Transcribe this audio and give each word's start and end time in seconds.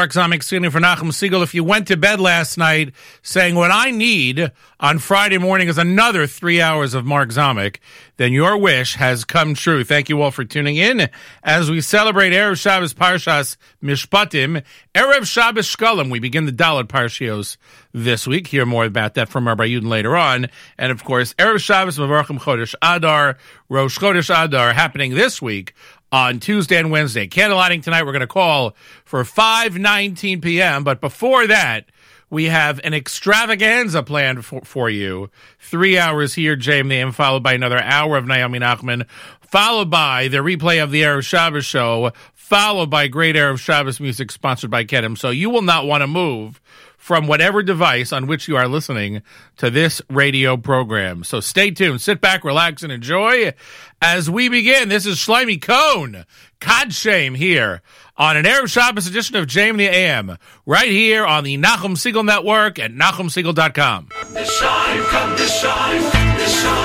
Mark 0.00 0.12
Zomick 0.12 0.42
sitting 0.42 0.70
for 0.70 0.80
Nachum 0.80 1.10
Segal. 1.12 1.42
If 1.42 1.52
you 1.52 1.62
went 1.62 1.88
to 1.88 1.96
bed 1.98 2.20
last 2.20 2.56
night 2.56 2.94
saying 3.20 3.54
what 3.54 3.70
I 3.70 3.90
need 3.90 4.50
on 4.80 4.98
Friday 4.98 5.36
morning 5.36 5.68
is 5.68 5.76
another 5.76 6.26
three 6.26 6.58
hours 6.58 6.94
of 6.94 7.04
Mark 7.04 7.28
Zomick, 7.28 7.80
then 8.16 8.32
your 8.32 8.56
wish 8.56 8.94
has 8.94 9.26
come 9.26 9.52
true. 9.52 9.84
Thank 9.84 10.08
you 10.08 10.22
all 10.22 10.30
for 10.30 10.42
tuning 10.42 10.76
in 10.76 11.10
as 11.42 11.70
we 11.70 11.82
celebrate 11.82 12.32
Erev 12.32 12.58
Shabbos 12.58 12.94
Parshas 12.94 13.58
Mishpatim, 13.82 14.64
Erev 14.94 15.26
Shabbos 15.26 15.66
Shkalim. 15.66 16.10
We 16.10 16.18
begin 16.18 16.46
the 16.46 16.52
Dalit 16.52 16.88
Parshios 16.88 17.58
this 17.92 18.26
week. 18.26 18.46
Hear 18.46 18.64
more 18.64 18.86
about 18.86 19.14
that 19.14 19.28
from 19.28 19.46
Rabbi 19.46 19.68
Yudin 19.68 19.88
later 19.88 20.16
on. 20.16 20.48
And 20.78 20.90
of 20.90 21.04
course, 21.04 21.34
Erev 21.34 21.60
Shabbos 21.60 21.98
Mavarchim 21.98 22.40
Chodesh 22.40 22.74
Adar, 22.80 23.36
Rosh 23.68 23.98
Chodesh 23.98 24.34
Adar 24.34 24.72
happening 24.72 25.14
this 25.14 25.42
week 25.42 25.74
on 26.12 26.40
Tuesday 26.40 26.76
and 26.76 26.90
Wednesday. 26.90 27.28
Candlelighting 27.28 27.82
tonight, 27.82 28.04
we're 28.04 28.12
going 28.12 28.20
to 28.20 28.26
call 28.26 28.74
for 29.04 29.22
5.19 29.22 30.42
p.m. 30.42 30.84
But 30.84 31.00
before 31.00 31.46
that, 31.46 31.86
we 32.30 32.44
have 32.46 32.80
an 32.84 32.94
extravaganza 32.94 34.02
planned 34.02 34.44
for, 34.44 34.60
for 34.62 34.88
you. 34.90 35.30
Three 35.58 35.98
hours 35.98 36.34
here, 36.34 36.56
Name, 36.56 37.12
followed 37.12 37.42
by 37.42 37.54
another 37.54 37.80
hour 37.80 38.16
of 38.16 38.26
Naomi 38.26 38.60
Nachman, 38.60 39.08
followed 39.40 39.90
by 39.90 40.28
the 40.28 40.38
replay 40.38 40.82
of 40.82 40.90
the 40.90 41.02
Erev 41.02 41.24
Shabbos 41.24 41.66
show, 41.66 42.12
followed 42.32 42.90
by 42.90 43.08
great 43.08 43.36
Erev 43.36 43.58
Shabbos 43.58 44.00
music 44.00 44.30
sponsored 44.30 44.70
by 44.70 44.84
Kedem. 44.84 45.18
So 45.18 45.30
you 45.30 45.50
will 45.50 45.62
not 45.62 45.86
want 45.86 46.02
to 46.02 46.06
move 46.06 46.60
from 47.00 47.26
whatever 47.26 47.62
device 47.62 48.12
on 48.12 48.26
which 48.26 48.46
you 48.46 48.58
are 48.58 48.68
listening 48.68 49.22
to 49.56 49.70
this 49.70 50.02
radio 50.10 50.58
program. 50.58 51.24
So 51.24 51.40
stay 51.40 51.70
tuned, 51.70 52.02
sit 52.02 52.20
back, 52.20 52.44
relax, 52.44 52.82
and 52.82 52.92
enjoy 52.92 53.54
as 54.02 54.28
we 54.28 54.50
begin. 54.50 54.90
This 54.90 55.06
is 55.06 55.16
Shlomi 55.16 55.60
Cone, 55.60 56.26
Cod 56.60 56.92
Shame 56.92 57.34
here 57.34 57.80
on 58.18 58.36
an 58.36 58.44
Erev 58.44 58.68
Shabbos 58.68 59.06
edition 59.06 59.36
of 59.36 59.46
JM 59.46 59.78
the 59.78 59.86
AM, 59.86 60.36
right 60.66 60.90
here 60.90 61.24
on 61.24 61.42
the 61.42 61.56
Nachum 61.56 61.96
Segal 61.96 62.24
Network 62.24 62.78
at 62.78 62.92
shine, 64.44 66.10
come 66.10 66.79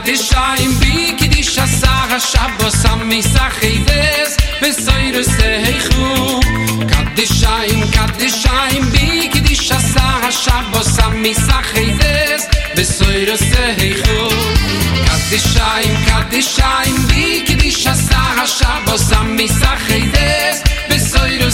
קדישיים 0.00 0.46
קדישיים 0.56 0.70
בי 0.78 1.16
קדיש 1.18 1.58
עשה 1.58 2.04
השבוס 2.16 2.84
המסחידס 2.84 4.36
בסויר 4.62 5.22
סייחו 5.22 6.40
קדישיים 6.88 7.80
קדישיים 7.92 8.82
בי 8.92 9.28
קדיש 9.32 9.72
עשה 9.72 10.10
השבוס 10.28 10.98
המסחידס 10.98 12.46
בסויר 12.76 13.36
סייחו 13.36 14.28
קדישיים 15.06 15.96
קדישיים 16.06 16.96
בי 17.06 17.44
קדיש 17.46 17.86
עשה 17.86 18.20
השבוס 18.42 19.12
המסחידס 19.12 20.62
בסויר 20.90 21.50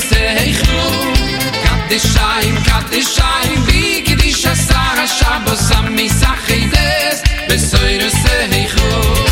סייחו 1.87 1.89
קדישיים 1.89 2.55
קדישיים 2.65 3.63
בי 3.67 4.05
קדיש 4.07 4.47
עשה 4.47 4.81
השבוס 5.05 5.71
המסחידס 5.71 7.23
בסויר 7.49 8.11
סייחו 8.11 9.13
בסח 9.13 9.26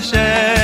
Hashem. 0.00 0.59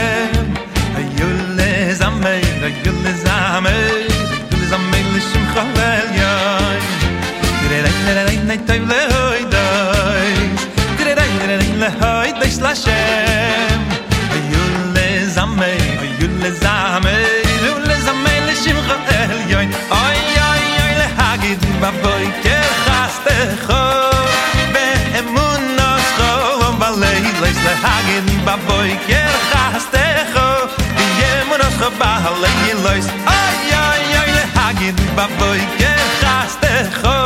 Bamboyke 35.16 35.92
gasdecho, 36.20 37.16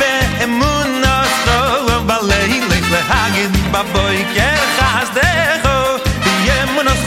veh 0.00 0.46
munos 0.58 1.34
rovaley 1.86 2.52
lekhagen 2.92 3.52
bamboyke 3.72 4.48
gasdecho, 4.78 5.78
veh 6.24 6.64
munos 6.74 7.02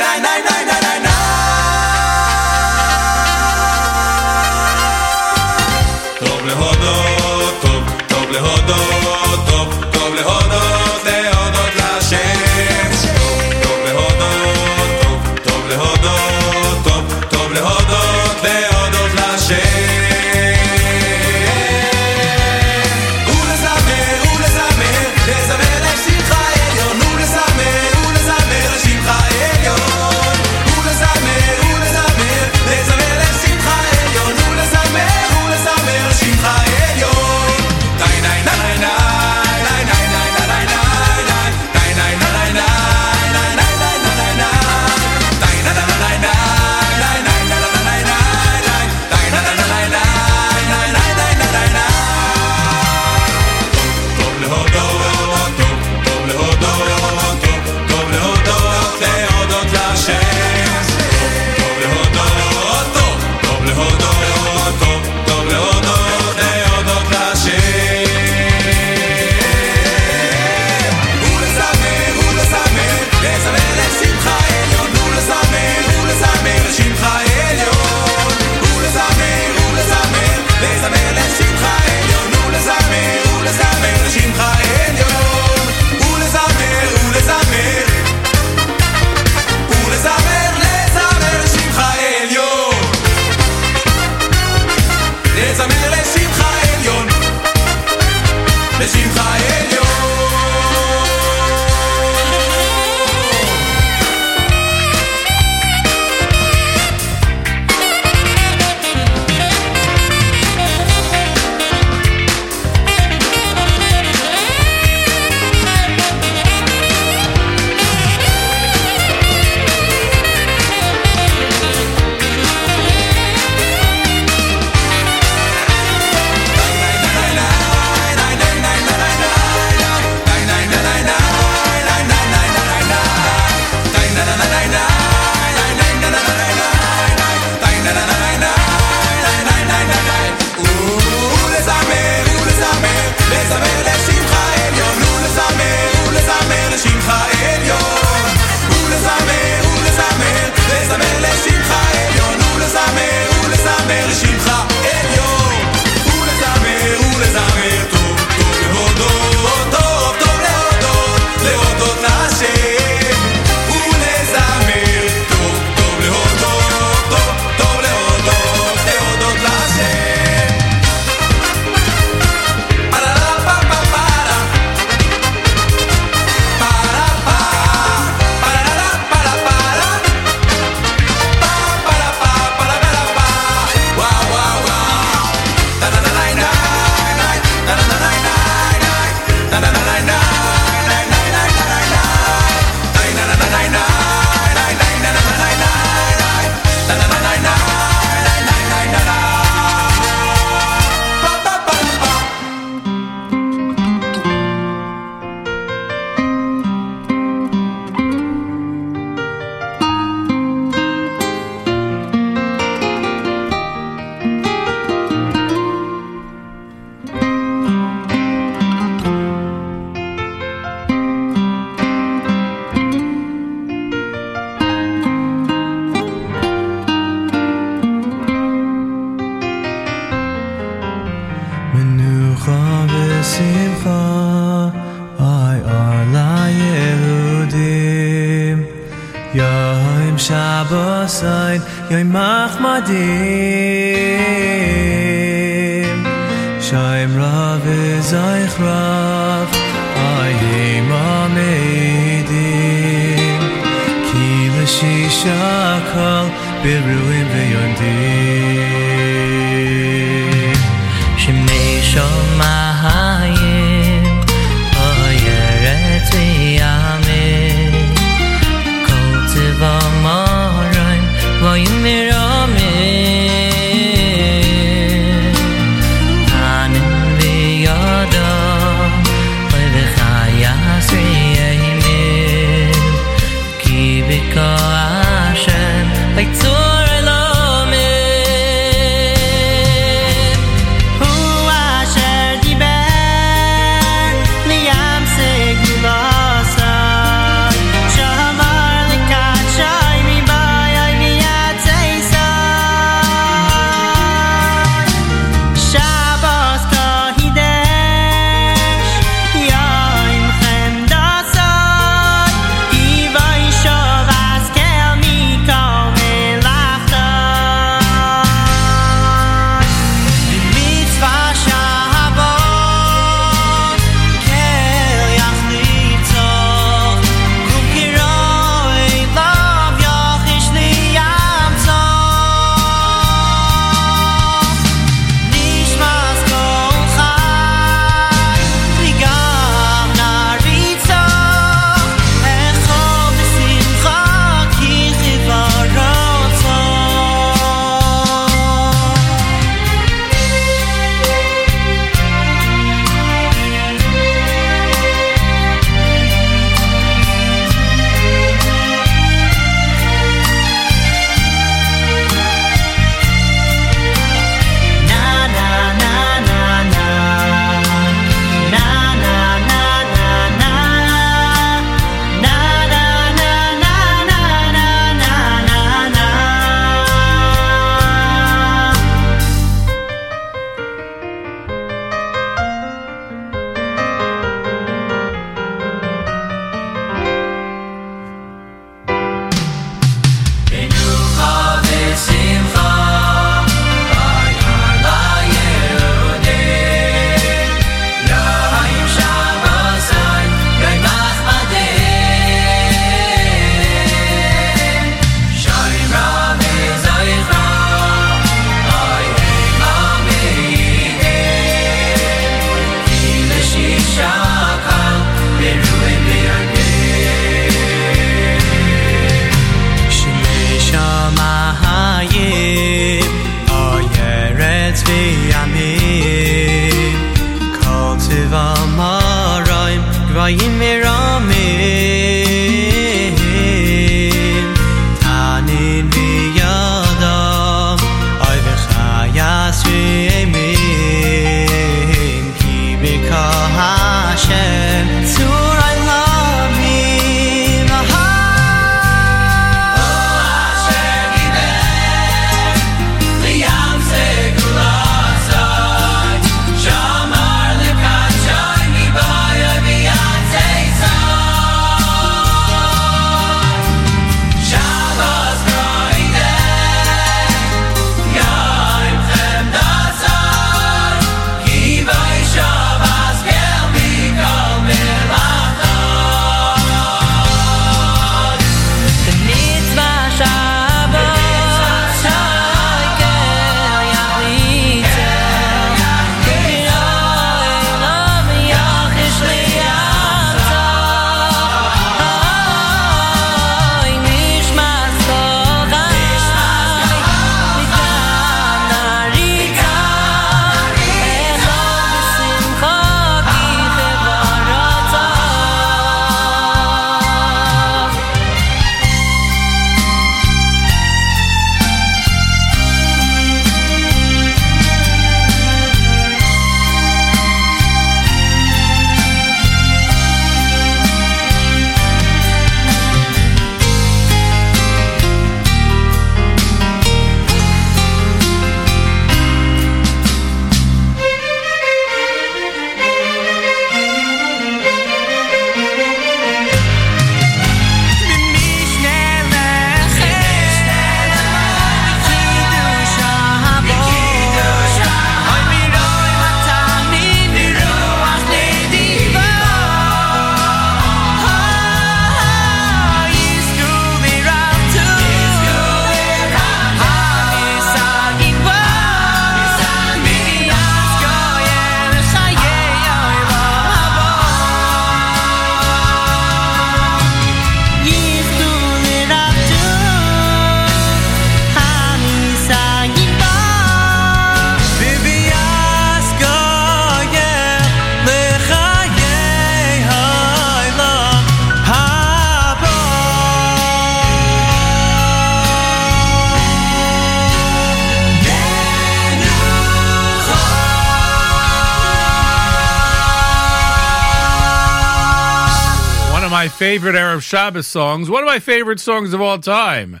favorite 596.64 596.94
Erev 596.94 597.20
Shabbos 597.20 597.66
songs, 597.66 598.08
one 598.08 598.22
of 598.22 598.26
my 598.26 598.38
favorite 598.38 598.80
songs 598.80 599.12
of 599.12 599.20
all 599.20 599.38
time. 599.38 600.00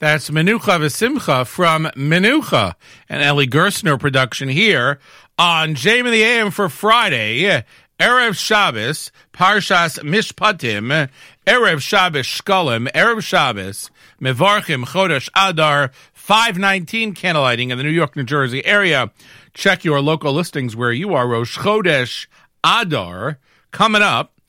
That's 0.00 0.28
Menucha 0.28 0.80
V'Simcha 0.80 1.46
from 1.46 1.84
Menucha, 1.94 2.74
an 3.08 3.20
Eli 3.20 3.44
Gerstner 3.44 3.96
production 3.96 4.48
here 4.48 4.98
on 5.38 5.76
JM 5.76 6.06
in 6.06 6.10
the 6.10 6.24
AM 6.24 6.50
for 6.50 6.68
Friday, 6.68 7.62
Erev 8.00 8.36
Shabbos, 8.36 9.12
Parshas 9.32 10.00
Mishpatim, 10.00 11.08
Erev 11.46 11.80
Shabbos 11.80 12.26
Shkolim, 12.26 12.90
Erev 12.90 13.22
Shabbos, 13.22 13.92
Mevarchim 14.20 14.86
Chodesh 14.86 15.28
Adar, 15.36 15.92
519 16.12 17.14
candlelighting 17.14 17.70
in 17.70 17.78
the 17.78 17.84
New 17.84 17.88
York, 17.88 18.16
New 18.16 18.24
Jersey 18.24 18.66
area. 18.66 19.12
Check 19.54 19.84
your 19.84 20.00
local 20.00 20.32
listings 20.32 20.74
where 20.74 20.90
you 20.90 21.14
are. 21.14 21.28
Rosh 21.28 21.56
Chodesh 21.56 22.26
Adar 22.64 23.38
coming 23.70 24.02
up 24.02 24.39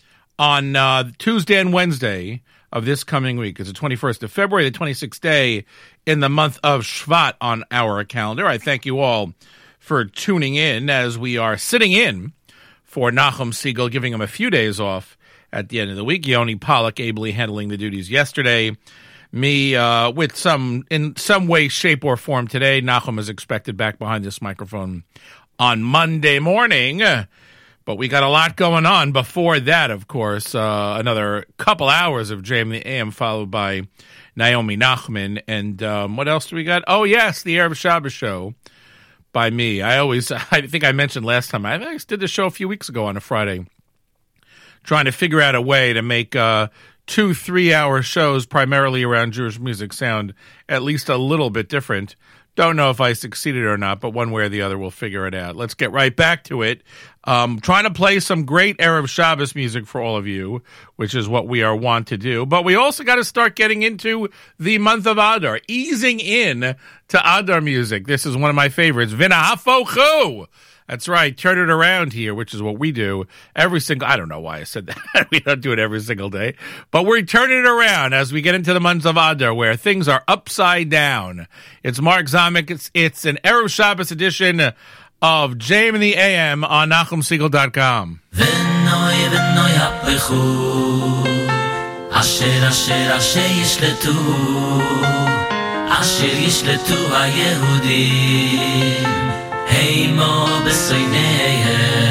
on 0.41 0.75
uh, 0.75 1.03
Tuesday 1.19 1.59
and 1.59 1.71
Wednesday 1.71 2.41
of 2.71 2.83
this 2.83 3.03
coming 3.03 3.37
week. 3.37 3.59
It's 3.59 3.71
the 3.71 3.77
21st 3.77 4.23
of 4.23 4.31
February, 4.31 4.67
the 4.67 4.75
26th 4.75 5.21
day 5.21 5.65
in 6.07 6.19
the 6.19 6.29
month 6.29 6.57
of 6.63 6.81
Shvat 6.81 7.35
on 7.39 7.63
our 7.69 8.03
calendar. 8.03 8.47
I 8.47 8.57
thank 8.57 8.83
you 8.83 8.97
all 8.97 9.35
for 9.77 10.03
tuning 10.03 10.55
in 10.55 10.89
as 10.89 11.15
we 11.15 11.37
are 11.37 11.57
sitting 11.57 11.91
in 11.91 12.33
for 12.83 13.11
Nachum 13.11 13.53
Segal, 13.53 13.91
giving 13.91 14.11
him 14.11 14.19
a 14.19 14.25
few 14.25 14.49
days 14.49 14.79
off 14.79 15.15
at 15.53 15.69
the 15.69 15.79
end 15.79 15.91
of 15.91 15.95
the 15.95 16.03
week. 16.03 16.25
Yoni 16.25 16.55
Pollock 16.55 16.99
ably 16.99 17.33
handling 17.33 17.67
the 17.67 17.77
duties 17.77 18.09
yesterday. 18.09 18.75
Me 19.31 19.75
uh, 19.75 20.09
with 20.09 20.35
some 20.35 20.85
in 20.89 21.15
some 21.17 21.45
way, 21.47 21.67
shape, 21.67 22.03
or 22.03 22.17
form 22.17 22.47
today. 22.47 22.81
Nachum 22.81 23.19
is 23.19 23.29
expected 23.29 23.77
back 23.77 23.99
behind 23.99 24.25
this 24.25 24.41
microphone 24.41 25.03
on 25.59 25.83
Monday 25.83 26.39
morning. 26.39 27.03
But 27.91 27.97
we 27.97 28.07
got 28.07 28.23
a 28.23 28.29
lot 28.29 28.55
going 28.55 28.85
on 28.85 29.11
before 29.11 29.59
that, 29.59 29.91
of 29.91 30.07
course. 30.07 30.55
Uh, 30.55 30.95
another 30.97 31.45
couple 31.57 31.89
hours 31.89 32.29
of 32.29 32.41
JM 32.41 32.71
the 32.71 32.87
AM, 32.87 33.11
followed 33.11 33.51
by 33.51 33.81
Naomi 34.33 34.77
Nachman. 34.77 35.41
And 35.45 35.83
um, 35.83 36.15
what 36.15 36.29
else 36.29 36.47
do 36.47 36.55
we 36.55 36.63
got? 36.63 36.85
Oh, 36.87 37.03
yes, 37.03 37.43
the 37.43 37.57
Erev 37.57 37.75
Shabbos 37.75 38.13
show 38.13 38.53
by 39.33 39.49
me. 39.49 39.81
I 39.81 39.97
always, 39.97 40.31
I 40.51 40.61
think 40.61 40.85
I 40.85 40.93
mentioned 40.93 41.25
last 41.25 41.49
time, 41.49 41.65
I 41.65 41.85
I 41.85 41.97
did 41.97 42.21
the 42.21 42.29
show 42.29 42.45
a 42.45 42.49
few 42.49 42.69
weeks 42.69 42.87
ago 42.87 43.07
on 43.07 43.17
a 43.17 43.19
Friday, 43.19 43.65
trying 44.85 45.03
to 45.03 45.11
figure 45.11 45.41
out 45.41 45.55
a 45.55 45.61
way 45.61 45.91
to 45.91 46.01
make 46.01 46.33
uh, 46.33 46.69
two 47.07 47.33
three 47.33 47.73
hour 47.73 48.01
shows 48.01 48.45
primarily 48.45 49.03
around 49.03 49.33
Jewish 49.33 49.59
music 49.59 49.91
sound 49.91 50.33
at 50.69 50.81
least 50.81 51.09
a 51.09 51.17
little 51.17 51.49
bit 51.49 51.67
different. 51.67 52.15
Don't 52.55 52.75
know 52.75 52.89
if 52.89 52.99
I 52.99 53.13
succeeded 53.13 53.63
or 53.63 53.77
not, 53.77 54.01
but 54.01 54.09
one 54.09 54.31
way 54.31 54.43
or 54.43 54.49
the 54.49 54.61
other, 54.61 54.77
we'll 54.77 54.91
figure 54.91 55.25
it 55.25 55.33
out. 55.33 55.55
Let's 55.55 55.73
get 55.73 55.91
right 55.91 56.13
back 56.13 56.43
to 56.45 56.61
it. 56.63 56.83
Um, 57.23 57.59
trying 57.59 57.83
to 57.83 57.91
play 57.91 58.19
some 58.19 58.45
great 58.45 58.77
Erev 58.79 59.07
Shabbos 59.07 59.53
music 59.53 59.85
for 59.85 60.01
all 60.01 60.17
of 60.17 60.25
you, 60.25 60.63
which 60.95 61.13
is 61.13 61.29
what 61.29 61.47
we 61.47 61.61
are 61.61 61.75
want 61.75 62.07
to 62.07 62.17
do. 62.17 62.47
But 62.47 62.65
we 62.65 62.75
also 62.75 63.03
got 63.03 63.17
to 63.17 63.23
start 63.23 63.55
getting 63.55 63.83
into 63.83 64.29
the 64.59 64.79
month 64.79 65.05
of 65.05 65.19
Adar, 65.19 65.59
easing 65.67 66.19
in 66.19 66.75
to 67.09 67.39
Adar 67.39 67.61
music. 67.61 68.07
This 68.07 68.25
is 68.25 68.35
one 68.35 68.49
of 68.49 68.55
my 68.55 68.69
favorites, 68.69 69.13
Vinahafochu. 69.13 70.47
That's 70.91 71.07
right. 71.07 71.37
Turn 71.37 71.57
it 71.57 71.69
around 71.69 72.11
here, 72.11 72.35
which 72.35 72.53
is 72.53 72.61
what 72.61 72.77
we 72.77 72.91
do 72.91 73.25
every 73.55 73.79
single. 73.79 74.09
I 74.09 74.17
don't 74.17 74.27
know 74.27 74.41
why 74.41 74.59
I 74.59 74.63
said 74.63 74.87
that. 74.87 75.27
we 75.31 75.39
don't 75.39 75.61
do 75.61 75.71
it 75.71 75.79
every 75.79 76.01
single 76.01 76.29
day, 76.29 76.55
but 76.91 77.05
we're 77.05 77.21
turning 77.21 77.59
it 77.59 77.65
around 77.65 78.13
as 78.13 78.33
we 78.33 78.41
get 78.41 78.55
into 78.55 78.73
the 78.73 78.81
months 78.81 79.05
of 79.05 79.15
Adar, 79.15 79.53
where 79.53 79.77
things 79.77 80.09
are 80.09 80.21
upside 80.27 80.89
down. 80.89 81.47
It's 81.81 82.01
Mark 82.01 82.25
Zomick. 82.25 82.69
It's 82.69 82.91
it's 82.93 83.23
an 83.23 83.39
Erev 83.43 83.69
Shabbos 83.69 84.11
edition 84.11 84.73
of 85.21 85.53
JM 85.53 85.93
in 85.95 86.01
the 86.01 86.15
AM 86.15 86.63
on 86.63 86.89
NachumSegal.com. 86.89 88.19
אשר 92.11 92.69
אשר 92.69 93.17
אשר 93.17 93.45
ישלטו, 93.61 94.11
אשר 95.87 96.25
ישלטו 96.25 97.15
היהודים, 97.15 99.03
הימו 99.69 100.47
בשונאיהם, 100.65 102.09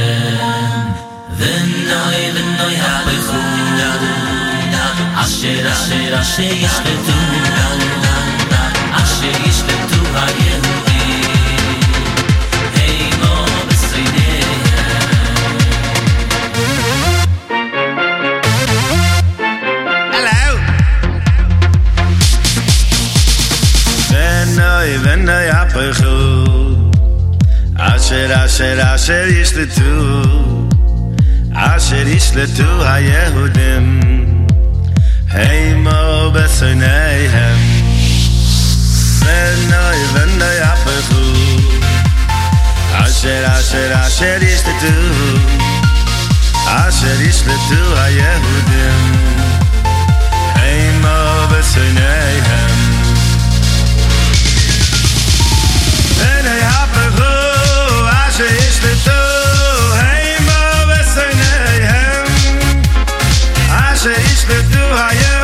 ונוי 1.37 2.31
ונוי 2.35 2.77
הלכו, 2.77 3.37
אשר 5.15 5.73
אשר 5.73 6.21
אשר 6.21 6.43
ישלטו, 6.43 7.19
אשר 8.93 9.35
ישלטו 9.47 10.03
היהודים. 10.15 10.70
ונוי 25.20 25.20
ונוי 25.20 25.50
הפכו 25.50 26.46
אשר 27.76 28.46
אשר 28.46 28.96
אשר 28.96 29.26
ישלטו 29.30 30.22
אשר 31.54 32.08
ישלטו 32.08 32.84
היהודים 32.84 34.00
הימו 35.32 36.32
בשונאיהם 36.34 37.58
ונוי 39.20 39.98
ונוי 40.14 40.60
הפכו 40.62 41.16
אשר 42.92 43.44
אשר 43.60 43.94
אשר 44.08 44.38
ישלטו 44.42 44.88
אשר 46.66 47.22
ישלטו 47.22 47.98
היהודים 47.98 49.12
הימו 50.56 51.48
בשונאיהם 51.52 52.76
ונוי 52.89 52.89
שאיש 58.41 58.81
לטו 58.85 59.11
היימו 59.95 60.53
וסייני 60.89 61.87
הם 61.89 62.25
אשר 63.69 64.11
איש 64.11 64.45
לטו 64.49 64.79
היימו 64.79 65.40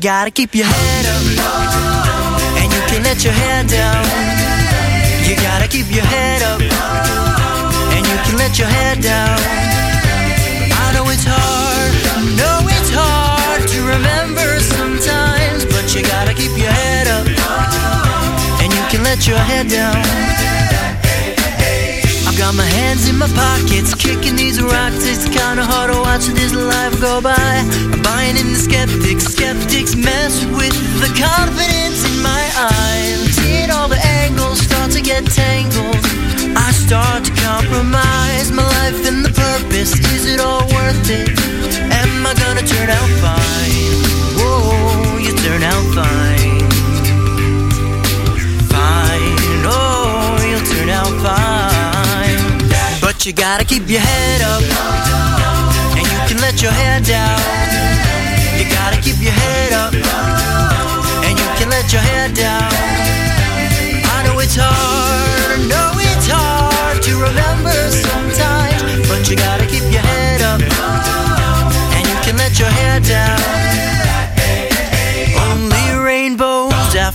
gotta 0.00 0.30
keep 0.30 0.54
your 0.54 0.69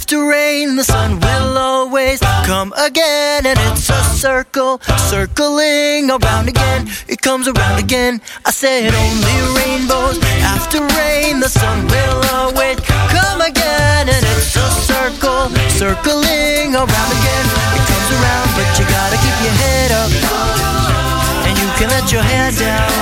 after 0.06 0.30
rain, 0.30 0.76
the 0.76 0.84
sun 0.84 1.20
will 1.20 1.58
always 1.58 2.20
come 2.45 2.72
again. 2.78 3.43
And 3.43 3.58
it's 3.58 3.89
a 3.89 4.03
circle, 4.14 4.78
circling 5.10 6.12
around 6.12 6.47
again. 6.47 6.86
It 7.08 7.22
comes 7.22 7.47
around 7.47 7.80
again. 7.80 8.22
I 8.45 8.51
said 8.51 8.93
only 8.93 9.38
rainbows 9.58 10.22
after 10.45 10.86
rain, 11.01 11.39
the 11.39 11.49
sun 11.49 11.88
will 11.89 12.22
always 12.38 12.78
come 12.86 13.41
again. 13.41 14.06
And 14.14 14.24
it's 14.38 14.53
a 14.53 14.70
circle, 14.86 15.49
circling 15.74 16.78
around 16.78 17.12
again. 17.18 17.45
It 17.74 17.84
comes 17.89 18.10
around, 18.14 18.49
but 18.53 18.70
you 18.78 18.86
gotta 18.86 19.18
keep 19.26 19.38
your 19.41 19.58
head 19.58 19.89
up. 19.89 20.12
And 21.49 21.58
you 21.58 21.68
can 21.82 21.89
let 21.89 22.12
your 22.14 22.22
hair 22.22 22.53
down. 22.53 22.93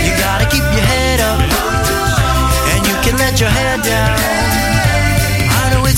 You 0.00 0.16
gotta 0.16 0.48
keep 0.48 0.64
your 0.64 0.86
head 0.96 1.20
up. 1.20 1.40
And 2.72 2.88
you 2.88 2.96
can 3.04 3.18
let 3.20 3.38
your 3.38 3.50
hair 3.50 3.76
down 3.84 4.49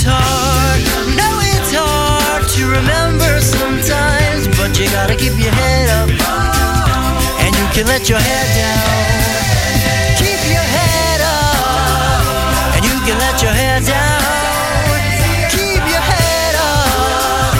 hard. 0.04 0.80
No, 1.16 1.28
it's 1.54 1.72
hard 1.74 2.48
to 2.56 2.62
remember 2.66 3.40
sometimes, 3.40 4.48
but 4.56 4.78
you 4.78 4.86
gotta 4.90 5.14
keep 5.16 5.36
your 5.38 5.52
head 5.52 5.88
up, 6.00 6.08
and 7.40 7.50
you 7.56 7.66
can 7.74 7.86
let 7.86 8.08
your 8.08 8.18
head 8.18 8.48
down. 8.56 8.82
Keep 10.18 10.42
your 10.50 10.66
head 10.76 11.20
up, 11.20 12.76
and 12.76 12.84
you 12.84 12.96
can 13.06 13.18
let 13.18 13.42
your 13.42 13.52
head 13.52 13.82
down. 13.84 14.22
Keep 15.50 15.82
your 15.86 16.04
head 16.12 16.54
up, 16.56 17.54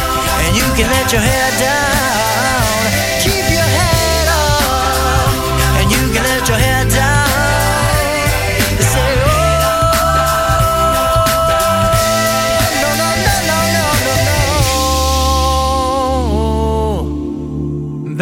and 0.45 0.57
you 0.57 0.67
can 0.77 0.89
let 0.91 1.13
your 1.13 1.23
head 1.23 1.53
down. 1.61 2.02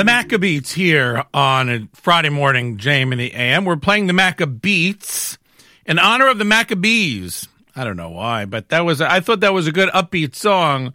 The 0.00 0.06
Maccabeats 0.06 0.72
here 0.72 1.26
on 1.34 1.68
a 1.68 1.86
Friday 1.92 2.30
morning, 2.30 2.78
Jam 2.78 3.12
in 3.12 3.18
the 3.18 3.34
AM. 3.34 3.66
We're 3.66 3.76
playing 3.76 4.06
the 4.06 4.14
Maccabeats 4.14 5.36
in 5.84 5.98
honor 5.98 6.28
of 6.28 6.38
the 6.38 6.46
Maccabees. 6.46 7.48
I 7.76 7.84
don't 7.84 7.98
know 7.98 8.08
why, 8.08 8.46
but 8.46 8.70
that 8.70 8.86
was 8.86 9.02
I 9.02 9.20
thought 9.20 9.40
that 9.40 9.52
was 9.52 9.66
a 9.66 9.72
good 9.72 9.90
upbeat 9.90 10.34
song 10.34 10.94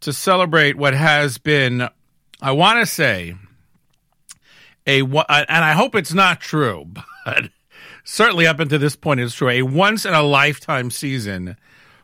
to 0.00 0.12
celebrate 0.12 0.76
what 0.76 0.92
has 0.92 1.38
been. 1.38 1.88
I 2.40 2.50
want 2.50 2.80
to 2.80 2.86
say 2.86 3.36
a 4.88 5.02
and 5.02 5.24
I 5.48 5.74
hope 5.74 5.94
it's 5.94 6.12
not 6.12 6.40
true, 6.40 6.84
but 7.24 7.48
certainly 8.02 8.48
up 8.48 8.58
until 8.58 8.80
this 8.80 8.96
point 8.96 9.20
it's 9.20 9.36
true. 9.36 9.50
A 9.50 9.62
once 9.62 10.04
in 10.04 10.14
a 10.14 10.22
lifetime 10.24 10.90
season 10.90 11.56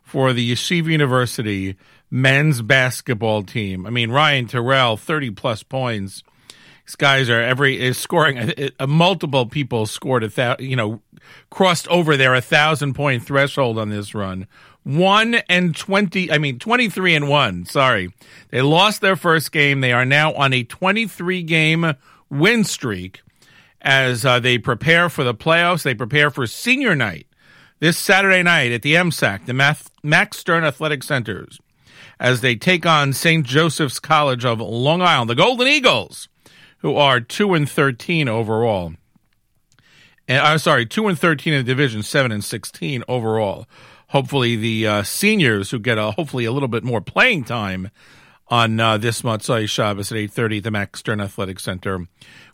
for 0.05 0.33
the 0.33 0.53
Yeshiva 0.53 0.87
University 0.87 1.77
men's 2.13 2.63
basketball 2.63 3.43
team. 3.43 3.87
I 3.87 3.91
mean, 3.91 4.13
Ryan 4.13 4.47
Turell, 4.47 4.97
30 4.99 5.33
plus 5.33 5.65
points. 5.65 6.23
Guys 6.97 7.29
are 7.29 7.41
every 7.41 7.81
is 7.81 7.99
scoring. 7.99 8.39
A, 8.39 8.71
a, 8.81 8.87
multiple 8.87 9.47
people 9.47 9.87
scored 9.87 10.25
a 10.25 10.31
thousand, 10.31 10.67
you 10.67 10.77
know, 10.77 11.01
crossed 11.51 11.87
over 11.89 12.17
their 12.17 12.35
a 12.35 12.41
thousand 12.41 12.95
point 12.95 13.25
threshold 13.25 13.79
on 13.79 13.91
this 13.91 14.15
run. 14.15 14.47
One 14.85 15.37
and 15.49 15.77
twenty. 15.77 16.31
I 16.33 16.39
mean, 16.39 16.59
twenty 16.59 16.89
three 16.89 17.15
and 17.15 17.29
one. 17.29 17.67
Sorry, 17.67 18.13
they 18.51 18.63
lost 18.63 19.01
their 19.01 19.17
first 19.17 19.53
game. 19.53 19.81
They 19.81 19.93
are 19.93 20.07
now 20.07 20.33
on 20.33 20.53
a 20.53 20.65
twenty 20.65 21.07
three 21.07 21.43
game 21.43 21.95
win 22.31 22.65
streak 22.65 23.21
as 23.83 24.25
uh, 24.25 24.41
they 24.41 24.59
prepare 24.59 25.09
for 25.09 25.25
the 25.25 25.35
playoffs. 25.35 25.83
They 25.83 25.95
prepare 25.95 26.31
for 26.31 26.47
senior 26.47 26.95
night 26.95 27.27
this 27.81 27.99
Saturday 27.99 28.43
night 28.43 28.73
at 28.73 28.83
the 28.83 28.95
MSAC, 28.95 29.47
the 29.47 29.55
Math, 29.55 29.91
Max 30.03 30.39
Stern 30.39 30.65
Athletic 30.65 31.03
Centers, 31.03 31.61
as 32.19 32.41
they 32.41 32.57
take 32.57 32.87
on 32.87 33.13
St. 33.13 33.47
Joseph's 33.47 34.01
College 34.01 34.45
of 34.45 34.61
Long 34.61 35.03
Island, 35.03 35.31
the 35.31 35.35
Golden 35.35 35.69
Eagles, 35.69 36.29
who 36.79 36.95
are 36.97 37.21
two 37.21 37.55
and 37.55 37.69
thirteen 37.69 38.29
overall. 38.29 38.95
And 40.27 40.41
I'm 40.41 40.59
sorry, 40.59 40.87
two 40.87 41.09
and 41.09 41.19
thirteen 41.19 41.55
in 41.55 41.65
the 41.65 41.73
division, 41.73 42.03
seven 42.03 42.33
and 42.33 42.45
sixteen 42.45 43.03
overall. 43.09 43.67
Hopefully, 44.09 44.57
the 44.57 44.87
uh, 44.87 45.03
seniors 45.03 45.71
who 45.71 45.79
get 45.79 45.99
a 45.99 46.13
hopefully 46.13 46.45
a 46.45 46.53
little 46.53 46.69
bit 46.69 46.85
more 46.85 47.01
playing 47.01 47.45
time 47.45 47.91
on 48.49 48.81
uh, 48.81 48.97
this 48.97 49.23
Motzai 49.23 49.69
Shabbos 49.69 50.11
at 50.11 50.19
eight 50.19 50.31
thirty 50.31 50.59
at 50.59 50.65
the 50.65 50.71
Max 50.71 51.01
Stern 51.01 51.21
Athletic 51.21 51.61
Center 51.61 52.07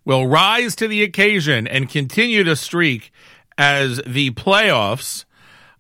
will 0.05 0.27
rise 0.27 0.75
to 0.77 0.89
the 0.89 1.03
occasion 1.03 1.67
and 1.67 1.89
continue 1.89 2.45
to 2.45 2.57
streak 2.57 3.13
as 3.57 4.01
the 4.05 4.31
playoffs 4.33 5.25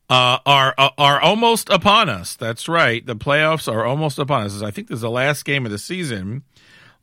uh, 0.08 0.38
are 0.46 0.74
are 0.78 1.20
almost 1.20 1.68
upon 1.70 2.08
us. 2.08 2.36
That's 2.36 2.68
right, 2.68 3.04
the 3.04 3.16
playoffs 3.16 3.72
are 3.72 3.84
almost 3.84 4.18
upon 4.18 4.44
us. 4.44 4.62
I 4.62 4.70
think 4.70 4.88
this 4.88 4.96
is 4.96 5.02
the 5.02 5.10
last 5.10 5.44
game 5.44 5.66
of 5.66 5.72
the 5.72 5.78
season. 5.78 6.44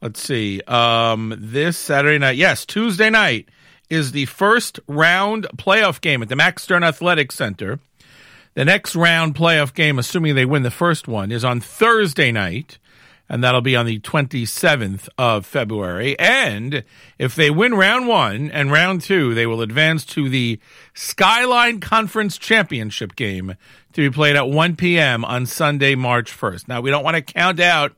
Let's 0.02 0.22
see. 0.22 0.62
Um, 0.62 1.36
this 1.38 1.78
Saturday 1.78 2.18
night, 2.18 2.36
yes, 2.36 2.66
Tuesday 2.66 3.10
night 3.10 3.50
is 3.90 4.14
the 4.14 4.26
first 4.26 4.80
round 4.88 5.48
playoff 5.58 6.02
game 6.02 6.24
at 6.24 6.30
the 6.30 6.36
Max 6.36 6.64
Stern 6.64 6.84
Athletic 6.84 7.32
Center. 7.32 7.80
The 8.56 8.66
next 8.66 8.96
round 8.96 9.36
playoff 9.36 9.74
game, 9.74 10.00
assuming 10.00 10.36
they 10.36 10.46
win 10.46 10.64
the 10.64 10.72
first 10.72 11.08
one, 11.08 11.32
is 11.32 11.46
on 11.46 11.62
Thursday 11.62 12.32
night 12.32 12.80
and 13.32 13.42
that'll 13.42 13.62
be 13.62 13.78
on 13.78 13.86
the 13.86 13.98
27th 14.02 15.08
of 15.18 15.46
February. 15.46 16.20
And 16.20 16.84
if 17.18 17.34
they 17.34 17.50
win 17.50 17.74
round 17.74 18.10
one 18.10 18.52
and 18.52 18.74
round 18.74 19.00
two, 19.00 19.34
they 19.34 19.46
will 19.46 19.62
advance 19.62 20.04
to 20.08 20.28
the 20.28 20.60
Skyline 20.94 21.80
Conference 21.80 22.38
Championship 22.38 23.16
game 23.16 23.56
to 23.94 24.02
be 24.02 24.14
played 24.14 24.36
at 24.36 24.50
1 24.50 24.76
p.m. 24.76 25.24
on 25.24 25.46
Sunday, 25.46 25.96
March 25.96 26.38
1st. 26.38 26.68
Now, 26.68 26.82
we 26.82 26.90
don't 26.90 27.06
want 27.06 27.16
to 27.16 27.22
count 27.22 27.62
out 27.62 27.94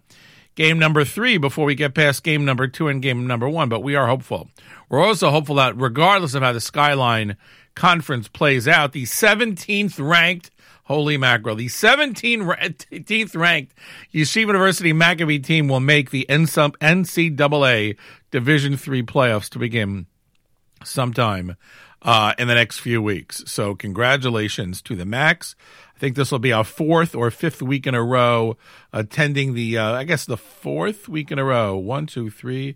game 0.56 0.80
number 0.80 1.04
three 1.04 1.38
before 1.38 1.66
we 1.66 1.76
get 1.76 1.94
past 1.94 2.24
game 2.24 2.46
number 2.46 2.68
two 2.68 2.88
and 2.88 3.02
game 3.02 3.28
number 3.28 3.50
one, 3.50 3.70
but 3.70 3.82
we 3.82 3.96
are 3.96 4.08
hopeful. 4.08 4.50
We're 4.90 5.04
also 5.04 5.30
hopeful 5.30 5.56
that 5.56 5.78
regardless 5.78 6.34
of 6.34 6.44
how 6.44 6.54
the 6.54 6.62
Skyline 6.62 7.38
Conference 7.76 8.28
plays 8.28 8.68
out, 8.68 8.92
the 8.92 9.04
17th 9.04 9.96
ranked 10.00 10.52
Holy 10.86 11.18
mackerel. 11.18 11.56
The 11.56 11.68
17th 11.68 13.36
ranked 13.36 13.74
Yeshiva 14.14 14.48
University 14.48 14.92
Maccabee 14.92 15.40
team 15.40 15.70
will 15.70 15.80
make 15.80 16.12
the 16.12 16.26
NCAA 16.30 17.98
Division 18.32 18.78
Three 18.78 19.04
playoffs 19.04 19.50
to 19.50 19.60
begin 19.60 20.08
sometime 20.84 21.56
uh, 22.02 22.34
in 22.38 22.50
the 22.50 22.56
next 22.56 22.80
few 22.80 23.02
weeks. 23.02 23.44
So, 23.48 23.76
congratulations 23.76 24.82
to 24.84 24.96
the 24.96 25.06
Macs. 25.06 25.56
Think 26.04 26.18
this 26.18 26.34
will 26.34 26.40
be 26.40 26.52
our 26.52 26.66
fourth 26.66 27.16
or 27.16 27.32
fifth 27.32 27.62
week 27.62 27.88
in 27.88 27.96
a 27.96 28.04
row 28.04 28.58
attending 28.92 29.54
the, 29.54 29.78
uh, 29.78 29.94
I 29.94 30.04
guess, 30.04 30.26
the 30.26 30.36
fourth 30.36 31.08
week 31.08 31.32
in 31.32 31.40
a 31.40 31.46
row. 31.46 31.78
One, 31.78 32.08
two, 32.08 32.30
three, 32.30 32.76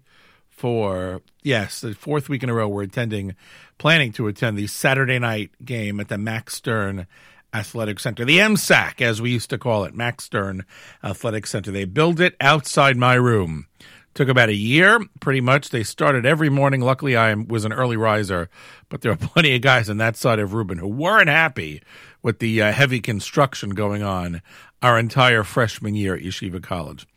four. 0.49 1.21
Yes, 1.43 1.82
the 1.82 1.93
fourth 1.93 2.30
week 2.30 2.41
in 2.41 2.49
a 2.49 2.53
row 2.53 2.69
we're 2.69 2.84
attending, 2.84 3.36
planning 3.78 4.13
to 4.13 4.30
attend 4.30 4.57
the 4.57 4.67
Saturday 4.67 5.19
night 5.19 5.51
game 5.65 5.99
at 5.99 6.07
the 6.07 6.17
Max 6.17 6.55
Stern 6.55 7.05
Athletic 7.53 7.99
Center, 7.99 8.23
the 8.23 8.38
MSAC, 8.38 9.01
as 9.01 9.21
we 9.21 9.32
used 9.32 9.49
to 9.49 9.57
call 9.57 9.84
it, 9.84 9.93
Max 9.93 10.23
Stern 10.23 10.63
Athletic 11.03 11.47
Center. 11.47 11.69
They 11.69 11.84
built 11.84 12.21
it 12.21 12.38
outside 12.39 12.95
my 12.95 13.15
room. 13.15 13.67
Took 14.13 14.30
about 14.30 14.49
a 14.49 14.55
year, 14.55 14.99
pretty 15.19 15.41
much. 15.41 15.69
They 15.69 15.84
started 15.84 16.25
every 16.25 16.49
morning. 16.49 16.82
Luckily, 16.82 17.15
I 17.15 17.34
was 17.36 17.65
an 17.65 17.73
early 17.73 17.97
riser, 17.97 18.49
but 18.88 19.01
there 19.01 19.11
are 19.11 19.15
plenty 19.17 19.53
of 19.53 19.61
guys 19.61 19.89
on 19.89 19.97
that 19.97 20.15
side 20.15 20.39
of 20.39 20.53
Rubin 20.53 20.78
who 20.78 20.88
weren't 20.88 21.30
happy 21.30 21.84
with 22.28 22.39
the 22.39 22.61
uh, 22.61 22.73
heavy 22.73 22.99
construction 22.99 23.69
going 23.69 24.03
on 24.03 24.41
our 24.82 24.99
entire 24.99 25.45
freshman 25.45 25.95
year 25.95 26.13
at 26.13 26.21
Yeshiva 26.21 26.61
College. 26.61 27.07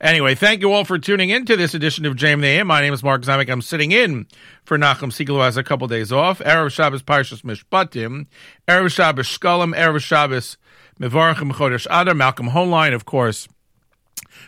Anyway, 0.00 0.36
thank 0.36 0.60
you 0.60 0.70
all 0.70 0.84
for 0.84 0.96
tuning 0.96 1.28
in 1.30 1.44
to 1.44 1.56
this 1.56 1.74
edition 1.74 2.06
of 2.06 2.14
JM 2.14 2.44
AM. 2.44 2.68
My 2.68 2.80
name 2.80 2.92
is 2.92 3.02
Mark 3.02 3.22
Zomick. 3.22 3.50
I'm 3.50 3.62
sitting 3.62 3.90
in 3.90 4.28
for 4.62 4.78
Nachum 4.78 5.10
Segal, 5.10 5.26
who 5.30 5.38
has 5.40 5.56
a 5.56 5.64
couple 5.64 5.88
days 5.88 6.12
off. 6.12 6.38
Erev 6.38 6.70
Shabbos 6.70 7.02
Parshas 7.02 7.42
Mishpatim, 7.42 8.28
Erev 8.68 8.92
Shabbos 8.92 9.26
Shkolim, 9.26 9.74
Erev 9.74 10.00
Shabbos 10.00 10.56
Mevarachim 11.00 11.50
Chodesh 11.50 11.88
Adar, 11.90 12.14
Malcolm 12.14 12.50
Hoenlein, 12.50 12.94
of 12.94 13.04
course. 13.04 13.48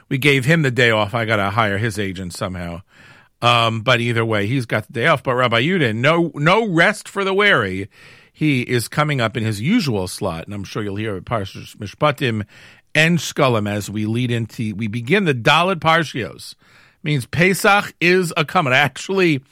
We 0.08 0.18
gave 0.18 0.44
him 0.44 0.62
the 0.62 0.70
day 0.70 0.92
off. 0.92 1.14
I 1.14 1.24
got 1.24 1.36
to 1.36 1.50
hire 1.50 1.78
his 1.78 1.98
agent 1.98 2.32
somehow. 2.32 2.82
Um, 3.40 3.80
but 3.80 4.00
either 4.00 4.24
way, 4.24 4.46
he's 4.46 4.66
got 4.66 4.86
the 4.86 4.92
day 4.92 5.08
off. 5.08 5.24
But 5.24 5.34
Rabbi 5.34 5.62
Yudin, 5.62 5.96
no, 5.96 6.30
no 6.36 6.68
rest 6.68 7.08
for 7.08 7.24
the 7.24 7.34
weary. 7.34 7.90
He 8.32 8.62
is 8.62 8.88
coming 8.88 9.20
up 9.20 9.36
in 9.36 9.44
his 9.44 9.60
usual 9.60 10.08
slot, 10.08 10.46
and 10.46 10.54
I'm 10.54 10.64
sure 10.64 10.82
you'll 10.82 10.96
hear 10.96 11.20
Parshas 11.20 11.76
Mishpatim 11.76 12.46
and 12.94 13.18
Shkolim 13.18 13.68
as 13.68 13.90
we 13.90 14.06
lead 14.06 14.30
into 14.30 14.74
we 14.74 14.88
begin 14.88 15.24
the 15.24 15.34
Daled 15.34 15.80
Parshios. 15.80 16.54
Means 17.02 17.26
Pesach 17.26 17.94
is 18.00 18.32
a 18.36 18.44
coming. 18.44 18.72
I 18.72 18.78
actually 18.78 19.42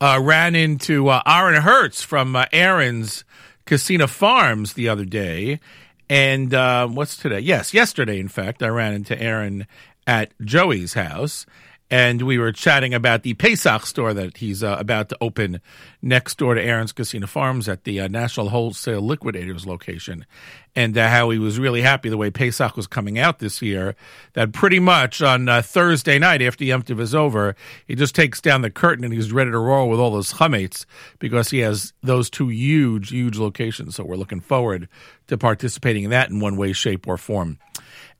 uh, 0.00 0.18
ran 0.20 0.54
into 0.54 1.08
uh, 1.08 1.22
Aaron 1.26 1.62
Hertz 1.62 2.02
from 2.02 2.34
uh, 2.34 2.46
Aaron's 2.52 3.24
Kissena 3.64 4.08
Farms 4.08 4.72
the 4.72 4.88
other 4.88 5.04
day, 5.04 5.60
and 6.08 6.52
uh, 6.52 6.88
what's 6.88 7.16
today? 7.16 7.38
Yes, 7.38 7.72
yesterday. 7.72 8.18
In 8.18 8.28
fact, 8.28 8.62
I 8.62 8.68
ran 8.68 8.92
into 8.92 9.20
Aaron 9.20 9.66
at 10.06 10.32
Joey's 10.44 10.94
house, 10.94 11.46
and 11.90 12.22
we 12.22 12.38
were 12.38 12.52
chatting 12.52 12.94
about 12.94 13.24
the 13.24 13.34
Pesach 13.34 13.84
store 13.84 14.14
that 14.14 14.36
he's 14.36 14.62
uh, 14.62 14.76
about 14.78 15.08
to 15.08 15.16
open 15.20 15.60
next 16.00 16.38
door 16.38 16.54
to 16.54 16.62
Aaron's 16.62 16.92
Kissena 16.92 17.28
Farms 17.28 17.68
at 17.68 17.84
the 17.84 18.00
uh, 18.00 18.08
National 18.08 18.50
Wholesale 18.50 19.00
Liquidators 19.00 19.66
location, 19.66 20.24
and 20.76 20.96
uh, 20.96 21.08
how 21.08 21.30
he 21.30 21.38
was 21.38 21.58
really 21.58 21.82
happy 21.82 22.08
the 22.08 22.16
way 22.16 22.30
Pesach 22.30 22.76
was 22.76 22.86
coming 22.86 23.18
out 23.18 23.40
this 23.40 23.60
year. 23.60 23.96
That 24.34 24.52
pretty 24.52 24.78
much 24.78 25.20
on 25.20 25.48
uh, 25.48 25.62
Thursday 25.62 26.18
night 26.18 26.42
after 26.42 26.64
Yom 26.64 26.84
Tov 26.84 27.00
is 27.00 27.14
over, 27.14 27.56
he 27.86 27.96
just 27.96 28.14
takes 28.14 28.40
down 28.40 28.62
the 28.62 28.70
curtain 28.70 29.04
and 29.04 29.12
he's 29.12 29.32
ready 29.32 29.50
to 29.50 29.58
roll 29.58 29.88
with 29.88 29.98
all 29.98 30.12
those 30.12 30.34
chametz 30.34 30.86
because 31.18 31.50
he 31.50 31.58
has 31.58 31.92
those 32.02 32.30
two 32.30 32.48
huge, 32.48 33.10
huge 33.10 33.36
locations. 33.36 33.96
So 33.96 34.04
we're 34.04 34.16
looking 34.16 34.40
forward 34.40 34.88
to 35.26 35.36
participating 35.36 36.04
in 36.04 36.10
that 36.10 36.30
in 36.30 36.38
one 36.38 36.56
way, 36.56 36.72
shape, 36.72 37.08
or 37.08 37.16
form. 37.16 37.58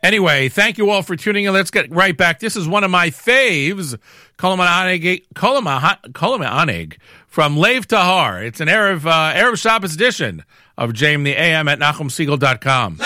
Anyway, 0.03 0.49
thank 0.49 0.79
you 0.79 0.91
all 0.91 1.03
for 1.03 1.15
tuning 1.15 1.45
in. 1.45 1.53
Let's 1.53 1.71
get 1.71 1.91
right 1.91 2.17
back. 2.17 2.41
This 2.41 2.57
is 2.57 2.67
one 2.67 2.85
of 2.85 2.91
my 2.91 3.11
faves, 3.11 3.99
Koloman 4.39 4.67
Aneg 6.17 6.97
from 7.27 7.57
Lev 7.57 7.87
Tahor. 7.87 8.45
It's 8.45 8.61
an 8.61 8.69
Erev, 8.69 9.05
uh, 9.05 9.35
Erev 9.35 9.59
Shabbos 9.59 9.95
edition 9.95 10.45
of 10.79 10.95
Jam 10.95 11.23
the 11.23 11.33
AM 11.39 11.69
at 11.69 11.79
NachumSegal.com. 11.79 12.99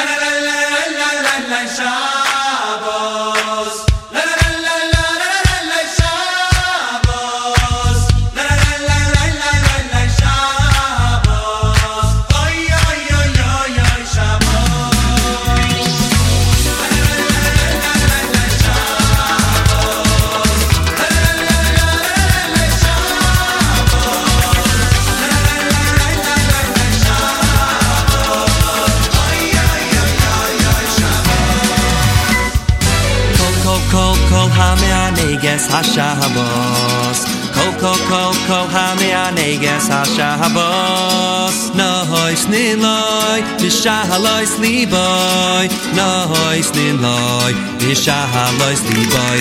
nin 42.48 42.80
loy 42.82 43.40
misha 43.62 43.96
haloy 44.10 44.44
sliboy 44.54 45.66
noy 45.98 46.58
nin 46.76 46.96
loy 47.04 47.52
misha 47.82 48.18
haloy 48.34 48.74
sliboy 48.82 49.40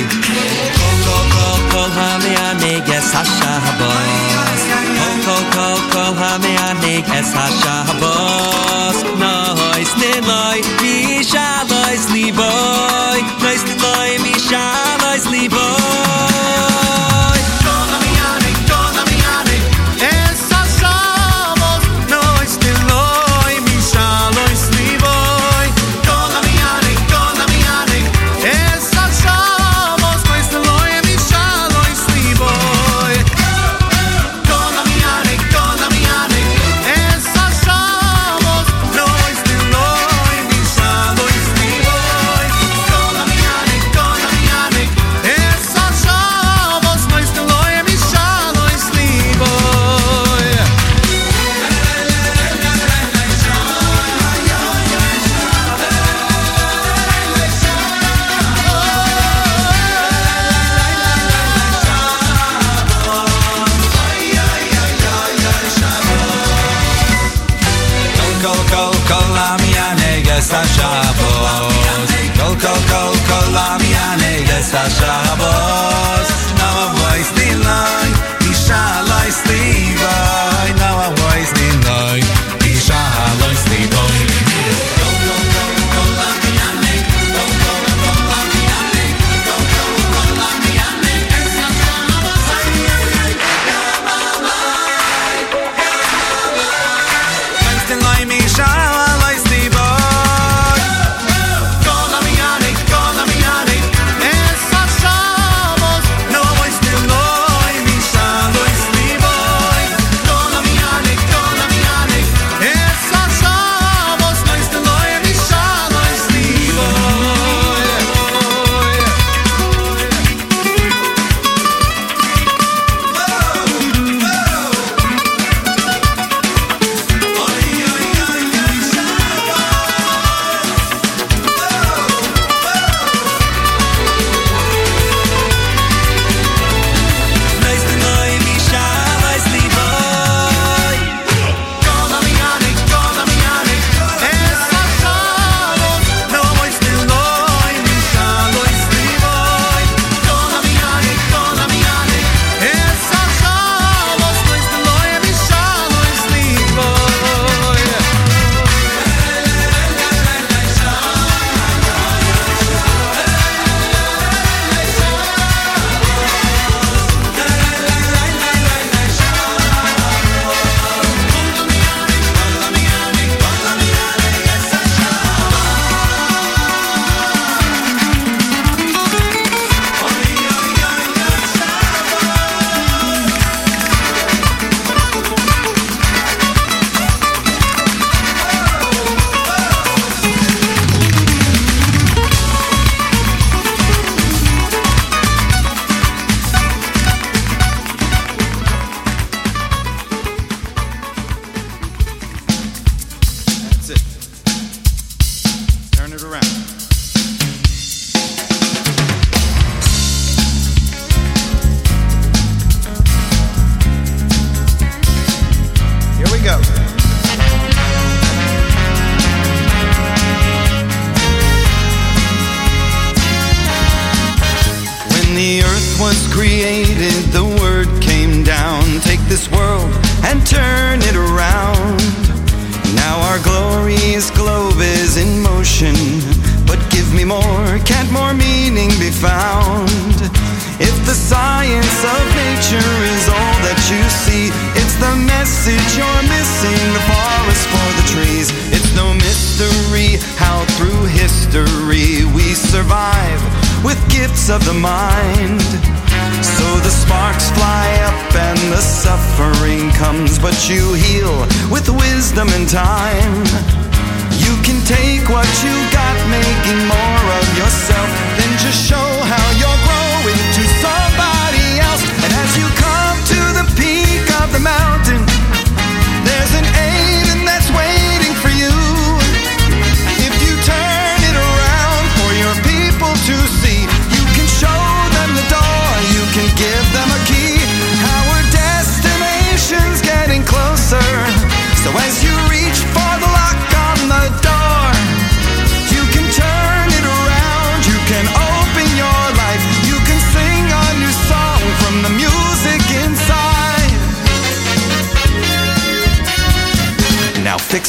kol 0.79 0.97
kol 1.05 1.25
kol 1.35 1.59
kol 1.73 1.89
hame 1.97 2.33
aneges 2.49 3.07
hasha 3.15 3.53
habos 3.65 4.61
kol 4.97 5.15
kol 5.25 5.43
kol 5.55 5.79
kol 5.93 6.13
hame 6.21 6.53
aneges 6.69 7.29
hasha 7.39 7.75
habos 7.89 8.97
noy 9.23 9.81
nin 10.01 10.21
loy 10.31 10.59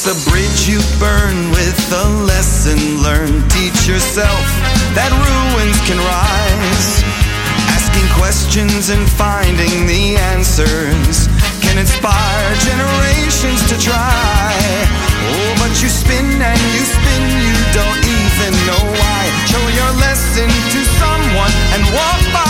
It's 0.07 0.28
a 0.28 0.30
bridge 0.30 0.68
you 0.68 0.84
burn 1.00 1.48
with 1.48 1.80
a 1.88 2.09
lesson 2.28 2.76
learned. 3.00 3.40
Teach 3.57 3.88
yourself 3.88 4.44
that 4.92 5.09
ruins 5.09 5.80
can 5.88 5.96
rise. 5.96 7.00
Asking 7.72 8.05
questions 8.12 8.92
and 8.92 9.00
finding 9.16 9.88
the 9.88 10.20
answers 10.36 11.24
can 11.64 11.80
inspire 11.80 12.52
generations 12.68 13.64
to 13.72 13.80
try. 13.80 14.52
Oh, 15.24 15.50
but 15.64 15.72
you 15.80 15.88
spin 15.88 16.36
and 16.36 16.61
you 16.76 16.84
spin, 16.84 17.24
you 17.40 17.57
don't 17.72 18.05
even 18.05 18.52
know 18.68 18.84
why. 19.00 19.20
Show 19.48 19.64
your 19.72 19.92
lesson 20.05 20.52
to 20.52 20.80
someone 21.00 21.55
and 21.72 21.80
walk 21.96 22.20
by. 22.36 22.43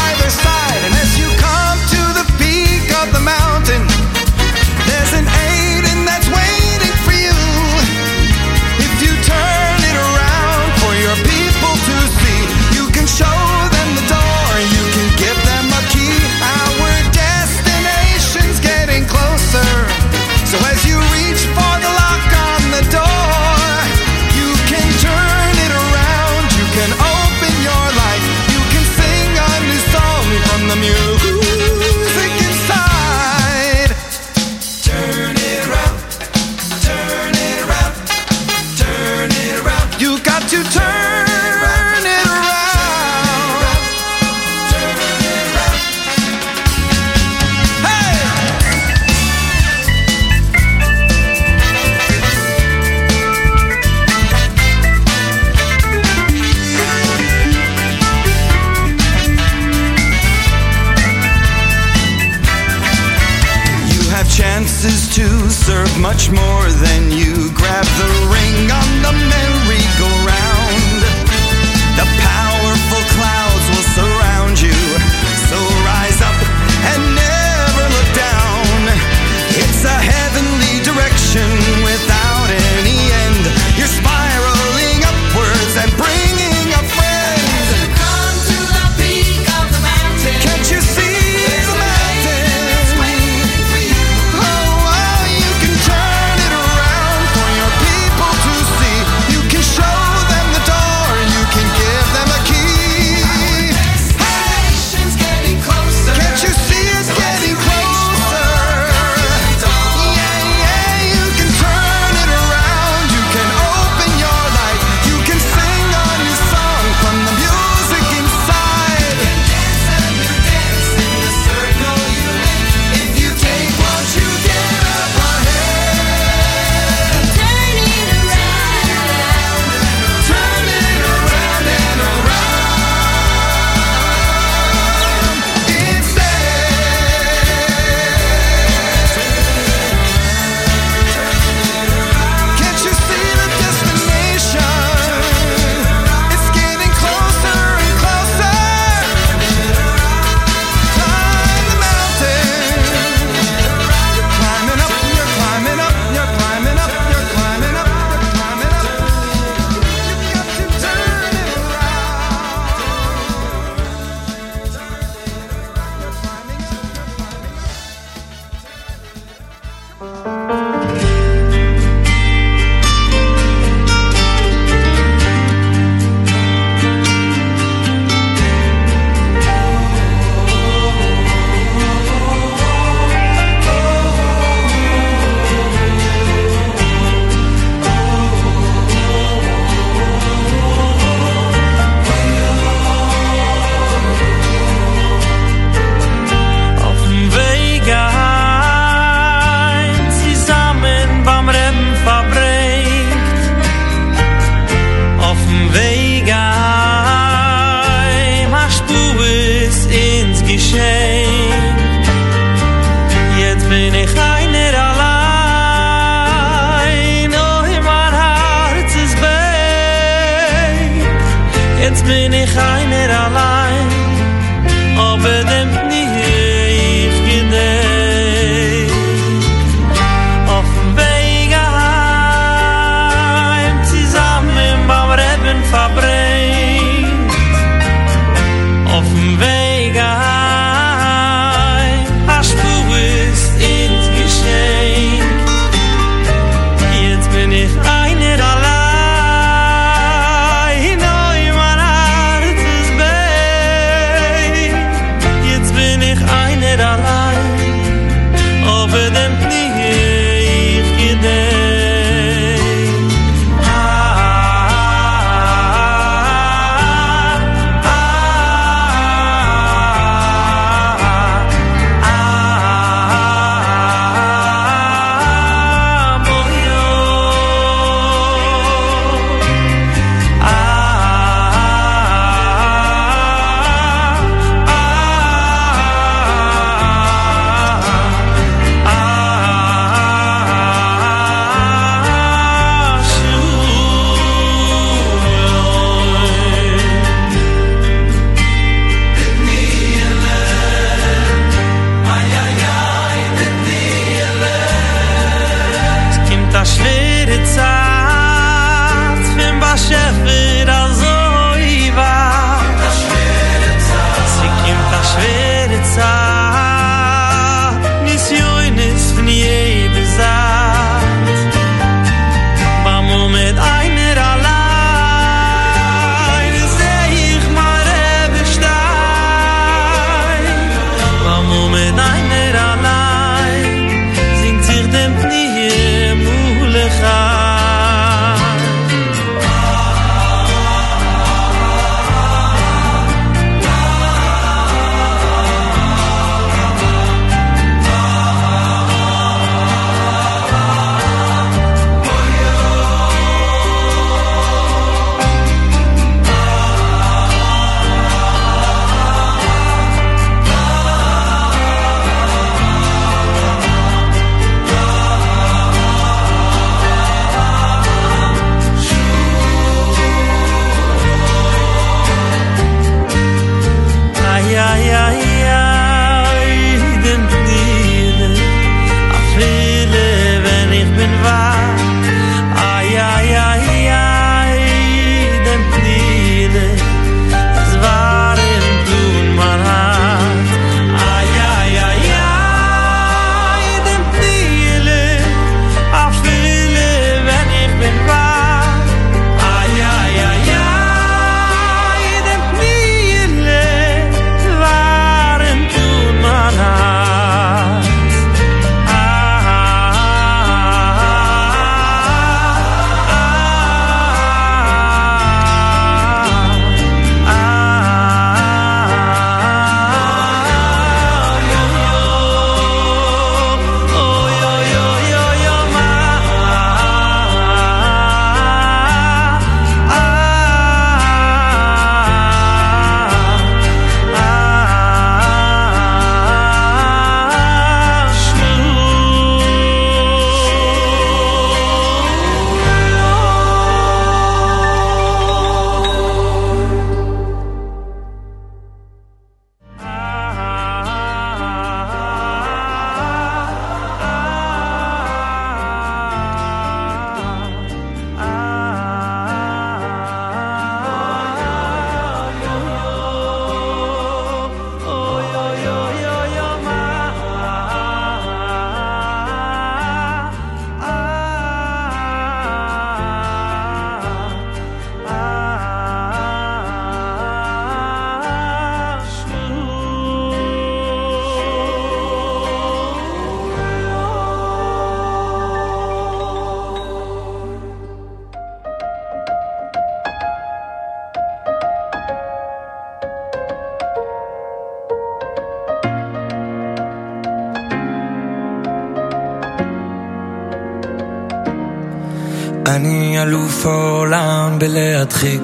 בלהדחיק. 504.65 505.43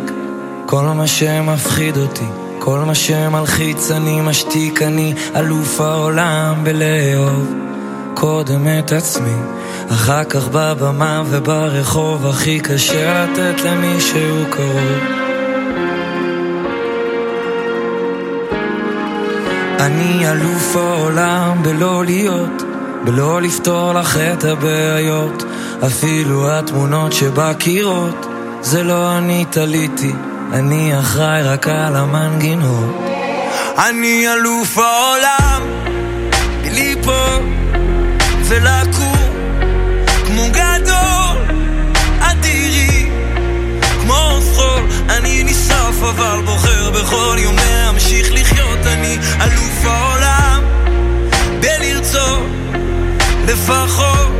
כל 0.66 0.82
מה 0.82 1.06
שמפחיד 1.06 1.96
אותי, 1.96 2.24
כל 2.58 2.78
מה 2.78 2.94
שמלחיץ 2.94 3.90
אני 3.90 4.20
משתיק, 4.20 4.82
אני 4.82 5.14
אלוף 5.36 5.80
העולם 5.80 6.54
בלאהוב. 6.62 7.54
קודם 8.14 8.66
את 8.78 8.92
עצמי, 8.92 9.36
אחר 9.88 10.24
כך 10.24 10.48
בבמה 10.52 11.22
וברחוב 11.26 12.26
הכי 12.26 12.60
קשה 12.60 13.24
לתת 13.24 13.64
למישהו 13.64 14.44
קרוב. 14.50 14.98
אני 19.80 20.30
אלוף 20.30 20.76
העולם 20.76 21.62
בלא 21.62 22.04
להיות, 22.04 22.62
בלא 23.04 23.42
לפתור 23.42 23.92
לך 23.92 24.16
את 24.16 24.44
הבעיות, 24.44 25.44
אפילו 25.86 26.50
התמונות 26.50 27.12
שבקירות, 27.12 28.29
זה 28.62 28.82
לא 28.82 29.18
אני 29.18 29.44
תליתי, 29.50 30.12
אני 30.52 30.98
אחראי 30.98 31.42
רק 31.42 31.68
על 31.68 31.96
המנגינות. 31.96 32.96
אני 33.88 34.28
אלוף 34.32 34.78
העולם, 34.78 35.62
ליפול 36.64 37.42
ולקום, 38.44 39.16
כמו 40.26 40.42
גדול, 40.50 41.56
אדירי, 42.20 43.10
כמו 44.02 44.14
עוף 44.14 44.54
חול, 44.54 44.82
אני 45.08 45.44
נשרף 45.44 46.02
אבל 46.02 46.42
בוחר 46.44 46.90
בכל 46.90 47.36
יום 47.38 47.56
להמשיך 47.56 48.28
לחיות, 48.32 48.78
אני 48.86 49.18
אלוף 49.40 49.84
העולם, 49.84 50.62
בלרצות, 51.60 52.46
לפחות, 53.46 54.30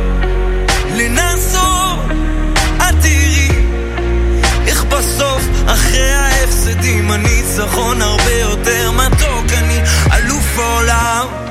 לנסות, 0.95 1.30
אחרי 5.67 6.11
ההפסדים, 6.11 7.11
הניצחון 7.11 8.01
הרבה 8.01 8.31
יותר 8.31 8.91
מתוק, 8.91 9.45
אני 9.57 9.81
אלוף 10.13 10.59
העולם. 10.59 11.41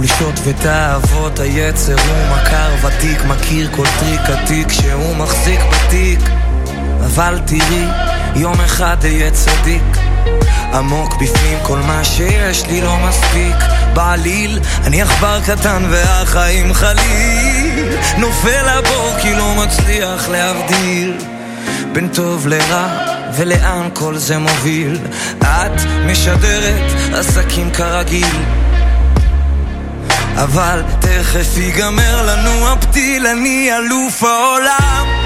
חולשות 0.00 0.34
ותאוות. 0.44 1.40
היצר 1.40 1.92
הוא 1.92 2.36
מכר 2.36 2.86
ותיק 2.86 3.24
מכיר 3.24 3.68
כל 3.76 3.86
טריק 4.00 4.20
עתיק 4.20 4.72
שהוא 4.72 5.16
מחזיק 5.16 5.60
בתיק 5.60 6.20
אבל 7.14 7.38
תראי 7.46 7.86
יום 8.34 8.60
אחד 8.60 8.96
אהיה 9.04 9.30
צדיק. 9.30 9.96
עמוק 10.74 11.14
בפנים 11.14 11.58
כל 11.62 11.78
מה 11.78 12.04
שיש 12.04 12.66
לי 12.66 12.80
לא 12.80 12.96
מספיק. 13.08 13.56
בעליל 13.94 14.58
אני 14.84 15.02
עכבר 15.02 15.40
קטן 15.46 15.82
והחיים 15.90 16.74
חליל. 16.74 17.96
נופל 18.18 18.78
לבור 18.78 19.10
כי 19.22 19.34
לא 19.34 19.54
מצליח 19.54 20.28
להבדיל. 20.28 21.18
בין 21.92 22.08
טוב 22.08 22.46
לרע 22.46 22.88
ולאן 23.34 23.88
כל 23.92 24.16
זה 24.16 24.38
מוביל? 24.38 24.98
את 25.38 25.80
משדרת 26.06 27.14
עסקים 27.14 27.70
כרגיל. 27.70 28.38
אבל 30.34 30.82
תכף 31.00 31.56
ייגמר 31.56 32.26
לנו 32.26 32.68
הפתיל 32.68 33.26
אני 33.26 33.70
אלוף 33.76 34.22
העולם 34.22 35.19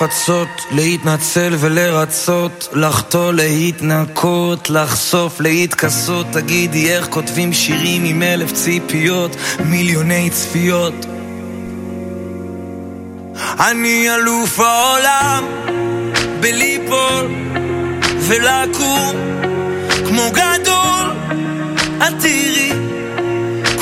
בלפצות, 0.00 0.48
להתנצל 0.70 1.54
ולרצות, 1.58 2.68
לחטוא, 2.72 3.32
להתנקות, 3.32 4.70
לחשוף, 4.70 5.40
להתכסות. 5.40 6.26
תגידי 6.32 6.92
איך 6.92 7.06
כותבים 7.10 7.52
שירים 7.52 8.04
עם 8.04 8.22
אלף 8.22 8.52
ציפיות, 8.52 9.36
מיליוני 9.64 10.30
צפיות. 10.30 11.06
אני 13.60 14.14
אלוף 14.14 14.60
העולם 14.60 15.44
בליפול 16.40 17.34
ולקום 18.18 19.16
כמו 20.08 20.30
גדול, 20.30 21.10
את 21.98 22.12
תראי 22.20 22.73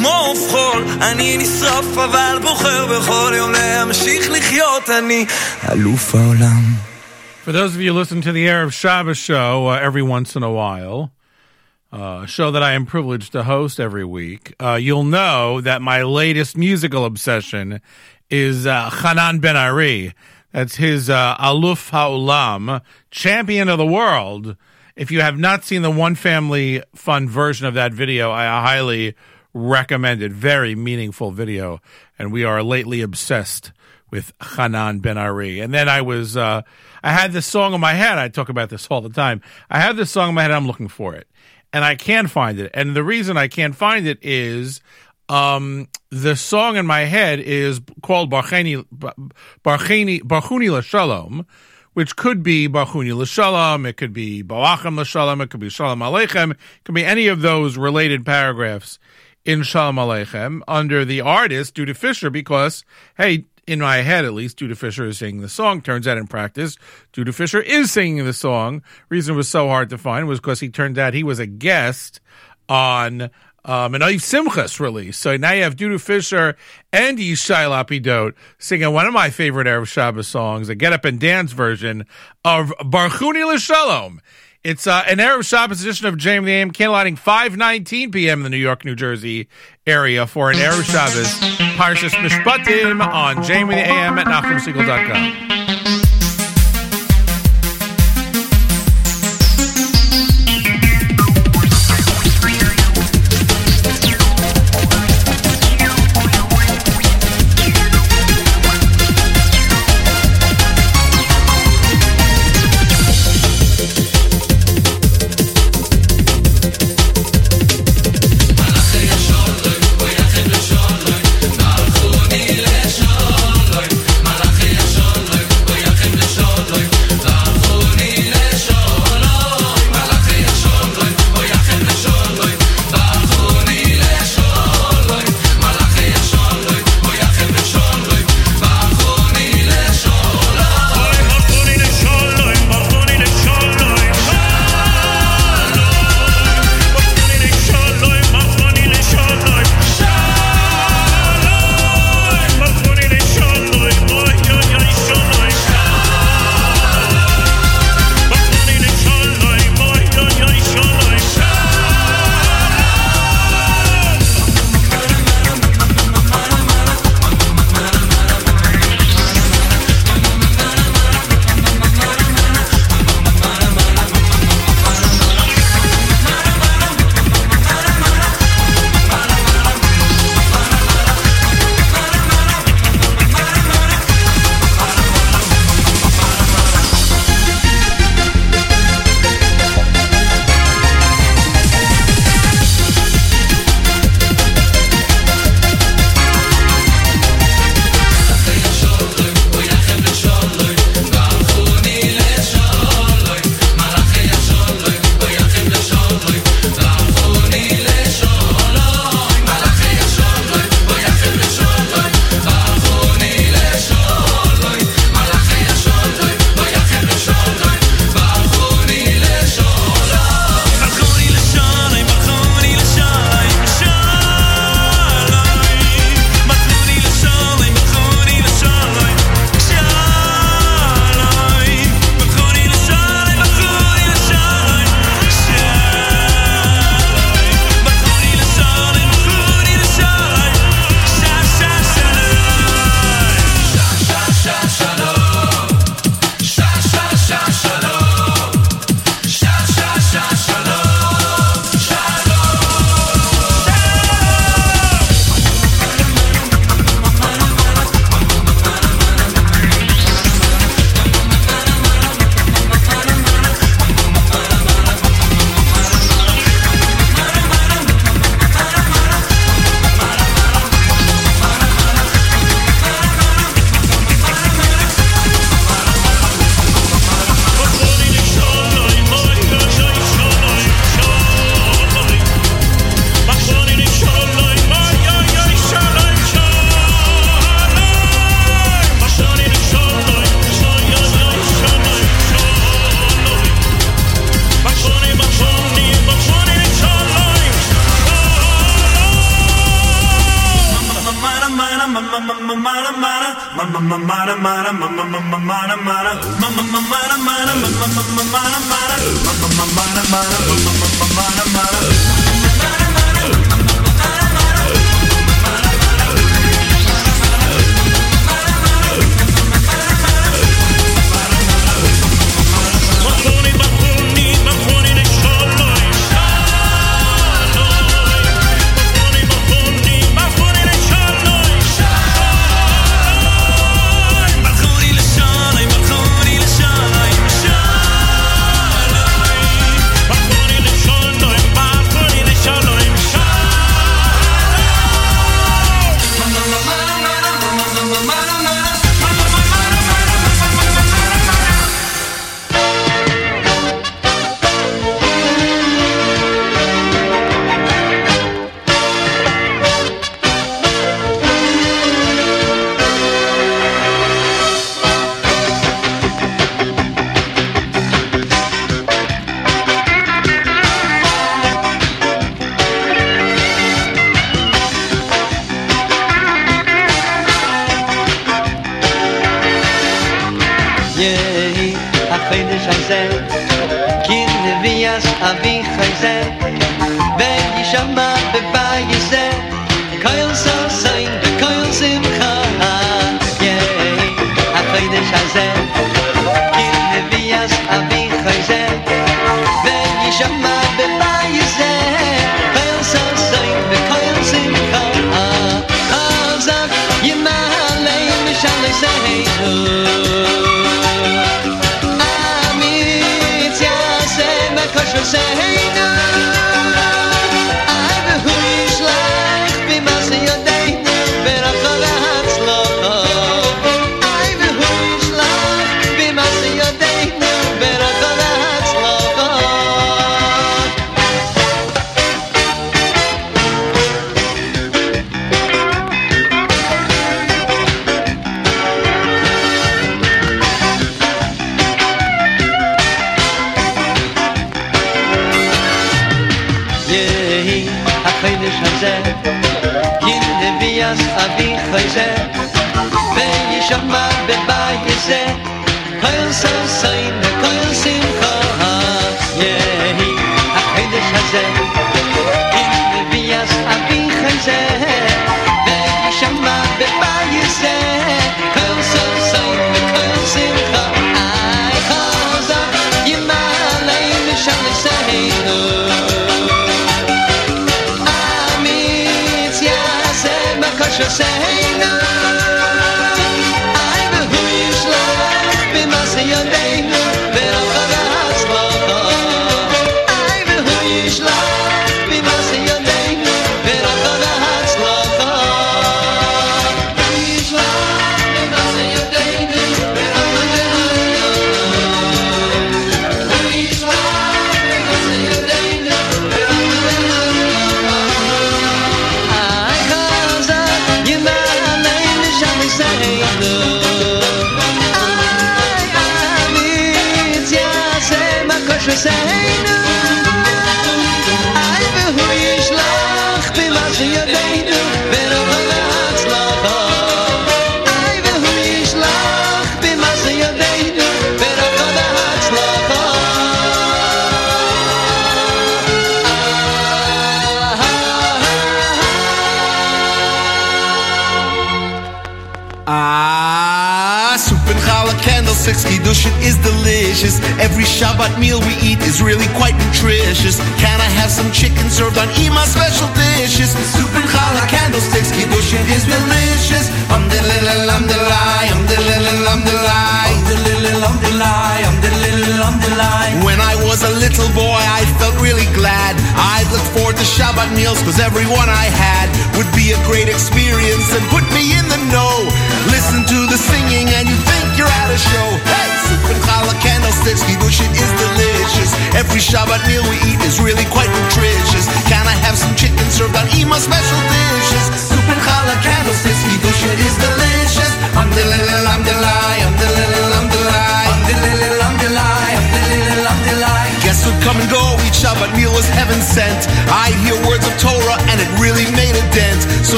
כמו 0.00 0.34
חול, 0.50 0.84
אני 1.02 1.36
נשרף 1.36 1.98
אבל 1.98 2.38
בוחר 2.42 2.86
בכל 2.86 3.32
יום 3.36 3.52
להמשיך 3.52 4.30
לחיות, 4.30 4.90
אני 4.90 5.26
אלוף 5.72 6.14
העולם. 6.14 6.62
For 7.44 7.52
those 7.52 7.74
of 7.74 7.80
you 7.80 7.92
who 7.92 7.98
listen 7.98 8.20
to 8.20 8.30
the 8.30 8.46
Erev 8.46 8.72
Shabbos 8.72 9.18
show 9.18 9.68
uh, 9.68 9.78
every 9.88 10.02
once 10.02 10.36
in 10.36 10.42
a 10.44 10.52
while, 10.52 11.10
uh, 11.92 12.26
show 12.26 12.52
that 12.52 12.62
I 12.62 12.72
am 12.74 12.86
privileged 12.86 13.32
to 13.32 13.42
host 13.42 13.80
every 13.80 14.04
week, 14.04 14.54
uh, 14.60 14.78
you'll 14.80 15.10
know 15.18 15.60
that 15.62 15.82
my 15.82 16.02
latest 16.02 16.56
musical 16.56 17.04
obsession 17.04 17.80
is 18.30 18.66
uh, 18.66 18.90
Hanan 18.90 19.40
Ben 19.40 19.56
Ari. 19.56 20.14
That's 20.52 20.76
his 20.76 21.10
uh, 21.10 21.36
Aluf 21.38 21.90
Ha'ulam, 21.90 22.82
Champion 23.10 23.68
of 23.68 23.78
the 23.78 23.86
World. 23.86 24.54
If 24.94 25.10
you 25.10 25.22
have 25.22 25.38
not 25.38 25.64
seen 25.64 25.82
the 25.82 25.90
One 25.90 26.14
Family 26.14 26.82
Fun 26.94 27.28
version 27.28 27.66
of 27.66 27.74
that 27.74 27.92
video, 27.92 28.30
I 28.30 28.44
highly 28.60 29.16
recommend 29.58 30.22
it. 30.22 30.32
Very 30.32 30.74
meaningful 30.74 31.30
video. 31.30 31.80
And 32.18 32.32
we 32.32 32.44
are 32.44 32.62
lately 32.62 33.00
obsessed 33.00 33.72
with 34.10 34.32
Hanan 34.56 35.00
Ben 35.00 35.18
Ari. 35.18 35.60
And 35.60 35.74
then 35.74 35.88
I 35.88 36.00
was, 36.00 36.36
uh, 36.36 36.62
I 37.02 37.12
had 37.12 37.32
this 37.32 37.46
song 37.46 37.74
in 37.74 37.80
my 37.80 37.94
head. 37.94 38.18
I 38.18 38.28
talk 38.28 38.48
about 38.48 38.70
this 38.70 38.86
all 38.90 39.00
the 39.00 39.08
time. 39.10 39.42
I 39.68 39.80
have 39.80 39.96
this 39.96 40.10
song 40.10 40.30
in 40.30 40.34
my 40.34 40.42
head. 40.42 40.50
I'm 40.50 40.66
looking 40.66 40.88
for 40.88 41.14
it. 41.14 41.28
And 41.72 41.84
I 41.84 41.96
can't 41.96 42.30
find 42.30 42.58
it. 42.58 42.70
And 42.72 42.96
the 42.96 43.04
reason 43.04 43.36
I 43.36 43.48
can't 43.48 43.74
find 43.74 44.06
it 44.06 44.18
is, 44.22 44.80
um, 45.28 45.88
the 46.10 46.36
song 46.36 46.76
in 46.76 46.86
my 46.86 47.00
head 47.00 47.40
is 47.40 47.80
called 48.02 48.30
Barcheni, 48.30 48.86
Barcheni, 49.62 50.22
Barchuni 50.22 51.44
which 51.98 52.14
could 52.14 52.44
be 52.44 52.68
Barchuni 52.68 53.12
LaShalom, 53.12 53.84
it 53.84 53.96
could 53.96 54.12
be 54.12 54.42
Balachim 54.42 54.96
LaShalom, 54.96 55.40
it 55.40 55.50
could 55.50 55.58
be 55.58 55.68
Shalom 55.68 55.98
Aleichem, 55.98 56.52
it 56.52 56.58
could 56.84 56.94
be 56.94 57.04
any 57.04 57.26
of 57.26 57.40
those 57.40 57.76
related 57.76 58.24
paragraphs 58.24 59.00
in 59.48 59.62
Shalom 59.62 59.96
Aleichem 59.96 60.60
under 60.68 61.06
the 61.06 61.22
artist, 61.22 61.74
Judah 61.74 61.94
Fisher, 61.94 62.28
because, 62.28 62.84
hey, 63.16 63.46
in 63.66 63.80
my 63.80 64.02
head 64.02 64.26
at 64.26 64.34
least, 64.34 64.58
Judah 64.58 64.74
Fisher 64.74 65.06
is 65.06 65.16
singing 65.16 65.40
the 65.40 65.48
song. 65.48 65.80
Turns 65.80 66.06
out 66.06 66.18
in 66.18 66.26
practice, 66.26 66.76
Judah 67.14 67.32
Fisher 67.32 67.62
is 67.62 67.90
singing 67.90 68.26
the 68.26 68.34
song. 68.34 68.82
Reason 69.08 69.32
it 69.32 69.38
was 69.38 69.48
so 69.48 69.66
hard 69.66 69.88
to 69.88 69.96
find 69.96 70.28
was 70.28 70.38
because 70.38 70.60
he 70.60 70.68
turned 70.68 70.98
out 70.98 71.14
he 71.14 71.24
was 71.24 71.38
a 71.38 71.46
guest 71.46 72.20
on 72.68 73.30
um, 73.64 73.94
an 73.94 74.02
Oif 74.02 74.20
Simchas 74.20 74.80
release. 74.80 75.16
So 75.16 75.38
now 75.38 75.52
you 75.52 75.62
have 75.62 75.76
Judah 75.76 75.98
Fisher 75.98 76.54
and 76.92 77.16
Yishai 77.16 77.70
Lapidot 77.70 78.34
singing 78.58 78.92
one 78.92 79.06
of 79.06 79.14
my 79.14 79.30
favorite 79.30 79.66
Erev 79.66 79.86
Shabbos 79.86 80.28
songs, 80.28 80.68
a 80.68 80.74
Get 80.74 80.92
Up 80.92 81.06
and 81.06 81.18
Dance 81.18 81.52
version 81.52 82.04
of 82.44 82.68
Barchuni 82.80 83.50
L'Shalom. 83.50 84.20
It's 84.68 84.86
uh, 84.86 85.02
an 85.06 85.16
Erev 85.16 85.46
Shabbos 85.46 85.80
edition 85.80 86.08
of 86.08 86.16
JM 86.16 86.44
the 86.44 86.52
AM, 86.52 86.72
candlelighting 86.72 87.18
5.19 87.18 88.12
p.m. 88.12 88.40
in 88.40 88.42
the 88.42 88.50
New 88.50 88.58
York, 88.58 88.84
New 88.84 88.94
Jersey 88.94 89.48
area 89.86 90.26
for 90.26 90.50
an 90.50 90.58
Erev 90.58 90.84
Shabbos 90.84 91.40
Parshas 91.78 92.10
Mishpatim 92.10 93.00
on 93.00 93.36
JM 93.36 93.68
the 93.68 93.78
AM 93.78 94.18
at 94.18 94.26
NachumSegal.com. 94.26 95.67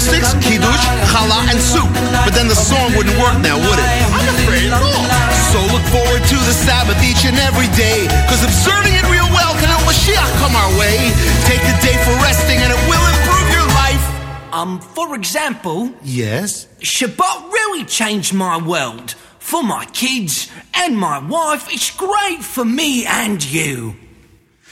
candlesticks, 0.00 0.32
kiddush, 0.44 0.84
challah, 1.12 1.50
and 1.50 1.60
soup. 1.60 1.88
But 2.24 2.32
then 2.34 2.48
the 2.48 2.54
song 2.54 2.92
wouldn't 2.96 3.16
work 3.20 3.36
now, 3.42 3.56
would 3.56 3.78
it? 3.78 3.88
I'm 4.08 4.28
afraid 4.40 4.70
not. 4.70 5.28
So 5.52 5.58
look 5.72 5.84
forward 5.92 6.22
to 6.24 6.36
the 6.48 6.54
Sabbath 6.54 6.96
each 7.04 7.24
and 7.26 7.36
every 7.38 7.68
day, 7.76 8.06
cause 8.28 8.42
observing 8.44 8.94
it 8.94 9.04
real 9.10 9.28
well 9.34 9.52
can 9.60 9.68
help 9.68 9.82
Mashiach 9.84 10.30
come 10.40 10.54
our 10.56 10.72
way. 10.78 10.96
Take 11.44 11.60
a 11.60 11.76
day 11.84 11.96
for 12.04 12.14
resting 12.24 12.58
and 12.58 12.72
it 12.72 12.80
will 12.88 13.04
improve 13.12 13.48
your 13.52 13.66
life. 13.76 14.04
Um, 14.52 14.80
for 14.80 15.14
example, 15.14 15.92
Yes? 16.02 16.66
Shabbat 16.80 17.52
really 17.52 17.84
changed 17.84 18.32
my 18.32 18.56
world. 18.58 19.14
For 19.38 19.62
my 19.62 19.84
kids 19.86 20.48
and 20.74 20.96
my 20.96 21.18
wife, 21.18 21.72
it's 21.72 21.90
great 21.96 22.42
for 22.42 22.64
me 22.64 23.04
and 23.06 23.42
you. 23.44 23.96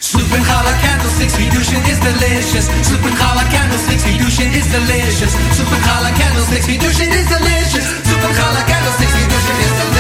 Soup 0.00 0.22
and 0.22 0.44
candlesticks, 0.46 1.34
Kiddushin 1.34 1.82
is 1.90 1.98
delicious. 1.98 2.66
Soup 2.86 3.02
and 3.02 3.16
candlesticks, 3.18 4.02
Kiddushin 4.04 4.54
is 4.54 4.66
delicious. 4.70 5.32
Soup 5.56 5.66
and 5.66 5.82
candlesticks, 6.14 6.66
Kiddushin 6.66 7.10
is 7.10 7.26
delicious. 7.28 7.86
Soup 8.06 8.22
and 8.22 8.34
candlesticks, 8.36 9.12
Kiddushin 9.12 9.58
is 9.58 9.72
delicious. 9.78 9.97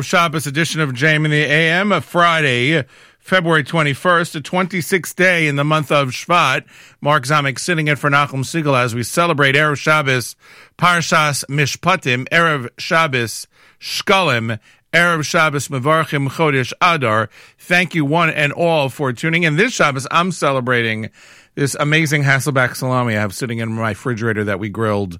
On 0.00 0.02
Shabbos 0.02 0.46
edition 0.46 0.80
of 0.80 0.92
JM 0.92 1.26
in 1.26 1.30
the 1.30 1.42
AM, 1.42 1.92
a 1.92 2.00
Friday, 2.00 2.86
February 3.18 3.62
21st, 3.62 4.32
the 4.32 4.40
26th 4.40 5.14
day 5.14 5.46
in 5.46 5.56
the 5.56 5.62
month 5.62 5.92
of 5.92 6.08
Shvat. 6.08 6.64
Mark 7.02 7.24
Zomick 7.24 7.58
sitting 7.58 7.86
in 7.86 7.96
for 7.96 8.08
Nachum 8.08 8.42
Segal 8.42 8.82
as 8.82 8.94
we 8.94 9.02
celebrate 9.02 9.56
Erev 9.56 9.76
Shabbos, 9.76 10.36
Parshas 10.78 11.44
Mishpatim, 11.50 12.26
Erev 12.30 12.70
Shabbos, 12.78 13.46
Shkalim, 13.78 14.58
Erev 14.94 15.22
Shabbos 15.22 15.68
Mevarchim 15.68 16.30
Chodesh 16.30 16.72
Adar. 16.80 17.28
Thank 17.58 17.94
you 17.94 18.06
one 18.06 18.30
and 18.30 18.54
all 18.54 18.88
for 18.88 19.12
tuning 19.12 19.42
in. 19.42 19.56
This 19.56 19.74
Shabbos, 19.74 20.06
I'm 20.10 20.32
celebrating 20.32 21.10
this 21.54 21.76
amazing 21.78 22.22
Hasselback 22.22 22.76
salami 22.76 23.16
I 23.16 23.20
have 23.20 23.34
sitting 23.34 23.58
in 23.58 23.72
my 23.72 23.90
refrigerator 23.90 24.44
that 24.44 24.58
we 24.58 24.68
grilled 24.68 25.18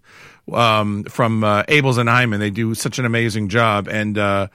um, 0.52 1.04
from 1.04 1.44
uh, 1.44 1.64
Abeles 1.64 1.98
and 1.98 2.08
Heymann. 2.08 2.38
They 2.38 2.50
do 2.50 2.74
such 2.74 2.98
an 2.98 3.04
amazing 3.04 3.48
job, 3.48 3.88
and 3.88 4.16
uh, 4.16 4.48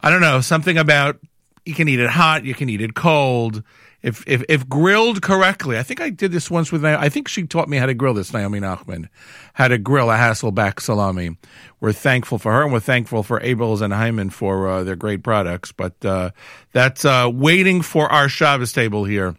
I 0.00 0.10
don't 0.10 0.20
know 0.20 0.40
something 0.40 0.78
about 0.78 1.18
you 1.64 1.74
can 1.74 1.88
eat 1.88 2.00
it 2.00 2.10
hot, 2.10 2.44
you 2.44 2.54
can 2.54 2.68
eat 2.68 2.80
it 2.80 2.94
cold. 2.94 3.62
If 4.02 4.24
if 4.26 4.42
if 4.48 4.66
grilled 4.66 5.20
correctly, 5.20 5.76
I 5.76 5.82
think 5.82 6.00
I 6.00 6.08
did 6.08 6.32
this 6.32 6.50
once 6.50 6.72
with. 6.72 6.86
I 6.86 7.10
think 7.10 7.28
she 7.28 7.46
taught 7.46 7.68
me 7.68 7.76
how 7.76 7.84
to 7.84 7.92
grill 7.92 8.14
this. 8.14 8.32
Naomi 8.32 8.58
Nachman, 8.58 9.08
how 9.52 9.68
to 9.68 9.76
grill 9.76 10.10
a 10.10 10.16
Hasselback 10.16 10.80
salami. 10.80 11.36
We're 11.80 11.92
thankful 11.92 12.38
for 12.38 12.50
her, 12.50 12.62
and 12.62 12.72
we're 12.72 12.80
thankful 12.80 13.22
for 13.22 13.38
Abeles 13.40 13.82
and 13.82 13.92
Heymann 13.92 14.32
for 14.32 14.68
uh, 14.68 14.84
their 14.84 14.96
great 14.96 15.22
products. 15.22 15.72
But 15.72 16.02
uh, 16.02 16.30
that's 16.72 17.04
uh, 17.04 17.30
waiting 17.30 17.82
for 17.82 18.10
our 18.10 18.30
Shabbos 18.30 18.72
table 18.72 19.04
here 19.04 19.36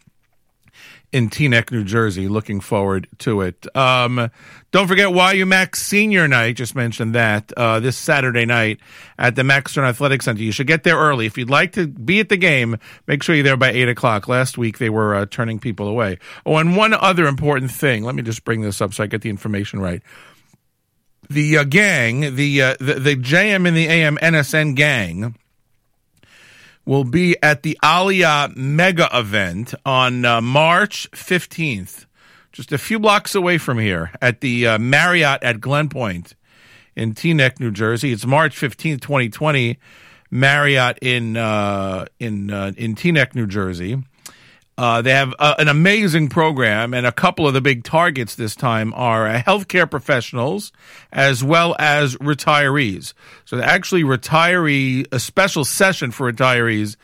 in 1.12 1.30
Teaneck, 1.30 1.72
New 1.72 1.84
Jersey. 1.84 2.28
Looking 2.28 2.60
forward 2.60 3.08
to 3.20 3.42
it. 3.42 3.66
Um, 3.76 4.30
don't 4.72 4.88
forget 4.88 5.12
YU 5.12 5.46
Macs 5.46 5.82
Senior 5.82 6.28
Night. 6.28 6.56
Just 6.56 6.76
mentioned 6.76 7.16
that 7.16 7.52
uh, 7.58 7.80
this 7.80 7.98
Saturday 7.98 8.46
night 8.46 8.80
at 9.18 9.36
the 9.36 9.44
Max 9.44 9.72
Stern 9.72 9.86
Athletic 9.86 10.22
Center. 10.22 10.42
You 10.42 10.52
should 10.52 10.68
get 10.68 10.84
there 10.84 10.98
early 10.98 11.26
if 11.26 11.38
you'd 11.38 11.50
like 11.50 11.74
to 11.74 11.88
be 11.88 12.20
at 12.20 12.30
the 12.30 12.38
game. 12.38 12.78
Make 13.08 13.24
sure 13.24 13.36
you're 13.36 13.44
there 13.44 13.58
by 13.58 13.72
eight 13.72 13.90
o'clock. 13.90 14.28
Last 14.28 14.58
week 14.58 14.78
they 14.78 14.90
were 14.90 15.14
uh, 15.14 15.26
turning 15.30 15.60
people 15.60 15.88
away. 15.88 16.18
Oh, 16.46 16.58
and 16.58 16.78
one 16.78 16.94
other 16.94 17.26
important 17.26 17.72
thing. 17.72 18.04
Let 18.04 18.16
me 18.16 18.24
just 18.24 18.46
bring 18.46 18.62
this 18.62 18.82
up 18.82 18.94
so 18.94 19.04
I 19.04 19.08
get 19.08 19.22
the 19.22 19.30
information 19.30 19.80
right. 19.80 20.02
The 21.30 21.60
uh, 21.60 21.64
gang, 21.66 22.36
the, 22.36 22.62
uh, 22.62 22.76
the 22.80 22.96
the 22.96 23.16
JM 23.16 23.68
and 23.68 23.78
the 23.78 23.88
AM 23.88 24.18
NSN 24.18 24.76
gang 24.76 25.36
will 26.92 27.06
be 27.06 27.38
at 27.42 27.64
the 27.64 27.80
Aliyah 27.82 28.54
mega 28.54 29.08
event 29.18 29.74
on 29.86 30.26
uh, 30.26 30.42
March 30.42 31.10
15th, 31.12 32.06
just 32.52 32.74
a 32.74 32.78
few 32.78 33.00
blocks 33.00 33.34
away 33.34 33.58
from 33.58 33.80
here 33.80 34.12
at 34.22 34.42
the 34.42 34.68
uh, 34.68 34.78
Marriott 34.78 35.42
at 35.42 35.62
Glen 35.62 35.88
Point 35.88 36.36
in 36.94 37.14
Teaneck, 37.14 37.62
New 37.62 37.72
Jersey. 37.72 38.12
It's 38.12 38.26
March 38.26 38.60
15th, 38.60 39.00
2020, 39.00 39.80
Marriott 40.32 41.00
in 41.02 41.38
uh, 41.38 42.08
in 42.20 42.52
uh, 42.52 42.74
in 42.76 42.96
Teaneck, 42.96 43.36
New 43.36 43.48
Jersey. 43.48 44.04
Uh, 44.78 45.02
they 45.02 45.12
have 45.12 45.34
uh, 45.38 45.56
an 45.60 45.68
amazing 45.68 46.30
program, 46.30 46.94
and 46.94 47.06
a 47.06 47.12
couple 47.12 47.48
of 47.48 47.54
the 47.54 47.62
big 47.62 47.84
targets 47.84 48.36
this 48.36 48.56
time 48.56 48.94
are 48.96 49.28
uh, 49.28 49.42
healthcare 49.42 49.90
professionals 49.90 50.72
as 51.12 51.44
well 51.44 51.76
as 51.78 52.16
retirees. 52.16 53.14
So, 53.46 53.60
actually, 53.62 54.04
retiree 54.04 55.06
a 55.12 55.20
special 55.20 55.66
session 55.66 56.12
for 56.12 56.32
retirees. 56.32 56.96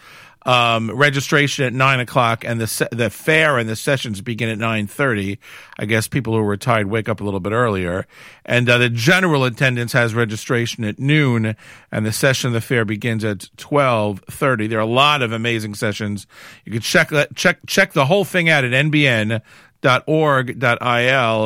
Um, 0.48 0.90
registration 0.92 1.66
at 1.66 1.74
nine 1.74 2.00
o'clock, 2.00 2.46
and 2.46 2.62
the 2.62 2.68
se- 2.68 2.88
the 2.94 3.10
fair 3.10 3.58
and 3.58 3.68
the 3.68 3.76
sessions 3.76 4.22
begin 4.22 4.48
at 4.48 4.58
nine 4.58 4.88
thirty. 4.88 5.40
I 5.78 5.84
guess 5.84 6.08
people 6.08 6.32
who 6.32 6.40
are 6.40 6.46
retired 6.46 6.88
wake 6.88 7.10
up 7.10 7.20
a 7.20 7.26
little 7.26 7.42
bit 7.42 7.52
earlier, 7.52 8.08
and 8.46 8.70
uh, 8.70 8.78
the 8.78 8.90
general 8.90 9.44
attendance 9.44 9.92
has 9.92 10.14
registration 10.16 10.86
at 10.86 11.00
noon, 11.00 11.58
and 11.92 12.06
the 12.06 12.14
session 12.14 12.48
of 12.48 12.54
the 12.54 12.62
fair 12.62 12.86
begins 12.86 13.26
at 13.26 13.50
twelve 13.58 14.24
thirty. 14.32 14.68
There 14.68 14.80
are 14.80 14.84
a 14.84 14.86
lot 14.86 15.22
of 15.22 15.34
amazing 15.34 15.76
sessions. 15.76 16.26
You 16.64 16.72
can 16.72 16.82
check 16.82 17.12
check 17.36 17.60
check 17.68 17.92
the 17.92 18.06
whole 18.06 18.24
thing 18.24 18.48
out 18.48 18.64
at 18.64 18.72
nbn.org.il. 18.72 19.42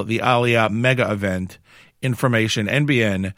The 0.04 0.20
Aliyah 0.20 0.70
mega 0.70 1.12
event 1.12 1.58
information 2.04 2.68
nbn.org 2.68 3.34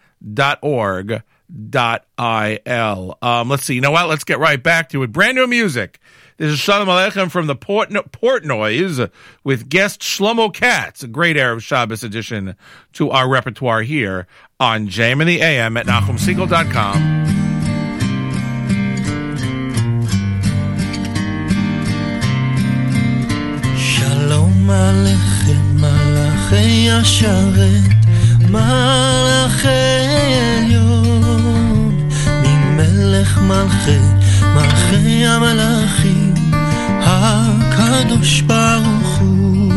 dot 1.70 2.06
il. 2.18 3.18
Um, 3.22 3.50
let's 3.50 3.64
see. 3.64 3.76
You 3.76 3.82
know 3.82 3.92
what? 3.92 4.10
Let's 4.10 4.24
get 4.24 4.40
right 4.40 4.62
back 4.62 4.90
to 4.90 5.04
it. 5.04 5.12
Brand 5.12 5.36
new 5.36 5.48
music. 5.48 6.00
This 6.38 6.52
is 6.52 6.60
Shalom 6.60 6.88
Aleichem 6.88 7.30
from 7.30 7.46
the 7.46 7.56
Port 7.56 7.92
Portnoys 7.92 9.12
with 9.44 9.70
guest 9.70 10.02
Shlomo 10.02 10.52
Katz, 10.52 11.04
a 11.04 11.08
great 11.08 11.38
Erev 11.38 11.62
Shabbos 11.62 12.04
addition 12.04 12.56
to 12.94 13.12
our 13.12 13.30
repertoire 13.30 13.84
here 13.84 14.26
on 14.60 14.88
JM 14.88 15.22
and 15.22 15.30
the 15.30 15.42
AM 15.42 15.78
at 15.78 15.86
NachumSegal.com. 15.86 16.98
Shalom 23.78 24.68
Aleichem, 24.68 25.78
Malachei 25.78 26.86
Yasharet 26.88 28.03
מלאכי 28.50 29.68
עליון 30.58 32.10
ממלך 32.44 33.38
מלכי 33.38 34.00
מלכי 34.56 35.26
המלאכים 35.26 36.34
הקדוש 37.02 38.42
ברוך 38.42 39.18
הוא. 39.20 39.74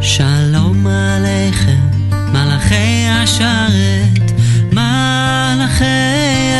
שלום 0.00 0.86
עליכם 0.86 1.86
מלאכי 2.32 3.06
השרת 3.08 4.32
מלאכי 4.72 5.84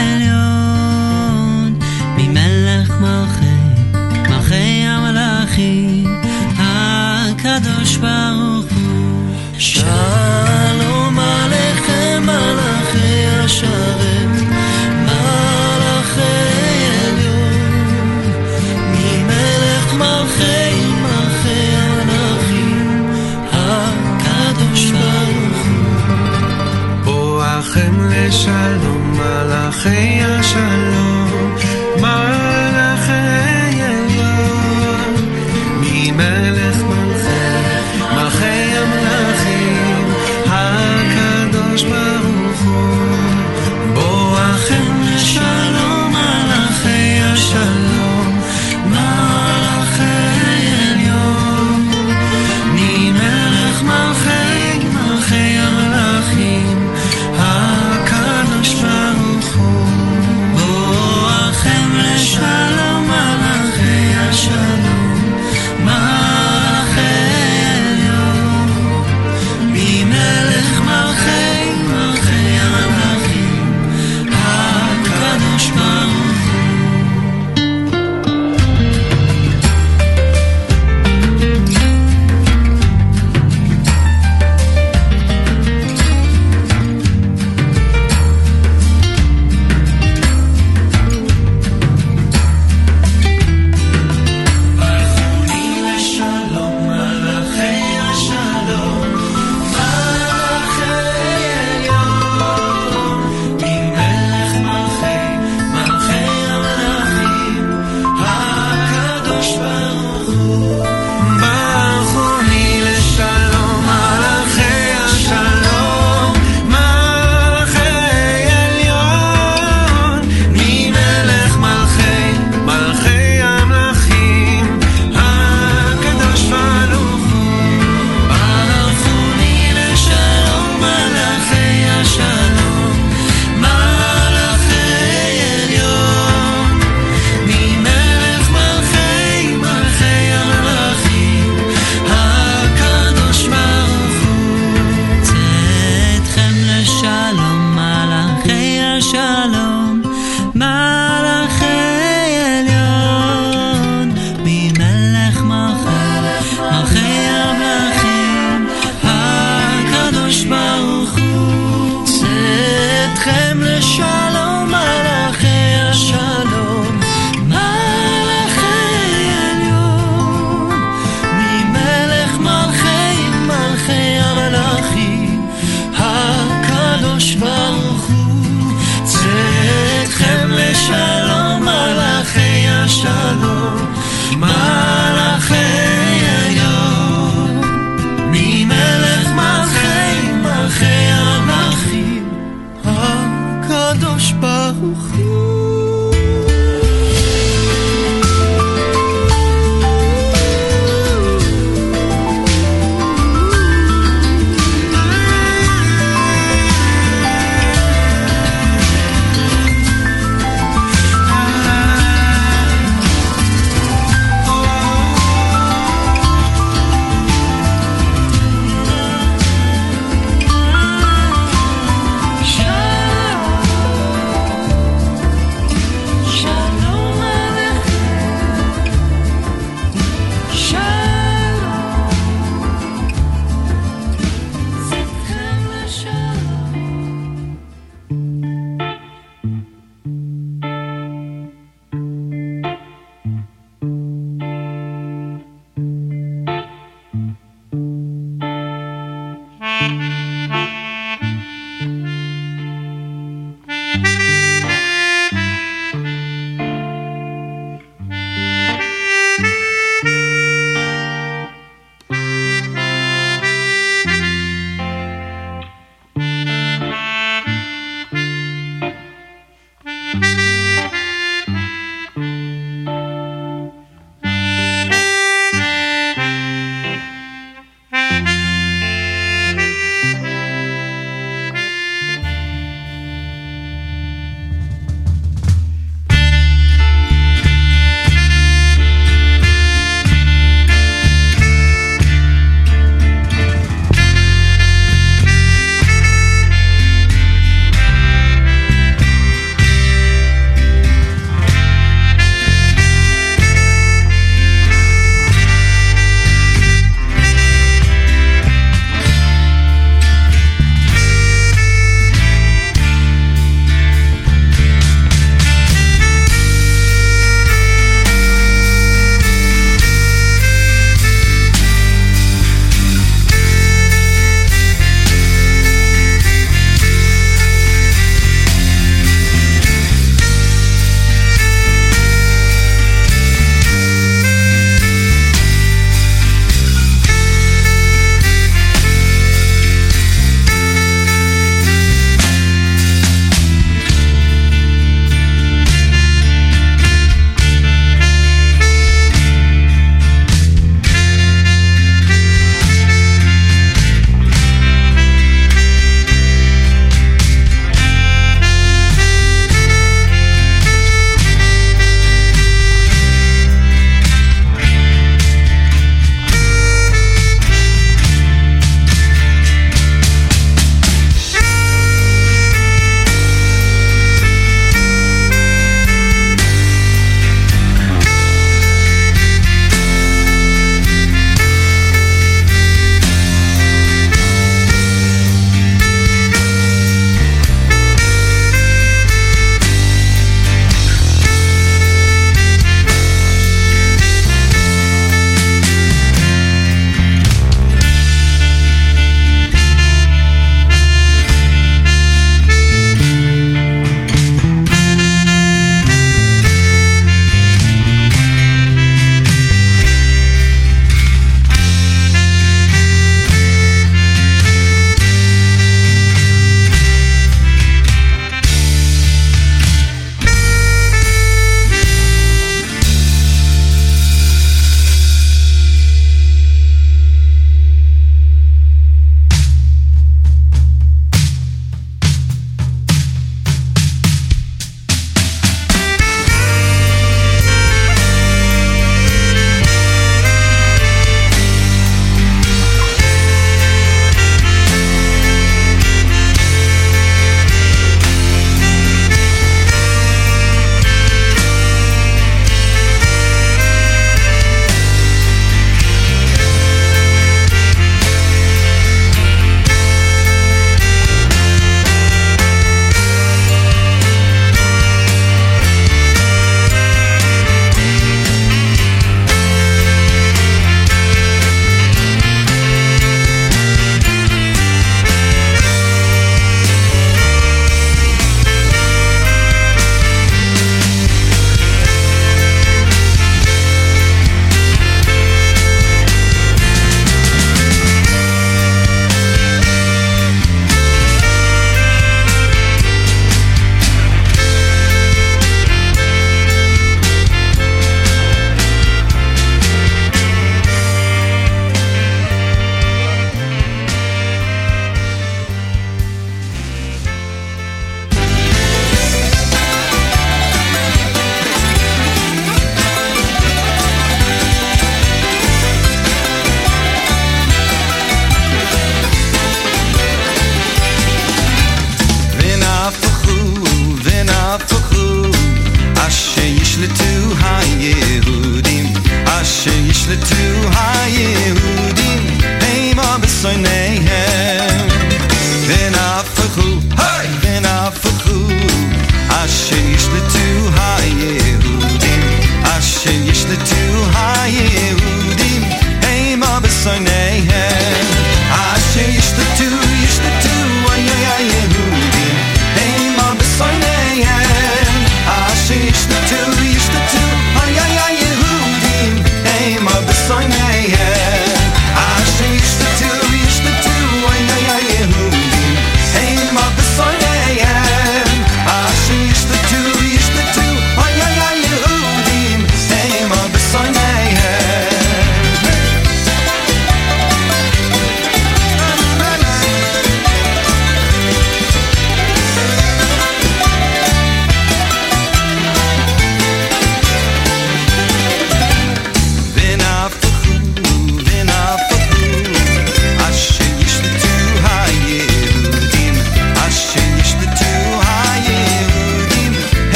עליון. 0.00 1.78
ממלך 2.16 2.90
מלכי 3.00 3.44
מלכי 4.30 4.84
המלאכים 4.86 6.20
הקדוש 6.58 7.96
ברוך 7.96 8.72
הוא. 8.72 9.34
שלום 9.58 10.91
השרת 13.62 14.42
מלאכי 14.96 16.20
עליון 17.04 18.22
ממלך 18.92 19.94
מלכי 19.94 20.74
מלכי 21.02 21.76
המלאכים 21.76 23.06
הקדוש 23.52 24.90
ברוך 24.90 25.66
הוא. 25.66 27.04
בואכם 27.04 27.94
לשלום 28.10 29.18
מלאכי 29.18 30.20
השלום 30.22 30.91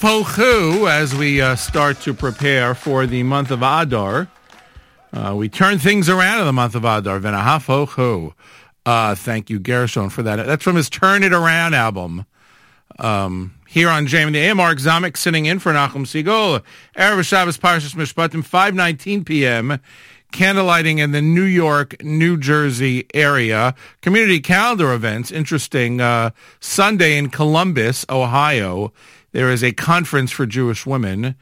Vinahafochu, 0.00 0.90
as 0.90 1.14
we 1.14 1.42
uh, 1.42 1.54
start 1.56 2.00
to 2.00 2.14
prepare 2.14 2.74
for 2.74 3.06
the 3.06 3.22
month 3.22 3.50
of 3.50 3.62
Adar. 3.62 4.28
Uh, 5.12 5.34
we 5.36 5.46
turn 5.50 5.78
things 5.78 6.08
around 6.08 6.40
in 6.40 6.46
the 6.46 6.54
month 6.54 6.74
of 6.74 6.84
Adar. 6.86 7.20
Vinahafochu. 7.20 8.32
Uh, 8.86 9.14
thank 9.14 9.50
you, 9.50 9.58
Gershon, 9.58 10.08
for 10.08 10.22
that. 10.22 10.46
That's 10.46 10.64
from 10.64 10.76
his 10.76 10.88
Turn 10.88 11.22
It 11.22 11.34
Around 11.34 11.74
album. 11.74 12.24
Um, 12.98 13.54
here 13.68 13.90
on 13.90 14.06
Jamie 14.06 14.32
the 14.32 14.38
A. 14.38 14.54
Mark 14.54 14.78
Zomick 14.78 15.18
sitting 15.18 15.44
in 15.44 15.58
for 15.58 15.70
Nachum 15.72 16.06
Segal. 16.06 16.62
Erev 16.96 17.22
Shabbos 17.22 17.58
Parshas 17.58 17.94
Mishpatim, 17.94 18.42
5.19 18.42 19.26
p.m. 19.26 19.80
Candlelighting 20.32 20.98
in 20.98 21.10
the 21.12 21.20
New 21.20 21.42
York, 21.42 22.02
New 22.02 22.38
Jersey 22.38 23.04
area. 23.12 23.74
Community 24.00 24.40
calendar 24.40 24.94
events. 24.94 25.30
Interesting. 25.30 26.00
Uh, 26.00 26.30
Sunday 26.58 27.18
in 27.18 27.28
Columbus, 27.28 28.06
Ohio, 28.08 28.92
there 29.32 29.50
is 29.50 29.62
a 29.62 29.72
conference 29.72 30.30
for 30.30 30.46
Jewish 30.46 30.86
women. 30.86 31.36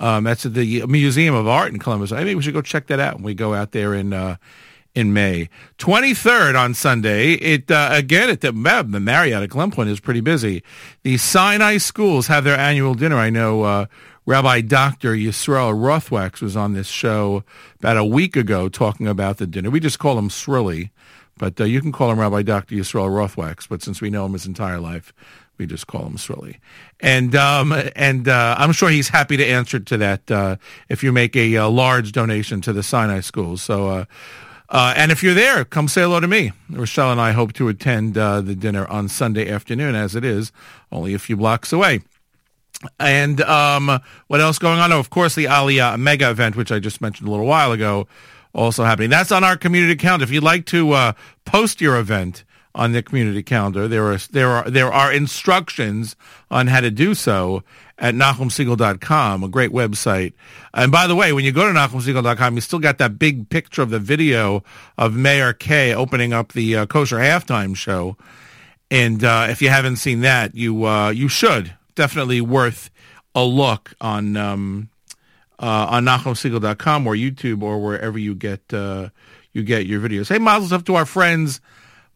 Um, 0.00 0.24
that's 0.24 0.44
at 0.44 0.54
the 0.54 0.84
Museum 0.86 1.34
of 1.34 1.46
Art 1.46 1.72
in 1.72 1.78
Columbus. 1.78 2.10
I 2.10 2.24
think 2.24 2.36
we 2.36 2.42
should 2.42 2.54
go 2.54 2.62
check 2.62 2.88
that 2.88 2.98
out 2.98 3.16
when 3.16 3.24
we 3.24 3.34
go 3.34 3.54
out 3.54 3.72
there 3.72 3.94
in 3.94 4.12
uh, 4.12 4.36
in 4.94 5.12
May. 5.12 5.48
23rd 5.78 6.58
on 6.58 6.74
Sunday, 6.74 7.32
it 7.32 7.70
uh, 7.70 7.90
again 7.92 8.30
at 8.30 8.40
the, 8.40 8.52
the 8.52 9.00
Marriott 9.00 9.42
at 9.42 9.50
Glen 9.50 9.70
Point 9.70 9.90
is 9.90 10.00
pretty 10.00 10.20
busy. 10.20 10.62
The 11.02 11.16
Sinai 11.16 11.78
schools 11.78 12.28
have 12.28 12.44
their 12.44 12.58
annual 12.58 12.94
dinner. 12.94 13.16
I 13.16 13.30
know 13.30 13.62
uh, 13.62 13.86
Rabbi 14.26 14.62
Dr. 14.62 15.12
Yisrael 15.14 15.74
Rothwachs 15.74 16.40
was 16.40 16.56
on 16.56 16.74
this 16.74 16.86
show 16.86 17.44
about 17.78 17.96
a 17.96 18.04
week 18.04 18.36
ago 18.36 18.68
talking 18.68 19.06
about 19.06 19.38
the 19.38 19.46
dinner. 19.46 19.70
We 19.70 19.80
just 19.80 19.98
call 19.98 20.18
him 20.18 20.28
Srilly, 20.28 20.90
but 21.38 21.60
uh, 21.60 21.64
you 21.64 21.80
can 21.80 21.92
call 21.92 22.10
him 22.10 22.20
Rabbi 22.20 22.42
Dr. 22.42 22.76
Yisrael 22.76 23.10
Rothwachs, 23.10 23.68
but 23.68 23.82
since 23.82 24.00
we 24.00 24.10
know 24.10 24.24
him 24.24 24.32
his 24.32 24.46
entire 24.46 24.80
life, 24.80 25.12
we 25.58 25.66
just 25.66 25.86
call 25.86 26.06
him 26.06 26.16
Srilly. 26.16 26.56
And 27.00 27.34
um, 27.34 27.72
and 27.96 28.28
uh, 28.28 28.56
I'm 28.58 28.72
sure 28.72 28.90
he's 28.90 29.08
happy 29.08 29.36
to 29.36 29.44
answer 29.44 29.78
to 29.80 29.96
that 29.98 30.30
uh, 30.30 30.56
if 30.88 31.02
you 31.02 31.12
make 31.12 31.36
a, 31.36 31.56
uh 31.56 31.68
large 31.68 32.12
donation 32.12 32.60
to 32.62 32.72
the 32.72 32.82
Sinai 32.82 33.20
schools. 33.20 33.62
So 33.62 33.88
uh, 33.88 34.04
Uh, 34.68 34.92
and 34.96 35.12
if 35.12 35.22
you're 35.22 35.34
there, 35.34 35.64
come 35.64 35.88
say 35.88 36.00
hello 36.00 36.20
to 36.20 36.26
me. 36.26 36.50
Rochelle 36.70 37.12
and 37.12 37.20
I 37.20 37.32
hope 37.32 37.52
to 37.52 37.68
attend 37.68 38.16
uh, 38.16 38.40
the 38.40 38.56
dinner 38.56 38.86
on 38.88 39.08
Sunday 39.08 39.48
afternoon, 39.48 39.94
as 39.94 40.14
it 40.14 40.24
is 40.24 40.52
only 40.90 41.14
a 41.14 41.18
few 41.18 41.36
blocks 41.36 41.72
away. 41.72 42.00
And 42.98 43.40
um, 43.42 44.00
what 44.26 44.40
else 44.40 44.58
going 44.58 44.80
on? 44.80 44.92
Oh, 44.92 44.98
of 44.98 45.10
course, 45.10 45.34
the 45.34 45.44
Aliyah 45.44 45.98
mega 45.98 46.30
event, 46.30 46.56
which 46.56 46.72
I 46.72 46.80
just 46.80 47.00
mentioned 47.00 47.28
a 47.28 47.30
little 47.30 47.46
while 47.46 47.72
ago, 47.72 48.08
also 48.52 48.84
happening. 48.84 49.10
That's 49.10 49.30
on 49.32 49.44
our 49.44 49.56
community 49.56 49.92
account. 49.92 50.22
If 50.22 50.30
you'd 50.30 50.42
like 50.42 50.64
to 50.66 51.14
post 51.44 51.80
your 51.80 51.96
event 51.98 52.44
on 52.74 52.92
the 52.92 53.02
community 53.02 53.42
calendar, 53.42 53.86
there 53.86 54.04
are 54.12 54.18
there 54.30 54.50
are 54.50 54.70
there 54.70 54.92
are 54.92 55.12
instructions 55.12 56.16
on 56.50 56.66
how 56.66 56.80
to 56.80 56.90
do 56.90 57.14
so 57.14 57.62
at 57.98 58.14
NachumSegal.com, 58.14 59.44
a 59.44 59.48
great 59.48 59.70
website. 59.70 60.32
And 60.72 60.90
by 60.90 61.06
the 61.06 61.14
way, 61.14 61.32
when 61.32 61.44
you 61.44 61.52
go 61.52 61.66
to 61.66 61.78
NachumSegal.com, 61.78 62.54
you 62.56 62.60
still 62.60 62.80
got 62.80 62.98
that 62.98 63.18
big 63.18 63.48
picture 63.48 63.82
of 63.82 63.90
the 63.90 64.00
video 64.00 64.64
of 64.98 65.14
Mayor 65.14 65.52
Kay 65.52 65.94
opening 65.94 66.32
up 66.32 66.52
the 66.52 66.76
uh, 66.76 66.86
kosher 66.86 67.18
halftime 67.18 67.76
show. 67.76 68.16
And 68.90 69.22
uh, 69.22 69.46
if 69.48 69.62
you 69.62 69.68
haven't 69.68 69.96
seen 69.96 70.20
that, 70.22 70.54
you 70.54 70.84
uh, 70.84 71.10
you 71.10 71.28
should 71.28 71.74
definitely 71.94 72.40
worth 72.40 72.90
a 73.34 73.44
look 73.44 73.94
on 74.00 74.36
um, 74.36 74.88
uh, 75.60 75.86
on 75.90 76.04
NachumSegal.com 76.04 77.06
or 77.06 77.14
YouTube 77.14 77.62
or 77.62 77.80
wherever 77.80 78.18
you 78.18 78.34
get 78.34 78.60
uh, 78.72 79.10
you 79.52 79.62
get 79.62 79.86
your 79.86 80.00
videos. 80.00 80.28
Hey, 80.28 80.38
mazel 80.38 80.76
tov 80.76 80.84
to 80.86 80.96
our 80.96 81.06
friends 81.06 81.60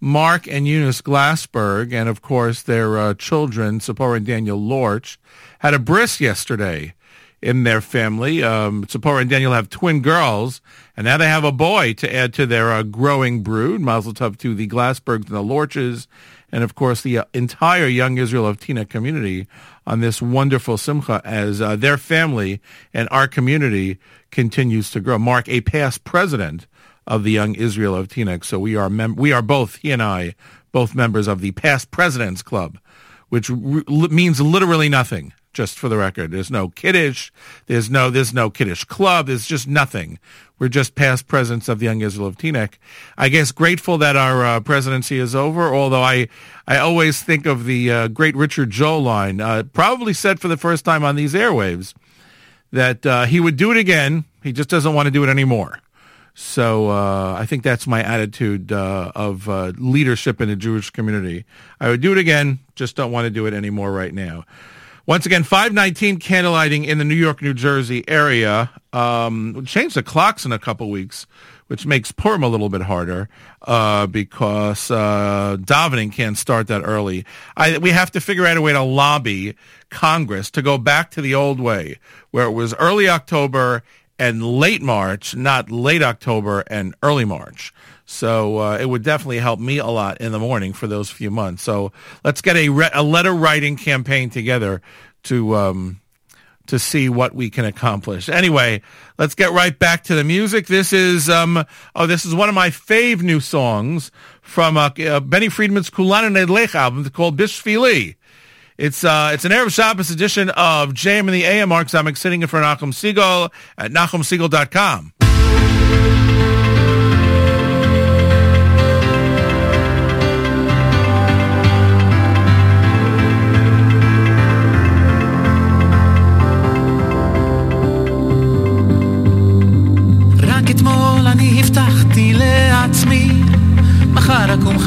Mark 0.01 0.47
and 0.47 0.66
Eunice 0.66 1.03
Glassberg, 1.03 1.93
and 1.93 2.09
of 2.09 2.23
course 2.23 2.62
their 2.62 2.99
uh, 2.99 3.15
children, 3.15 3.81
Sapora 3.81 4.19
and 4.19 4.27
Daniel 4.27 4.59
Lorch, 4.59 5.19
had 5.59 5.75
a 5.75 5.79
bris 5.79 6.20
yesterday 6.20 6.95
in 7.43 7.65
their 7.65 7.81
family. 7.81 8.43
Um, 8.43 8.87
and 9.05 9.31
Daniel 9.31 9.53
have 9.53 9.70
twin 9.70 10.01
girls, 10.01 10.61
and 10.97 11.05
now 11.05 11.16
they 11.16 11.27
have 11.27 11.45
a 11.45 11.53
boy 11.53 11.95
to 11.95 12.15
add 12.15 12.33
to 12.35 12.47
their 12.47 12.73
uh, 12.73 12.83
growing 12.83 13.43
brood. 13.43 13.81
Mazel 13.81 14.12
tov 14.12 14.39
to 14.39 14.55
the 14.55 14.69
Glassbergs 14.69 15.27
and 15.27 15.37
the 15.37 15.43
Lorches, 15.43 16.07
and 16.51 16.62
of 16.62 16.75
course 16.75 17.03
the 17.03 17.19
uh, 17.19 17.25
entire 17.35 17.87
Young 17.87 18.19
Israel 18.19 18.47
of 18.47 18.59
Teaneck 18.59 18.89
community 18.89 19.47
on 19.87 20.01
this 20.01 20.20
wonderful 20.20 20.77
simcha 20.77 21.20
as 21.25 21.61
uh, 21.61 21.75
their 21.75 21.97
family 21.97 22.61
and 22.93 23.09
our 23.11 23.27
community 23.27 23.99
continues 24.31 24.91
to 24.91 25.01
grow. 25.01 25.19
Mark, 25.19 25.49
a 25.49 25.61
past 25.62 26.05
president 26.05 26.66
of 27.09 27.24
the 27.24 27.32
Young 27.32 27.56
Israel 27.56 27.97
of 27.97 28.06
Teaneck. 28.06 28.44
So 28.44 28.60
we 28.60 28.76
are 28.76 28.89
mem- 28.89 29.16
we 29.16 29.32
are 29.32 29.43
both 29.43 29.76
he 29.76 29.90
and 29.90 30.02
I 30.02 30.36
both 30.70 30.94
members 30.94 31.26
of 31.26 31.40
the 31.40 31.51
Past 31.52 31.90
Presidents 31.90 32.43
Club, 32.43 32.78
which 33.30 33.48
re- 33.51 33.82
means 33.89 34.40
literally 34.40 34.89
nothing. 34.89 35.32
Just 35.55 35.78
for 35.78 35.89
the 35.89 35.97
record, 35.97 36.30
there's 36.30 36.52
no 36.52 36.68
kiddish, 36.68 37.32
there's 37.66 37.90
no 37.90 38.10
there's 38.10 38.32
no 38.32 38.48
kiddish 38.51 38.85
club, 38.85 39.26
there's 39.26 39.47
just 39.47 39.66
nothing. 39.66 40.20
We're 40.59 40.68
just 40.68 40.94
past 40.94 41.26
presidents 41.26 41.68
of 41.68 41.78
the 41.78 41.86
Young 41.86 42.01
Israel 42.01 42.28
of 42.28 42.36
Teaneck. 42.36 42.74
I 43.16 43.28
guess 43.28 43.51
grateful 43.51 43.97
that 43.98 44.14
our 44.14 44.44
uh, 44.44 44.60
presidency 44.60 45.18
is 45.18 45.35
over. 45.35 45.74
Although 45.74 46.02
I 46.02 46.28
I 46.68 46.76
always 46.78 47.22
think 47.22 47.47
of 47.47 47.64
the 47.64 47.90
uh, 47.90 48.09
great 48.09 48.36
Richard 48.36 48.70
Joel 48.70 49.02
line, 49.02 49.40
uh, 49.40 49.64
probably 49.72 50.12
said 50.12 50.39
for 50.39 50.48
the 50.48 50.56
first 50.56 50.85
time 50.85 51.02
on 51.02 51.16
these 51.16 51.32
airwaves, 51.35 51.94
that 52.70 53.05
uh, 53.06 53.24
he 53.24 53.40
would 53.40 53.56
do 53.56 53.72
it 53.72 53.78
again. 53.78 54.26
He 54.43 54.52
just 54.52 54.68
doesn't 54.68 54.94
want 54.94 55.06
to 55.06 55.10
do 55.10 55.24
it 55.24 55.28
anymore. 55.28 55.80
So 56.40 56.89
uh, 56.89 57.35
I 57.36 57.47
think 57.47 57.65
that's 57.65 57.89
my 57.89 58.01
attitude 58.01 58.70
uh, 58.70 59.10
of 59.16 59.48
uh, 59.48 59.73
leadership 59.77 60.40
in 60.40 60.48
the 60.48 60.55
Jewish 60.55 60.89
community. 60.90 61.44
I 61.81 61.89
would 61.89 62.01
do 62.01 62.12
it 62.12 62.19
again, 62.19 62.60
just 62.77 62.94
don't 62.94 63.10
want 63.10 63.24
to 63.24 63.31
do 63.31 63.47
it 63.47 63.55
anymore 63.55 63.90
right 63.90 64.15
now. 64.15 64.44
Once 65.05 65.27
again, 65.27 65.43
519 65.43 66.20
candlelighting 66.20 66.86
in 66.86 66.98
the 66.98 67.05
New 67.05 67.16
York, 67.16 67.43
New 67.43 67.55
Jersey 67.55 68.09
area. 68.09 68.70
Um, 68.93 69.65
change 69.66 69.94
the 69.94 70.02
clocks 70.05 70.44
in 70.44 70.52
a 70.52 70.60
couple 70.60 70.89
weeks, 70.90 71.27
which 71.66 71.86
makes 71.86 72.12
Purim 72.12 72.44
a 72.44 72.48
little 72.48 72.69
bit 72.69 72.82
harder 72.82 73.28
uh, 73.62 74.06
because 74.06 74.93
uh, 74.93 75.56
davening 75.59 76.12
can't 76.12 76.39
start 76.39 76.69
that 76.69 76.82
early. 76.85 77.24
I, 77.56 77.78
we 77.78 77.90
have 77.90 78.12
to 78.12 78.20
figure 78.20 78.47
out 78.47 78.56
a 78.56 78.62
way 78.62 78.73
to 78.73 78.82
lobby 78.82 79.56
Congress 79.90 80.52
to 80.52 80.62
go 80.62 80.78
back 80.78 81.10
to 81.12 81.20
the 81.20 81.35
old 81.35 81.59
way, 81.59 81.98
where 82.31 82.47
it 82.47 82.52
was 82.52 82.74
early 82.74 83.09
October 83.09 83.82
and 84.19 84.43
late 84.43 84.82
March, 84.82 85.36
not 85.36 85.70
late 85.70 86.03
October 86.03 86.61
and 86.69 86.95
early 87.03 87.24
March. 87.24 87.73
So 88.07 88.59
uh, 88.59 88.78
it 88.78 88.86
would 88.86 89.03
definitely 89.03 89.39
help 89.39 89.61
me 89.61 89.78
a 89.78 89.86
lot 89.86 90.20
in 90.20 90.32
the 90.32 90.39
morning 90.39 90.73
for 90.73 90.86
those 90.86 91.11
few 91.11 91.31
months. 91.31 91.62
So 91.62 91.93
let's 92.24 92.40
get 92.40 92.57
a, 92.57 92.70
re- 92.70 92.90
a 92.95 93.03
letter 93.03 93.35
writing 93.35 93.77
campaign 93.77 94.31
together 94.31 94.81
to 95.24 95.55
um, 95.55 96.01
to 96.69 96.78
see 96.78 97.09
what 97.09 97.35
we 97.35 97.51
can 97.51 97.65
accomplish. 97.65 98.28
Anyway, 98.28 98.82
let's 99.19 99.35
get 99.35 99.51
right 99.51 99.78
back 99.78 100.05
to 100.05 100.15
the 100.15 100.24
music. 100.24 100.66
This 100.66 100.93
is 100.93 101.28
um, 101.28 101.65
oh, 101.95 102.07
this 102.07 102.24
is 102.24 102.35
one 102.35 102.49
of 102.49 102.55
my 102.55 102.70
fave 102.70 103.20
new 103.20 103.40
songs 103.40 104.11
from 104.40 104.77
uh, 104.77 104.90
uh, 105.07 105.20
Benny 105.20 105.49
Friedman's 105.49 105.90
Kulan 105.90 106.32
Nedlech 106.32 106.74
album 106.74 107.09
called 107.11 107.36
Bishvili. 107.36 108.16
It's 108.79 109.03
uh, 109.03 109.31
it's 109.35 109.45
an 109.45 109.51
Erev 109.51 109.73
Shabbos 109.73 110.11
edition 110.11 110.51
of 110.51 110.91
JM 110.91 111.21
and 111.21 111.31
the 111.31 111.45
AM 111.45 111.69
Marks. 111.69 111.95
I'm 111.95 112.15
sitting 112.15 112.43
in 112.43 112.49
for 112.49 112.61
Nachum 112.61 112.93
Segal 112.93 113.51
at 113.77 113.91
nachumsegal.com. 113.91 115.13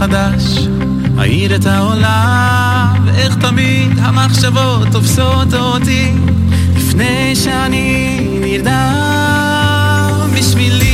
חדש. 0.02 0.91
אעיר 1.22 1.56
את 1.56 1.66
העולם, 1.66 2.96
ואיך 3.06 3.36
תמיד 3.36 4.00
המחשבות 4.00 4.88
תופסות 4.92 5.54
אותי, 5.54 6.12
לפני 6.76 7.36
שאני 7.36 8.20
נרדם, 8.42 10.30
בשבילי, 10.38 10.91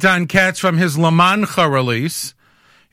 Eitan 0.00 0.26
Katz 0.30 0.58
from 0.58 0.78
his 0.78 0.96
Lamancha 0.96 1.70
release. 1.70 2.32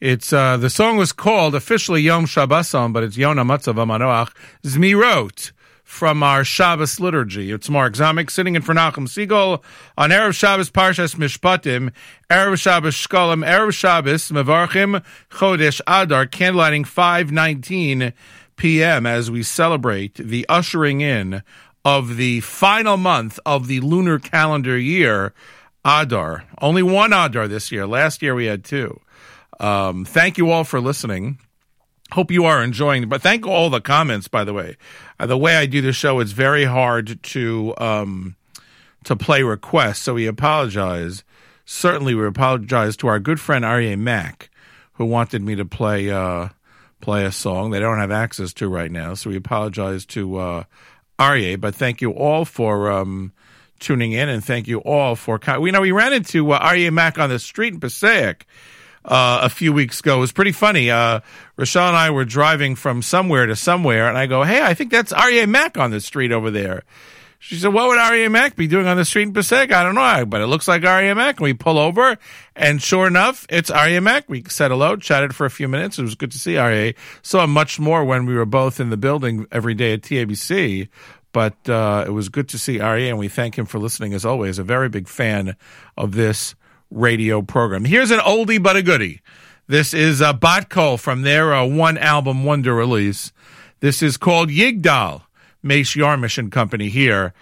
It's 0.01 0.33
uh, 0.33 0.57
the 0.57 0.69
song 0.69 0.97
was 0.97 1.13
called 1.13 1.55
officially 1.55 2.01
Yom 2.01 2.25
Shabbason, 2.25 2.91
but 2.91 3.01
it's 3.01 3.15
Yona 3.15 3.45
Matzav 3.45 3.75
Amanoach 3.75 4.33
Zmirot 4.63 5.53
from 5.85 6.21
our 6.21 6.43
Shabbos 6.43 6.99
liturgy. 6.99 7.49
It's 7.51 7.69
Mark 7.69 7.93
Zomick 7.93 8.29
sitting 8.29 8.57
in 8.57 8.61
for 8.61 8.73
Nachum 8.73 9.07
Segal 9.07 9.63
on 9.97 10.09
Erev 10.09 10.33
Shabbos 10.33 10.69
Parshas 10.69 11.15
Mishpatim, 11.15 11.93
Erev 12.29 12.59
Shabbos 12.59 12.95
Shkolim, 12.95 13.47
Erev 13.47 13.73
Shabbos 13.73 14.29
Mevarchim 14.29 15.01
Chodesh 15.31 15.79
Adar, 15.87 16.25
candlelighting 16.25 16.85
519 16.85 18.11
p.m. 18.57 19.05
as 19.05 19.31
we 19.31 19.43
celebrate 19.43 20.15
the 20.15 20.45
ushering 20.49 20.99
in 20.99 21.41
of 21.85 22.17
the 22.17 22.41
final 22.41 22.97
month 22.97 23.39
of 23.45 23.67
the 23.67 23.79
lunar 23.79 24.19
calendar 24.19 24.77
year, 24.77 25.33
Adar. 25.87 26.43
Only 26.61 26.83
one 26.83 27.13
Adar 27.13 27.47
this 27.47 27.71
year. 27.71 27.87
Last 27.87 28.21
year 28.21 28.35
we 28.35 28.45
had 28.45 28.65
two. 28.65 28.99
Um, 29.59 30.03
thank 30.03 30.37
you 30.37 30.51
all 30.51 30.65
for 30.65 30.81
listening. 30.81 31.39
Hope 32.11 32.29
you 32.29 32.43
are 32.43 32.61
enjoying. 32.61 33.07
But 33.07 33.21
thank 33.21 33.47
all 33.47 33.69
the 33.69 33.79
comments, 33.79 34.27
by 34.27 34.43
the 34.43 34.53
way. 34.53 34.75
Uh, 35.17 35.27
the 35.27 35.37
way 35.37 35.55
I 35.55 35.65
do 35.65 35.81
the 35.81 35.93
show, 35.93 36.19
it's 36.19 36.31
very 36.31 36.65
hard 36.65 37.23
to 37.23 37.73
um, 37.77 38.35
to 39.05 39.15
play 39.15 39.43
requests. 39.43 39.99
So 39.99 40.15
we 40.15 40.27
apologize. 40.27 41.23
Certainly, 41.65 42.15
we 42.15 42.25
apologize 42.25 42.97
to 42.97 43.07
our 43.07 43.19
good 43.19 43.39
friend 43.39 43.63
Aryeh 43.63 43.97
Mack, 43.97 44.49
who 44.93 45.05
wanted 45.05 45.41
me 45.41 45.55
to 45.55 45.65
play 45.65 46.09
uh, 46.09 46.49
play 46.99 47.23
a 47.25 47.31
song 47.31 47.71
they 47.71 47.79
don't 47.79 47.99
have 47.99 48.11
access 48.11 48.53
to 48.53 48.67
right 48.67 48.91
now. 48.91 49.13
So 49.13 49.29
we 49.29 49.37
apologize 49.37 50.05
to 50.07 50.37
uh. 50.37 50.63
But 51.19 51.75
thank 51.75 51.99
you 52.01 52.11
all 52.11 52.45
for 52.45 52.91
um, 52.91 53.33
tuning 53.79 54.11
in, 54.11 54.29
and 54.29 54.43
thank 54.43 54.67
you 54.67 54.79
all 54.79 55.15
for. 55.15 55.39
Con- 55.39 55.61
we 55.61 55.71
know 55.71 55.81
we 55.81 55.91
ran 55.91 56.13
into 56.13 56.51
uh, 56.51 56.59
Aryeh 56.59 56.91
Mack 56.91 57.19
on 57.19 57.29
the 57.29 57.39
street 57.39 57.73
in 57.73 57.79
Passaic 57.79 58.45
uh, 59.05 59.39
a 59.43 59.49
few 59.49 59.73
weeks 59.73 59.99
ago. 59.99 60.17
It 60.17 60.19
was 60.19 60.31
pretty 60.31 60.51
funny. 60.51 60.91
Uh, 60.91 61.21
Rochelle 61.55 61.87
and 61.87 61.97
I 61.97 62.11
were 62.11 62.25
driving 62.25 62.75
from 62.75 63.01
somewhere 63.01 63.45
to 63.45 63.55
somewhere, 63.55 64.07
and 64.07 64.17
I 64.17 64.27
go, 64.27 64.43
"Hey, 64.43 64.61
I 64.61 64.73
think 64.73 64.91
that's 64.91 65.13
Aryeh 65.13 65.47
Mack 65.47 65.77
on 65.77 65.91
the 65.91 66.01
street 66.01 66.31
over 66.31 66.51
there." 66.51 66.83
She 67.39 67.55
said, 67.55 67.71
"What 67.71 67.87
would 67.87 67.99
Aryeh 67.99 68.31
Mack 68.31 68.55
be 68.55 68.67
doing 68.67 68.87
on 68.87 68.97
the 68.97 69.05
street 69.05 69.23
in 69.27 69.33
Passaic?" 69.33 69.71
I 69.71 69.83
don't 69.83 69.95
know, 69.95 70.25
but 70.25 70.41
it 70.41 70.47
looks 70.47 70.67
like 70.67 70.81
Aryeh 70.81 71.15
Mack. 71.15 71.37
And 71.37 71.43
we 71.43 71.53
pull 71.53 71.77
over, 71.77 72.17
and 72.55 72.81
sure 72.81 73.07
enough, 73.07 73.45
it's 73.49 73.69
Aryeh 73.69 74.01
Mack. 74.01 74.27
We 74.27 74.43
said 74.49 74.71
hello, 74.71 74.95
chatted 74.95 75.35
for 75.35 75.45
a 75.45 75.51
few 75.51 75.67
minutes. 75.67 75.99
It 75.99 76.01
was 76.01 76.15
good 76.15 76.31
to 76.31 76.39
see 76.39 76.53
Aryeh. 76.53 76.95
Saw 77.21 77.45
much 77.45 77.79
more 77.79 78.03
when 78.03 78.25
we 78.25 78.33
were 78.35 78.45
both 78.45 78.79
in 78.79 78.89
the 78.89 78.97
building 78.97 79.45
every 79.51 79.75
day 79.75 79.93
at 79.93 80.01
TABC. 80.01 80.89
But 81.37 81.69
uh, 81.69 82.03
it 82.07 82.09
was 82.09 82.29
good 82.29 82.49
to 82.49 82.57
see 82.57 82.79
Aryeh, 82.79 83.09
and 83.09 83.19
we 83.19 83.27
thank 83.27 83.59
him 83.59 83.67
for 83.67 83.77
listening 83.77 84.15
as 84.15 84.25
always. 84.25 84.57
A 84.57 84.63
very 84.63 84.89
big 84.89 85.07
fan 85.07 85.55
of 85.95 86.13
this 86.13 86.55
radio 86.89 87.43
program. 87.43 87.85
Here's 87.85 88.09
an 88.09 88.17
oldie 88.17 88.59
but 88.59 88.75
a 88.75 88.81
goodie. 88.81 89.21
This 89.67 89.93
is 89.93 90.19
uh, 90.19 90.33
Botko 90.33 90.99
from 90.99 91.21
their 91.21 91.53
uh, 91.53 91.63
one 91.63 91.99
album 91.99 92.43
wonder 92.43 92.73
release. 92.73 93.33
This 93.81 94.01
is 94.01 94.17
called 94.17 94.49
Yigdal, 94.49 95.25
Mace 95.61 95.95
Yarmish 95.95 96.39
and 96.39 96.51
Company 96.51 96.89
here 96.89 97.35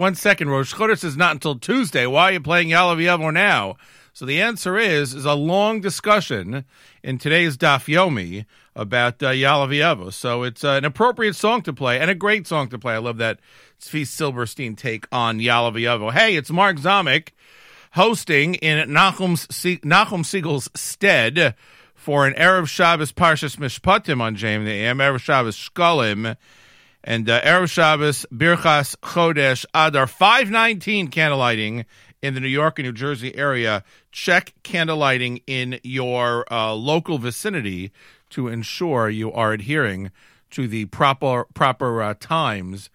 one 0.03 0.15
second, 0.15 0.49
Rosh 0.49 0.73
Chodesh 0.73 1.05
is 1.05 1.15
not 1.15 1.31
until 1.31 1.57
Tuesday. 1.57 2.05
Why 2.05 2.23
are 2.23 2.33
you 2.33 2.41
playing 2.41 2.67
Yalav 2.67 2.97
Yavo 2.97 3.33
now? 3.33 3.77
So 4.11 4.25
the 4.25 4.41
answer 4.41 4.77
is 4.77 5.13
is 5.13 5.23
a 5.23 5.33
long 5.33 5.79
discussion 5.79 6.65
in 7.01 7.17
today's 7.17 7.55
Daf 7.55 7.85
Yomi 7.85 8.45
about 8.75 9.23
uh, 9.23 9.29
Yalav. 9.29 10.11
So 10.11 10.43
it's 10.43 10.61
uh, 10.61 10.71
an 10.71 10.83
appropriate 10.83 11.37
song 11.37 11.61
to 11.61 11.71
play 11.71 12.01
and 12.01 12.11
a 12.11 12.15
great 12.15 12.45
song 12.47 12.67
to 12.71 12.77
play. 12.77 12.95
I 12.95 12.97
love 12.97 13.15
that 13.19 13.39
Tzvi 13.79 14.05
Silverstein 14.05 14.75
take 14.75 15.07
on 15.09 15.39
Yalav. 15.39 16.11
Hey, 16.11 16.35
it's 16.35 16.51
Mark 16.51 16.79
Zomick 16.79 17.29
hosting 17.93 18.55
in 18.55 18.89
Nachum's, 18.89 19.47
Se- 19.55 19.77
Nachum 19.77 20.25
Segal's 20.25 20.69
stead 20.75 21.55
for 21.95 22.27
an 22.27 22.33
Erev 22.33 22.67
Shabbos 22.67 23.13
Parshas 23.13 23.55
Mishpatim 23.55 24.19
on 24.19 24.35
JM 24.35 24.65
the 24.65 24.81
Erev 24.81 25.21
Shabbos 25.21 25.55
Shkolim, 25.55 26.35
and 27.03 27.29
uh, 27.29 27.41
Erev 27.41 27.69
Shabbos 27.69 28.25
Birchas 28.31 28.95
Chodesh 28.97 29.65
Adar 29.73 30.07
519 30.07 31.09
candlelighting 31.09 31.85
in 32.21 32.33
the 32.33 32.39
New 32.39 32.47
York 32.47 32.79
and 32.79 32.87
New 32.87 32.93
Jersey 32.93 33.35
area. 33.35 33.83
Check 34.11 34.53
candlelighting 34.63 35.43
in 35.45 35.79
your 35.83 36.45
uh, 36.51 36.73
local 36.73 37.17
vicinity 37.17 37.91
to 38.29 38.47
ensure 38.47 39.09
you 39.09 39.31
are 39.31 39.51
adhering 39.51 40.11
to 40.51 40.67
the 40.67 40.85
proper 40.85 41.45
proper 41.53 42.01
uh, 42.01 42.13
times 42.19 42.89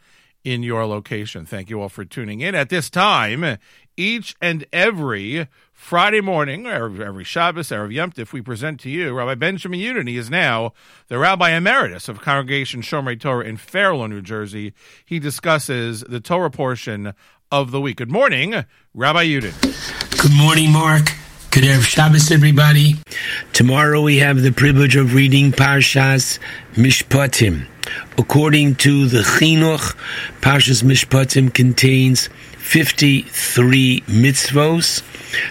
in 0.45 0.63
your 0.63 0.87
location. 0.87 1.45
Thank 1.45 1.69
you 1.69 1.83
all 1.83 1.89
for 1.89 2.05
tuning 2.05 2.41
in 2.41 2.55
at 2.55 2.71
this 2.71 2.89
time. 2.89 3.59
Each 3.97 4.35
and 4.41 4.65
every 4.73 5.49
Friday 5.79 6.21
morning, 6.21 6.67
every, 6.67 7.25
Shabbos, 7.25 7.73
every 7.73 7.95
Yom 7.95 8.11
Tif, 8.11 8.33
we 8.33 8.43
present 8.43 8.79
to 8.81 8.91
you 8.91 9.15
Rabbi 9.15 9.37
Benjamin 9.37 9.81
Yudin. 9.81 10.07
He 10.07 10.19
is 10.19 10.29
now 10.29 10.75
the 11.07 11.19
Rabbi 11.19 11.51
Emeritus 11.51 12.11
of 12.11 12.21
Congregation 12.21 12.83
Shomrei 12.83 13.19
Torah 13.19 13.47
in 13.47 13.57
Fairlawn, 13.57 14.11
New 14.11 14.21
Jersey. 14.21 14.75
He 15.07 15.19
discusses 15.19 16.01
the 16.01 16.21
Torah 16.21 16.51
portion 16.51 17.15
of 17.51 17.71
the 17.71 17.81
week. 17.81 17.99
Good 17.99 18.11
morning, 18.11 18.65
Rabbi 18.93 19.25
Yudin. 19.29 20.21
Good 20.21 20.37
morning, 20.37 20.73
Mark. 20.73 21.13
Good 21.53 21.65
Erev 21.65 21.85
Shabbos, 21.85 22.31
everybody. 22.31 22.97
Tomorrow 23.55 24.03
we 24.03 24.19
have 24.19 24.43
the 24.43 24.53
privilege 24.53 24.97
of 24.97 25.15
reading 25.15 25.53
Parshas 25.53 26.39
Mishpatim. 26.75 27.67
According 28.19 28.75
to 28.77 29.07
the 29.07 29.21
Chinuch, 29.21 29.97
Parshas 30.43 30.83
Mishpatim 30.83 31.55
contains 31.55 32.29
53 32.69 34.03
mitzvos, 34.03 35.01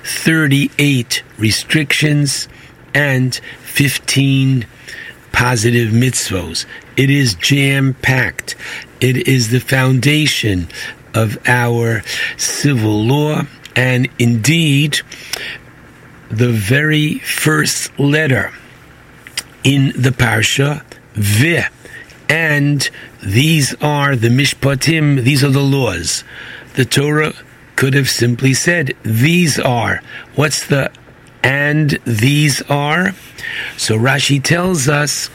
38 0.04 1.24
restrictions, 1.40 2.48
and 2.94 3.42
15 3.62 4.68
positive 5.32 5.90
mitzvos. 5.90 6.68
It 6.96 7.10
is 7.10 7.34
jam 7.34 7.96
packed. 8.04 8.56
It 9.02 9.28
is 9.28 9.50
the 9.50 9.60
foundation 9.60 10.68
of 11.16 11.40
our 11.48 12.04
civil 12.38 13.04
law, 13.04 13.48
and 13.76 14.08
indeed, 14.20 15.00
the 16.30 16.52
very 16.52 17.18
first 17.18 17.98
letter 18.00 18.52
in 19.64 19.88
the 20.00 20.12
parsha, 20.12 20.84
v, 21.16 21.64
and 22.30 22.92
these 23.24 23.74
are 23.82 24.16
the 24.16 24.30
mishpatim. 24.30 25.24
These 25.24 25.44
are 25.44 25.50
the 25.50 25.64
laws. 25.64 26.24
The 26.78 26.86
Torah 26.86 27.34
could 27.76 27.96
have 27.96 28.08
simply 28.08 28.54
said, 28.54 28.96
"These 29.02 29.58
are." 29.58 30.04
What's 30.36 30.64
the 30.64 30.92
and 31.42 31.98
these 32.06 32.62
are? 32.70 33.16
So 33.78 33.98
Rashi 33.98 34.42
tells 34.44 34.88
us 34.88 35.32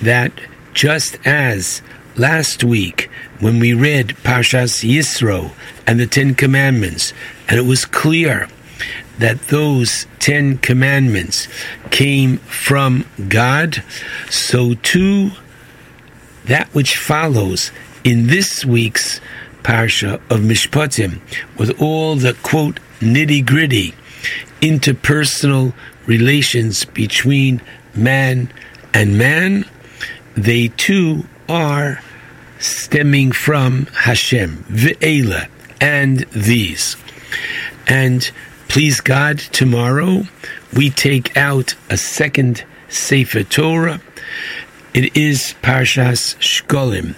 that 0.00 0.30
just 0.74 1.18
as 1.24 1.82
last 2.14 2.62
week 2.62 3.10
when 3.40 3.58
we 3.58 3.72
read 3.72 4.14
Parshas 4.22 4.88
Yisro 4.88 5.50
and 5.84 5.98
the 5.98 6.06
Ten 6.06 6.36
Commandments, 6.36 7.12
and 7.48 7.58
it 7.58 7.66
was 7.66 7.84
clear 7.84 8.46
that 9.18 9.48
those 9.48 10.06
Ten 10.20 10.58
Commandments 10.58 11.48
came 11.90 12.38
from 12.38 13.04
God, 13.28 13.82
so 14.30 14.74
too 14.74 15.32
that 16.44 16.68
which 16.72 16.96
follows 16.96 17.72
in 18.04 18.28
this 18.28 18.64
week's 18.64 19.20
Parsha 19.68 20.14
of 20.30 20.40
Mishpatim, 20.40 21.20
with 21.58 21.78
all 21.78 22.16
the 22.16 22.32
quote 22.42 22.80
nitty 23.00 23.44
gritty 23.44 23.92
interpersonal 24.62 25.74
relations 26.06 26.86
between 26.86 27.60
man 27.94 28.50
and 28.94 29.18
man, 29.18 29.66
they 30.34 30.68
too 30.68 31.26
are 31.50 32.00
stemming 32.58 33.30
from 33.30 33.84
Hashem, 33.92 34.64
Ve'ela, 34.70 35.48
and 35.82 36.20
these. 36.30 36.96
And 37.86 38.30
please 38.68 39.02
God, 39.02 39.38
tomorrow 39.38 40.22
we 40.74 40.88
take 40.88 41.36
out 41.36 41.74
a 41.90 41.98
second 41.98 42.64
Sefer 42.88 43.42
Torah. 43.42 44.00
It 44.94 45.14
is 45.14 45.54
Parshas 45.62 46.38
Shkolim. 46.38 47.16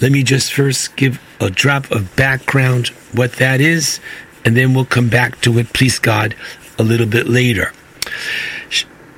Let 0.00 0.10
me 0.10 0.24
just 0.24 0.52
first 0.52 0.96
give 0.96 1.20
a 1.40 1.50
drop 1.50 1.90
of 1.90 2.14
background 2.16 2.88
what 3.12 3.34
that 3.34 3.60
is, 3.60 4.00
and 4.44 4.56
then 4.56 4.74
we'll 4.74 4.84
come 4.84 5.08
back 5.08 5.40
to 5.42 5.58
it, 5.58 5.72
please 5.72 5.98
God, 5.98 6.34
a 6.78 6.82
little 6.82 7.06
bit 7.06 7.28
later. 7.28 7.72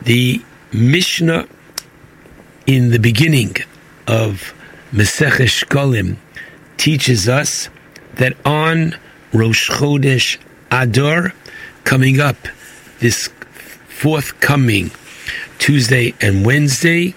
The 0.02 0.42
Mishnah 0.72 1.48
in 2.66 2.90
the 2.90 2.98
beginning 2.98 3.56
of 4.06 4.54
Maseches 4.92 5.64
Shkolim 5.64 6.16
teaches 6.76 7.28
us 7.28 7.68
that 8.14 8.34
on 8.44 8.96
Rosh 9.32 9.70
Chodesh 9.70 10.38
Adar, 10.70 11.32
coming 11.84 12.20
up 12.20 12.36
this 13.00 13.28
forthcoming 13.88 14.90
Tuesday 15.58 16.14
and 16.20 16.44
Wednesday, 16.44 17.14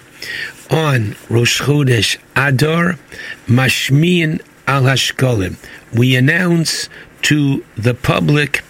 on 0.70 1.16
Rosh 1.28 1.62
Chodesh 1.62 2.18
Adar, 2.36 2.98
Mashmian 3.46 4.40
al 4.66 4.82
Hashkolim, 4.82 5.56
we 5.92 6.16
announce 6.16 6.88
to 7.22 7.64
the 7.76 7.94
public, 7.94 8.62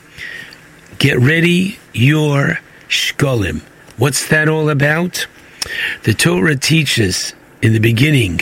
get 0.99 1.19
ready 1.19 1.79
your 1.93 2.61
Shkolim. 2.89 3.63
What's 3.97 4.29
that 4.29 4.49
all 4.49 4.71
about? 4.71 5.27
The 6.05 6.15
Torah 6.15 6.57
teaches 6.57 7.35
in 7.63 7.73
the 7.73 7.81
beginning 7.81 8.41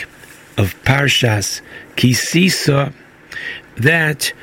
of 0.57 0.75
Parshas 0.83 1.61
Kisisa 1.95 2.93
that 3.77 4.33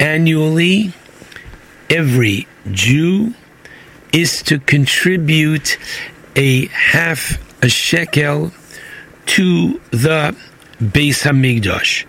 annually 0.00 0.92
every 1.88 2.46
Jew 2.70 3.34
is 4.12 4.42
to 4.42 4.58
contribute 4.58 5.78
a 6.36 6.66
half 6.66 7.38
a 7.62 7.68
shekel 7.68 8.52
to 9.26 9.80
the 9.90 10.36
Beis 10.82 11.22
Hamikdash, 11.22 12.04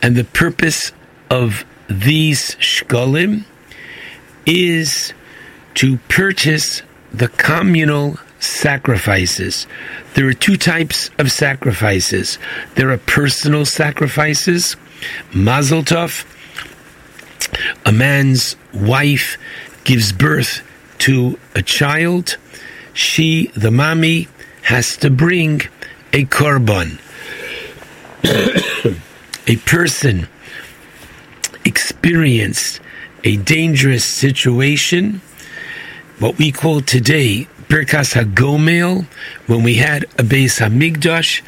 and 0.00 0.16
the 0.16 0.24
purpose 0.24 0.92
of 1.28 1.66
these 1.86 2.54
shkolim 2.56 3.44
is 4.46 5.12
to 5.74 5.98
purchase 6.08 6.80
the 7.12 7.28
communal 7.28 8.18
sacrifices. 8.40 9.66
There 10.14 10.26
are 10.28 10.32
two 10.32 10.56
types 10.56 11.10
of 11.18 11.30
sacrifices. 11.30 12.38
There 12.74 12.90
are 12.90 12.96
personal 12.96 13.66
sacrifices, 13.66 14.76
mazel 15.34 15.82
tov. 15.82 16.24
A 17.84 17.92
man's 17.92 18.56
wife 18.72 19.36
gives 19.84 20.12
birth 20.12 20.62
to 21.00 21.38
a 21.54 21.62
child. 21.62 22.38
She, 22.94 23.48
the 23.48 23.70
mommy, 23.70 24.28
has 24.62 24.96
to 24.98 25.10
bring 25.10 25.62
a 26.14 26.24
korban. 26.24 26.98
a 29.46 29.56
person 29.66 30.28
experienced 31.64 32.80
a 33.22 33.36
dangerous 33.36 34.04
situation, 34.04 35.20
what 36.18 36.38
we 36.38 36.50
call 36.50 36.80
today 36.80 37.46
Birkas 37.68 38.14
HaGomel, 38.14 39.04
when 39.46 39.62
we 39.62 39.74
had 39.74 40.04
a 40.04 40.22
Beis 40.22 40.60
HaMikdash, 40.60 41.42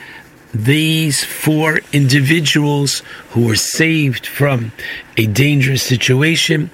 these 0.54 1.24
four 1.24 1.80
individuals 1.92 3.02
who 3.30 3.46
were 3.46 3.56
saved 3.56 4.26
from 4.26 4.72
a 5.16 5.26
dangerous 5.26 5.82
situation 5.82 6.70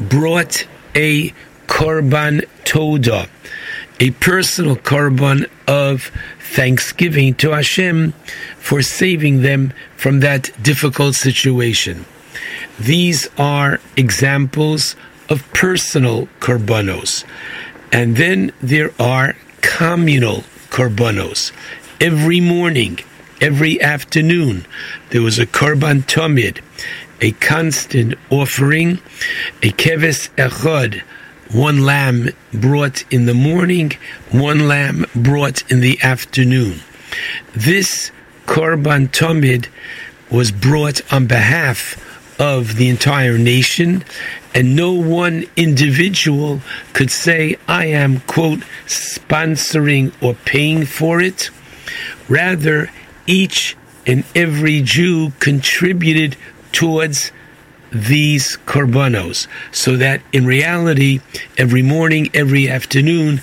brought 0.00 0.66
a 0.94 1.30
korban 1.66 2.44
toda, 2.64 3.28
a 4.02 4.10
personal 4.10 4.74
korban 4.74 5.48
of 5.68 6.10
thanksgiving 6.40 7.32
to 7.36 7.50
Hashem 7.52 8.10
for 8.58 8.82
saving 8.82 9.42
them 9.42 9.72
from 9.96 10.18
that 10.18 10.50
difficult 10.60 11.14
situation. 11.14 12.04
These 12.80 13.28
are 13.38 13.78
examples 13.96 14.96
of 15.28 15.48
personal 15.52 16.26
korbanos. 16.40 17.22
And 17.92 18.16
then 18.16 18.50
there 18.60 18.90
are 18.98 19.36
communal 19.60 20.42
korbanos. 20.70 21.52
Every 22.00 22.40
morning, 22.40 22.98
every 23.40 23.80
afternoon 23.80 24.66
there 25.10 25.22
was 25.22 25.38
a 25.38 25.46
korban 25.46 26.02
tomid, 26.02 26.60
a 27.20 27.30
constant 27.30 28.14
offering, 28.30 28.98
a 29.62 29.70
keves 29.70 30.28
echad, 30.34 31.02
one 31.52 31.84
lamb 31.84 32.30
brought 32.52 33.04
in 33.12 33.26
the 33.26 33.34
morning, 33.34 33.92
one 34.30 34.66
lamb 34.66 35.04
brought 35.14 35.70
in 35.70 35.80
the 35.80 36.00
afternoon. 36.02 36.80
This 37.54 38.10
korban 38.46 39.08
tomid 39.08 39.68
was 40.30 40.50
brought 40.50 41.00
on 41.12 41.26
behalf 41.26 42.40
of 42.40 42.76
the 42.76 42.88
entire 42.88 43.36
nation, 43.36 44.02
and 44.54 44.74
no 44.74 44.92
one 44.92 45.44
individual 45.56 46.60
could 46.94 47.10
say, 47.10 47.56
I 47.68 47.86
am, 47.86 48.20
quote, 48.20 48.60
sponsoring 48.86 50.12
or 50.22 50.34
paying 50.34 50.86
for 50.86 51.20
it. 51.20 51.50
Rather, 52.28 52.90
each 53.26 53.76
and 54.06 54.24
every 54.34 54.80
Jew 54.80 55.32
contributed 55.38 56.36
towards 56.72 57.30
these 57.92 58.58
korbanos, 58.66 59.46
so 59.70 59.96
that 59.96 60.22
in 60.32 60.46
reality, 60.46 61.20
every 61.58 61.82
morning, 61.82 62.30
every 62.34 62.68
afternoon, 62.68 63.42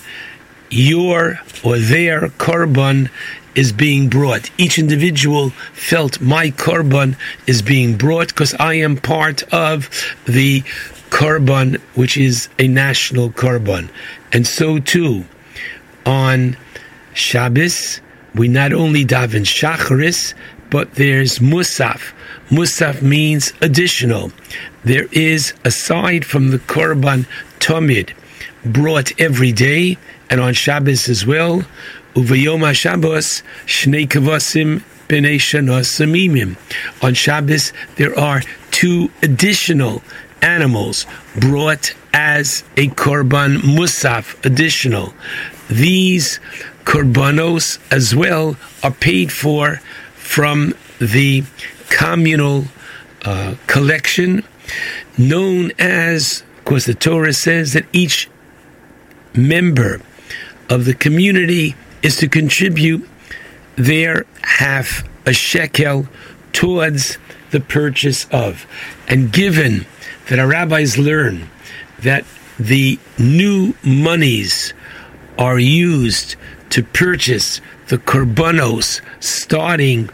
your 0.70 1.40
or 1.62 1.78
their 1.78 2.28
korban 2.28 3.10
is 3.54 3.72
being 3.72 4.08
brought. 4.08 4.50
Each 4.58 4.78
individual 4.78 5.50
felt 5.72 6.20
my 6.20 6.50
korban 6.50 7.16
is 7.46 7.62
being 7.62 7.96
brought 7.96 8.28
because 8.28 8.54
I 8.54 8.74
am 8.74 8.96
part 8.96 9.42
of 9.52 9.90
the 10.26 10.62
korban, 11.10 11.80
which 11.94 12.16
is 12.16 12.48
a 12.58 12.68
national 12.68 13.30
korban. 13.30 13.90
And 14.32 14.46
so 14.46 14.78
too, 14.78 15.24
on 16.06 16.56
Shabbos, 17.14 18.00
we 18.34 18.46
not 18.48 18.72
only 18.72 19.04
daven 19.04 19.44
Shacharis, 19.44 20.34
but 20.70 20.94
there's 20.94 21.40
Musaf. 21.40 22.12
Musaf 22.50 23.00
means 23.00 23.52
additional. 23.60 24.32
There 24.84 25.06
is, 25.12 25.54
aside 25.64 26.24
from 26.24 26.50
the 26.50 26.58
Korban 26.58 27.26
Tomid, 27.60 28.10
brought 28.64 29.18
every 29.20 29.52
day, 29.52 29.98
and 30.28 30.40
on 30.40 30.54
Shabbos 30.54 31.08
as 31.08 31.24
well, 31.24 31.64
Uvayom 32.14 32.60
HaShabbos, 32.60 33.42
Shnei 33.66 34.08
Kavasim 34.08 34.82
B'nei 35.08 36.56
On 37.02 37.14
Shabbos, 37.14 37.72
there 37.96 38.18
are 38.18 38.42
two 38.72 39.10
additional 39.22 40.02
animals 40.42 41.06
brought 41.38 41.94
as 42.12 42.64
a 42.76 42.88
Korban 42.88 43.58
Musaf, 43.58 44.44
additional. 44.44 45.14
These 45.68 46.40
Korbanos 46.84 47.78
as 47.92 48.16
well 48.16 48.56
are 48.82 48.90
paid 48.90 49.32
for 49.32 49.76
from 50.16 50.74
the 50.98 51.44
communal 51.90 52.64
uh, 53.24 53.54
collection 53.66 54.42
known 55.18 55.72
as, 55.78 56.42
of 56.58 56.64
course, 56.64 56.86
the 56.86 56.94
Torah 56.94 57.32
says 57.32 57.74
that 57.74 57.84
each 57.92 58.30
member 59.34 60.00
of 60.68 60.84
the 60.84 60.94
community 60.94 61.74
is 62.02 62.16
to 62.16 62.28
contribute 62.28 63.06
their 63.76 64.24
half 64.42 65.04
a 65.26 65.32
shekel 65.32 66.08
towards 66.52 67.18
the 67.50 67.60
purchase 67.60 68.26
of. 68.30 68.66
And 69.08 69.32
given 69.32 69.86
that 70.28 70.38
our 70.38 70.46
rabbis 70.46 70.96
learn 70.96 71.50
that 72.02 72.24
the 72.58 72.98
new 73.18 73.74
monies 73.82 74.72
are 75.38 75.58
used 75.58 76.36
to 76.70 76.82
purchase 76.82 77.60
the 77.88 77.98
korbanos 77.98 79.00
starting 79.18 80.08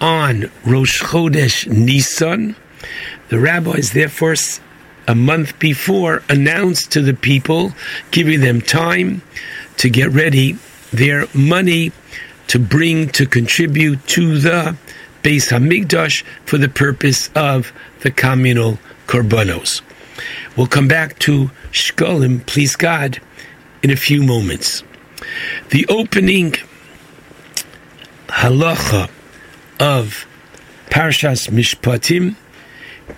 on 0.00 0.50
Rosh 0.64 1.02
Chodesh 1.02 1.66
Nisan, 1.66 2.56
the 3.28 3.38
rabbis 3.38 3.92
therefore 3.92 4.34
a 5.06 5.14
month 5.14 5.58
before 5.58 6.22
announced 6.28 6.92
to 6.92 7.02
the 7.02 7.14
people, 7.14 7.72
giving 8.10 8.40
them 8.40 8.60
time 8.60 9.22
to 9.76 9.90
get 9.90 10.10
ready 10.10 10.56
their 10.92 11.26
money 11.34 11.92
to 12.48 12.58
bring 12.58 13.08
to 13.08 13.26
contribute 13.26 14.04
to 14.08 14.38
the 14.38 14.76
Beis 15.22 15.50
Hamikdash 15.50 16.22
for 16.46 16.58
the 16.58 16.68
purpose 16.68 17.30
of 17.34 17.72
the 18.00 18.10
communal 18.10 18.78
korbanos. 19.06 19.82
We'll 20.56 20.66
come 20.66 20.88
back 20.88 21.18
to 21.20 21.50
Shkolim, 21.72 22.44
please 22.46 22.76
God, 22.76 23.20
in 23.82 23.90
a 23.90 23.96
few 23.96 24.22
moments. 24.22 24.82
The 25.70 25.86
opening 25.88 26.54
halacha 28.28 29.10
of 29.80 30.26
Parshas 30.90 31.48
Mishpatim 31.48 32.36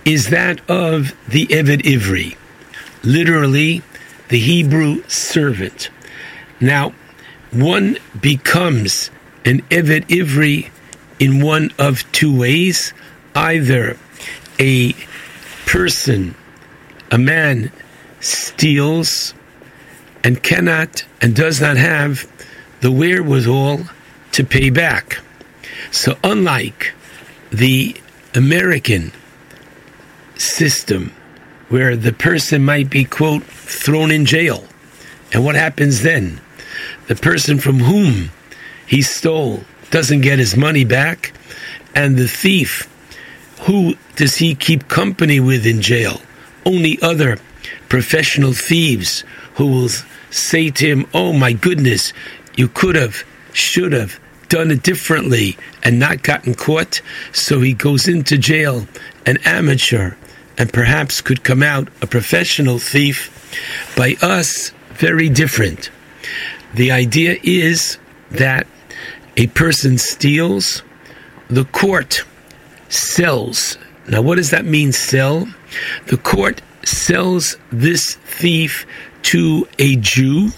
is 0.05 0.29
that 0.29 0.67
of 0.69 1.13
the 1.27 1.45
Eved 1.47 1.83
Ivri, 1.83 2.35
literally 3.03 3.83
the 4.29 4.39
Hebrew 4.39 5.03
servant. 5.07 5.89
Now, 6.59 6.93
one 7.51 7.97
becomes 8.19 9.11
an 9.45 9.61
Eved 9.63 10.07
Ivri 10.07 10.71
in 11.19 11.41
one 11.41 11.71
of 11.77 12.09
two 12.11 12.35
ways 12.35 12.93
either 13.35 13.97
a 14.59 14.93
person, 15.65 16.35
a 17.11 17.17
man, 17.17 17.71
steals 18.19 19.33
and 20.23 20.41
cannot 20.41 21.05
and 21.21 21.35
does 21.35 21.59
not 21.59 21.77
have 21.77 22.27
the 22.81 22.91
wherewithal 22.91 23.81
to 24.31 24.43
pay 24.43 24.69
back. 24.69 25.19
So, 25.91 26.17
unlike 26.23 26.93
the 27.51 27.95
American 28.33 29.11
system, 30.35 31.11
where 31.69 31.95
the 31.95 32.13
person 32.13 32.63
might 32.63 32.89
be, 32.89 33.03
quote, 33.03 33.43
thrown 33.43 34.11
in 34.11 34.25
jail, 34.25 34.65
and 35.31 35.43
what 35.43 35.55
happens 35.55 36.01
then? 36.01 36.39
The 37.07 37.15
person 37.15 37.59
from 37.59 37.79
whom 37.79 38.29
he 38.85 39.01
stole 39.01 39.63
doesn't 39.91 40.21
get 40.21 40.39
his 40.39 40.55
money 40.55 40.85
back, 40.85 41.33
and 41.95 42.17
the 42.17 42.27
thief, 42.27 42.89
who 43.61 43.95
does 44.15 44.37
he 44.37 44.55
keep 44.55 44.87
company 44.87 45.39
with 45.39 45.65
in 45.65 45.81
jail? 45.81 46.21
Only 46.65 47.01
other 47.01 47.37
professional 47.89 48.53
thieves 48.53 49.23
who 49.55 49.67
will 49.67 49.89
say 50.29 50.69
to 50.69 50.87
him, 50.87 51.07
Oh 51.13 51.33
my 51.33 51.53
goodness, 51.53 52.13
you 52.55 52.67
could 52.67 52.95
have, 52.95 53.23
should 53.53 53.93
have 53.93 54.19
done 54.53 54.69
it 54.69 54.83
differently 54.83 55.57
and 55.81 55.97
not 55.97 56.21
gotten 56.21 56.53
caught. 56.53 57.01
So 57.31 57.59
he 57.59 57.73
goes 57.73 58.07
into 58.07 58.37
jail, 58.37 58.85
an 59.25 59.39
amateur, 59.45 60.13
and 60.59 60.71
perhaps 60.71 61.21
could 61.21 61.43
come 61.43 61.63
out 61.63 61.87
a 62.03 62.05
professional 62.05 62.77
thief. 62.77 63.31
By 63.97 64.15
us, 64.21 64.71
very 64.91 65.27
different. 65.27 65.89
The 66.75 66.91
idea 66.91 67.37
is 67.41 67.97
that 68.29 68.67
a 69.37 69.47
person 69.47 69.97
steals, 69.97 70.83
the 71.47 71.65
court 71.65 72.23
sells. 72.89 73.79
Now, 74.07 74.21
what 74.21 74.35
does 74.35 74.51
that 74.51 74.65
mean, 74.65 74.91
sell? 74.91 75.47
The 76.09 76.17
court 76.17 76.61
sells 76.83 77.57
this 77.71 78.17
thief 78.25 78.85
to 79.23 79.67
a 79.79 79.95
Jew 79.95 80.51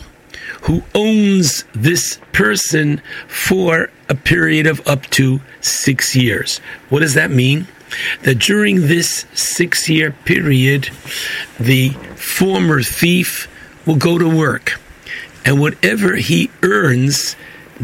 who 0.65 0.83
owns 0.95 1.63
this 1.73 2.19
person 2.33 2.99
for 3.27 3.89
a 4.09 4.15
period 4.15 4.65
of 4.65 4.85
up 4.87 5.03
to 5.07 5.39
six 5.61 6.15
years. 6.15 6.57
What 6.89 7.01
does 7.01 7.13
that 7.13 7.31
mean? 7.31 7.67
That 8.23 8.39
during 8.39 8.87
this 8.87 9.25
six 9.33 9.87
year 9.87 10.11
period, 10.25 10.89
the 11.59 11.89
former 12.15 12.81
thief 12.81 13.47
will 13.85 13.95
go 13.95 14.17
to 14.17 14.27
work, 14.27 14.79
and 15.45 15.59
whatever 15.59 16.15
he 16.15 16.49
earns 16.63 17.35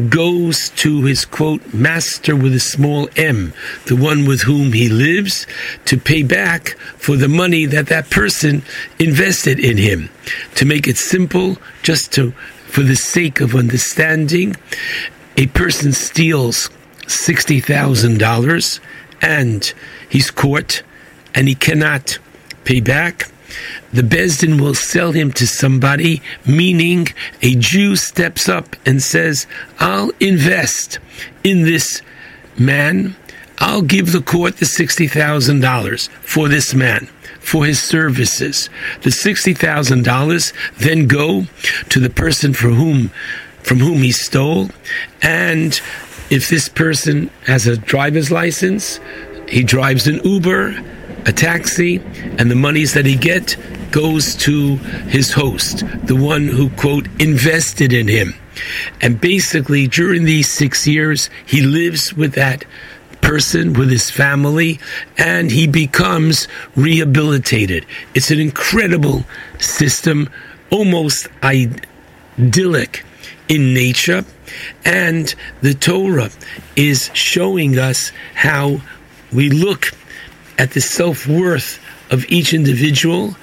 goes 0.08 0.70
to 0.70 1.02
his 1.02 1.24
quote 1.24 1.74
master 1.74 2.34
with 2.34 2.54
a 2.54 2.60
small 2.60 3.08
m, 3.16 3.52
the 3.86 3.96
one 3.96 4.26
with 4.26 4.42
whom 4.42 4.72
he 4.72 4.88
lives, 4.88 5.46
to 5.84 5.98
pay 5.98 6.22
back 6.22 6.70
for 6.96 7.16
the 7.16 7.28
money 7.28 7.66
that 7.66 7.88
that 7.88 8.10
person 8.10 8.62
invested 8.98 9.60
in 9.60 9.76
him. 9.76 10.08
To 10.56 10.64
make 10.64 10.88
it 10.88 10.96
simple, 10.96 11.58
just 11.82 12.12
to 12.14 12.32
for 12.72 12.82
the 12.82 12.96
sake 12.96 13.42
of 13.42 13.54
understanding, 13.54 14.56
a 15.36 15.46
person 15.48 15.92
steals 15.92 16.70
sixty 17.06 17.60
thousand 17.60 18.18
dollars 18.18 18.80
and 19.20 19.74
he's 20.08 20.30
caught 20.30 20.82
and 21.34 21.48
he 21.48 21.54
cannot 21.54 22.18
pay 22.64 22.80
back. 22.80 23.30
The 23.92 24.00
Beis 24.00 24.40
Din 24.40 24.56
will 24.56 24.74
sell 24.74 25.12
him 25.12 25.32
to 25.32 25.46
somebody, 25.46 26.22
meaning 26.46 27.08
a 27.42 27.54
Jew 27.56 27.94
steps 27.94 28.48
up 28.48 28.74
and 28.86 29.02
says, 29.02 29.46
I'll 29.78 30.10
invest 30.18 30.98
in 31.44 31.64
this 31.64 32.00
man. 32.58 33.16
I'll 33.58 33.82
give 33.82 34.12
the 34.12 34.22
court 34.22 34.56
the 34.56 34.64
$60,000 34.64 36.08
for 36.08 36.48
this 36.48 36.72
man, 36.72 37.10
for 37.42 37.66
his 37.66 37.82
services. 37.82 38.70
The 39.02 39.10
$60,000 39.10 40.52
then 40.78 41.06
go 41.06 41.44
to 41.90 42.00
the 42.00 42.10
person 42.10 42.54
for 42.54 42.68
whom 42.70 43.10
from 43.62 43.78
whom 43.78 43.98
he 43.98 44.10
stole, 44.10 44.70
and 45.22 45.80
if 46.30 46.48
this 46.48 46.68
person 46.68 47.30
has 47.46 47.68
a 47.68 47.76
driver's 47.76 48.28
license, 48.28 48.98
he 49.48 49.62
drives 49.62 50.08
an 50.08 50.20
Uber, 50.24 50.82
a 51.26 51.32
taxi, 51.32 52.00
and 52.38 52.50
the 52.50 52.56
monies 52.56 52.94
that 52.94 53.06
he 53.06 53.14
get 53.14 53.56
goes 53.92 54.34
to 54.34 54.78
his 55.06 55.32
host, 55.32 55.84
the 56.06 56.16
one 56.16 56.48
who 56.48 56.70
quote 56.70 57.06
invested 57.20 57.92
in 57.92 58.08
him. 58.08 58.34
And 59.00 59.20
basically 59.20 59.86
during 59.86 60.24
these 60.24 60.50
6 60.50 60.86
years 60.88 61.30
he 61.46 61.62
lives 61.62 62.12
with 62.12 62.32
that 62.32 62.64
person 63.22 63.72
with 63.72 63.90
his 63.90 64.10
family 64.10 64.78
and 65.16 65.50
he 65.50 65.66
becomes 65.66 66.48
rehabilitated. 66.76 67.86
It's 68.14 68.30
an 68.30 68.40
incredible 68.40 69.24
system, 69.58 70.28
almost 70.70 71.28
idyllic 71.42 73.04
in 73.48 73.72
nature. 73.72 74.24
And 74.84 75.34
the 75.62 75.74
Torah 75.74 76.30
is 76.76 77.10
showing 77.14 77.78
us 77.78 78.12
how 78.34 78.82
we 79.32 79.48
look 79.48 79.92
at 80.58 80.72
the 80.72 80.80
self 80.80 81.26
worth 81.26 81.78
of 82.10 82.26
each 82.28 82.52
individual. 82.52 83.36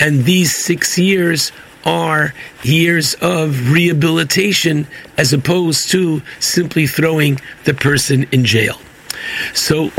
And 0.00 0.24
these 0.24 0.54
six 0.54 0.98
years 0.98 1.52
are 1.84 2.34
years 2.64 3.14
of 3.20 3.70
rehabilitation 3.70 4.86
as 5.16 5.32
opposed 5.32 5.90
to 5.92 6.20
simply 6.40 6.86
throwing 6.86 7.40
the 7.64 7.74
person 7.74 8.26
in 8.32 8.44
jail. 8.44 8.76
So 9.54 9.90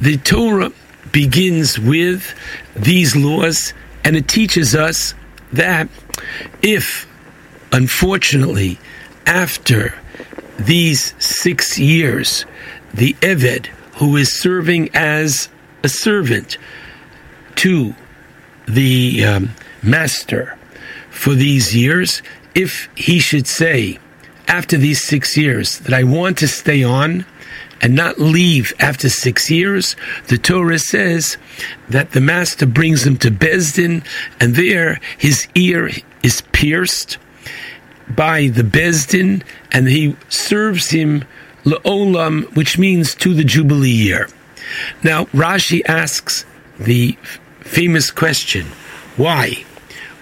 the 0.00 0.16
Torah 0.18 0.72
begins 1.12 1.78
with 1.78 2.34
these 2.74 3.14
laws 3.14 3.72
and 4.04 4.16
it 4.16 4.28
teaches 4.28 4.74
us 4.74 5.14
that 5.52 5.88
if, 6.62 7.06
unfortunately, 7.72 8.78
after 9.26 9.94
these 10.58 11.14
six 11.18 11.78
years, 11.78 12.44
the 12.92 13.14
Eved, 13.14 13.66
who 13.96 14.16
is 14.16 14.32
serving 14.32 14.90
as 14.94 15.48
a 15.82 15.88
servant 15.88 16.58
to 17.56 17.94
the 18.66 19.24
um, 19.24 19.50
master 19.82 20.56
for 21.10 21.34
these 21.34 21.74
years, 21.74 22.22
if 22.54 22.88
he 22.96 23.18
should 23.18 23.46
say, 23.46 23.98
after 24.48 24.76
these 24.76 25.02
six 25.02 25.36
years, 25.36 25.78
that 25.80 25.94
I 25.94 26.04
want 26.04 26.38
to 26.38 26.48
stay 26.48 26.82
on 26.82 27.24
and 27.80 27.94
not 27.94 28.18
leave 28.18 28.72
after 28.78 29.08
six 29.08 29.50
years, 29.50 29.96
the 30.28 30.38
Torah 30.38 30.78
says 30.78 31.36
that 31.88 32.12
the 32.12 32.20
master 32.20 32.66
brings 32.66 33.06
him 33.06 33.16
to 33.18 33.30
Beis 33.30 33.74
Din, 33.74 34.02
and 34.40 34.54
there 34.54 35.00
his 35.18 35.46
ear 35.54 35.90
is 36.22 36.40
pierced 36.52 37.18
by 38.08 38.48
the 38.48 38.62
Beis 38.62 39.08
Din, 39.08 39.42
and 39.72 39.88
he 39.88 40.16
serves 40.28 40.90
him 40.90 41.24
Le'olam, 41.64 42.54
which 42.56 42.78
means 42.78 43.14
to 43.16 43.34
the 43.34 43.44
Jubilee 43.44 43.90
year. 43.90 44.28
Now, 45.02 45.26
Rashi 45.26 45.82
asks 45.86 46.44
the 46.78 47.16
famous 47.60 48.10
question 48.10 48.66
why? 49.16 49.64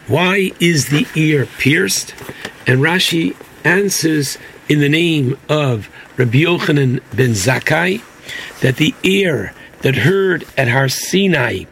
Why 0.07 0.53
is 0.61 0.89
the 0.89 1.07
ear 1.15 1.47
pierced? 1.47 2.15
And 2.67 2.81
Rashi 2.81 3.35
answers 3.65 4.37
in 4.69 4.81
the 4.81 4.89
name 4.89 5.39
of 5.49 5.89
Rabbi 6.17 6.43
Yochanan 6.45 7.01
ben 7.15 7.31
Zakkai 7.31 8.03
that 8.61 8.77
the 8.77 8.95
ear 9.03 9.55
that 9.81 9.97
heard 9.97 10.45
at 10.57 10.69
Har 10.69 10.89
Sinai, 10.89 11.65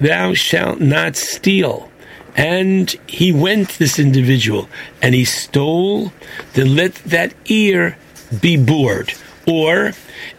thou 0.00 0.34
shalt 0.34 0.80
not 0.80 1.16
steal. 1.16 1.90
And 2.36 2.90
he 3.06 3.32
went, 3.32 3.78
this 3.78 3.98
individual, 3.98 4.68
and 5.00 5.14
he 5.14 5.24
stole, 5.24 6.12
then 6.52 6.76
let 6.76 6.94
that 6.96 7.32
ear 7.46 7.96
be 8.40 8.56
bored. 8.56 9.14
Or 9.46 9.92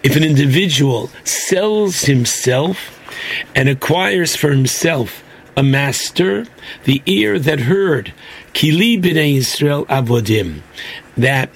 if 0.03 0.15
an 0.15 0.23
individual 0.23 1.09
sells 1.23 2.01
himself 2.01 2.99
and 3.55 3.67
acquires 3.67 4.35
for 4.35 4.51
himself 4.51 5.23
a 5.55 5.63
master, 5.63 6.45
the 6.83 7.01
ear 7.07 7.39
that 7.39 7.61
heard, 7.61 8.13
Kili 8.53 9.01
b'nei 9.01 9.37
Israel 9.37 9.85
avodim, 9.87 10.61
that 11.15 11.49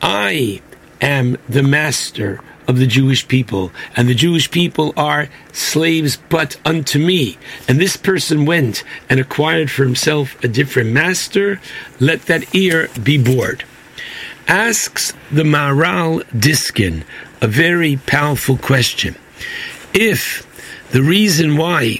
I 0.00 0.62
am 1.00 1.36
the 1.48 1.62
master 1.62 2.40
of 2.66 2.78
the 2.78 2.86
Jewish 2.86 3.26
people, 3.26 3.72
and 3.96 4.08
the 4.08 4.14
Jewish 4.14 4.50
people 4.50 4.92
are 4.96 5.30
slaves 5.52 6.18
but 6.28 6.56
unto 6.66 6.98
me. 6.98 7.38
And 7.66 7.80
this 7.80 7.96
person 7.96 8.44
went 8.44 8.84
and 9.08 9.18
acquired 9.18 9.70
for 9.70 9.84
himself 9.84 10.42
a 10.44 10.48
different 10.48 10.90
master, 10.90 11.60
let 11.98 12.22
that 12.22 12.54
ear 12.54 12.88
be 13.02 13.16
bored. 13.16 13.64
Asks 14.46 15.14
the 15.30 15.44
Maharil 15.44 16.24
Diskin 16.38 17.04
a 17.40 17.46
very 17.46 17.96
powerful 17.96 18.58
question. 18.58 19.16
If 19.94 20.46
the 20.90 21.02
reason 21.02 21.56
why 21.56 21.98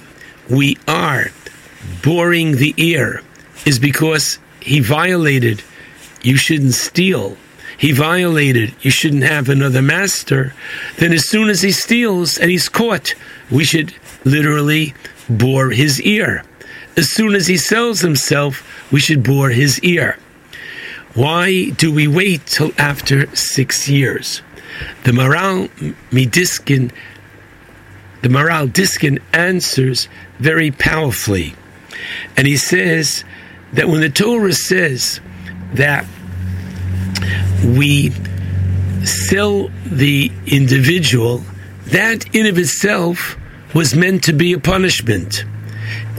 we 0.49 0.77
are 0.87 1.31
boring 2.03 2.57
the 2.57 2.73
ear 2.77 3.21
is 3.65 3.79
because 3.79 4.39
he 4.59 4.79
violated, 4.79 5.63
you 6.21 6.37
shouldn't 6.37 6.73
steal. 6.73 7.37
He 7.79 7.93
violated, 7.93 8.75
you 8.81 8.91
shouldn't 8.91 9.23
have 9.23 9.47
another 9.47 9.81
master. 9.81 10.53
Then, 10.97 11.13
as 11.13 11.29
soon 11.29 11.49
as 11.49 11.61
he 11.61 11.71
steals 11.71 12.37
and 12.37 12.51
he's 12.51 12.67
caught, 12.67 13.15
we 13.49 13.63
should 13.63 13.95
literally 14.25 14.93
bore 15.29 15.69
his 15.69 16.01
ear. 16.01 16.43
As 16.97 17.09
soon 17.09 17.35
as 17.35 17.47
he 17.47 17.55
sells 17.55 18.01
himself, 18.01 18.91
we 18.91 18.99
should 18.99 19.23
bore 19.23 19.49
his 19.49 19.79
ear. 19.79 20.17
Why 21.13 21.69
do 21.69 21.93
we 21.93 22.05
wait 22.05 22.45
till 22.47 22.73
after 22.77 23.33
six 23.33 23.87
years? 23.87 24.41
The 25.05 25.11
Maharil 25.11 25.69
Midiskin, 26.11 26.91
the 28.21 28.27
Maharil 28.27 28.73
Diskin 28.73 29.19
answers 29.31 30.09
very 30.39 30.71
powerfully. 30.71 31.55
And 32.35 32.45
he 32.45 32.57
says 32.57 33.23
that 33.71 33.87
when 33.87 34.01
the 34.01 34.09
Torah 34.09 34.51
says 34.51 35.21
that 35.75 36.05
we 37.63 38.11
sell 39.05 39.69
the 39.85 40.31
individual, 40.45 41.43
that 41.87 42.35
in 42.35 42.45
of 42.45 42.57
itself 42.57 43.37
was 43.73 43.95
meant 43.95 44.23
to 44.23 44.33
be 44.33 44.53
a 44.53 44.59
punishment. 44.59 45.45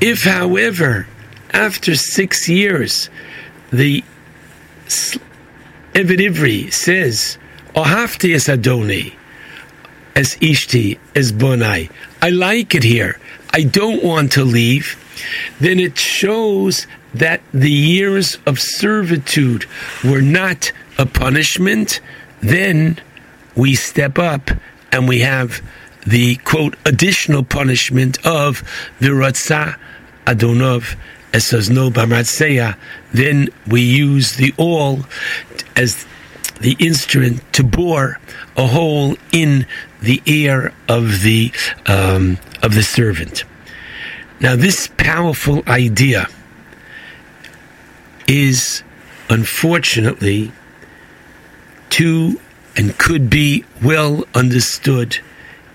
If, 0.00 0.24
however, 0.24 1.06
after 1.52 1.94
six 1.94 2.48
years, 2.48 3.10
the 3.70 4.02
Eved 4.86 6.18
Ivri 6.18 6.72
says, 6.72 7.38
Ohafti 7.74 8.34
es 8.34 8.48
Adoni, 8.48 9.14
as 10.16 10.36
Ishti, 10.36 10.98
as 11.14 11.32
Bonai, 11.32 11.90
I 12.22 12.30
like 12.30 12.74
it 12.74 12.82
here, 12.82 13.18
I 13.52 13.64
don't 13.64 14.02
want 14.02 14.32
to 14.32 14.44
leave, 14.44 14.96
then 15.60 15.78
it 15.78 15.98
shows 15.98 16.86
that 17.14 17.40
the 17.52 17.70
years 17.70 18.38
of 18.46 18.60
servitude 18.60 19.66
were 20.04 20.22
not 20.22 20.72
a 21.00 21.06
punishment, 21.06 22.00
then 22.40 23.00
we 23.56 23.74
step 23.74 24.18
up 24.18 24.50
and 24.92 25.08
we 25.08 25.20
have 25.20 25.62
the 26.06 26.36
quote 26.36 26.76
additional 26.84 27.42
punishment 27.42 28.18
of 28.26 28.62
viratza 29.00 29.78
adonov 30.26 30.96
as 31.32 31.46
says 31.46 31.70
no 31.70 31.90
b'matseya. 31.90 32.76
Then 33.12 33.48
we 33.66 33.80
use 33.80 34.36
the 34.36 34.52
awl 34.58 35.00
as 35.74 36.06
the 36.60 36.76
instrument 36.78 37.40
to 37.54 37.64
bore 37.64 38.18
a 38.56 38.66
hole 38.66 39.16
in 39.32 39.66
the 40.02 40.20
ear 40.26 40.74
of 40.86 41.22
the 41.22 41.50
um, 41.86 42.36
of 42.62 42.74
the 42.74 42.82
servant. 42.82 43.44
Now, 44.38 44.54
this 44.56 44.88
powerful 44.98 45.62
idea 45.66 46.26
is 48.26 48.82
unfortunately 49.30 50.52
too 51.90 52.40
and 52.76 52.96
could 52.98 53.28
be 53.28 53.64
well 53.82 54.24
understood 54.34 55.18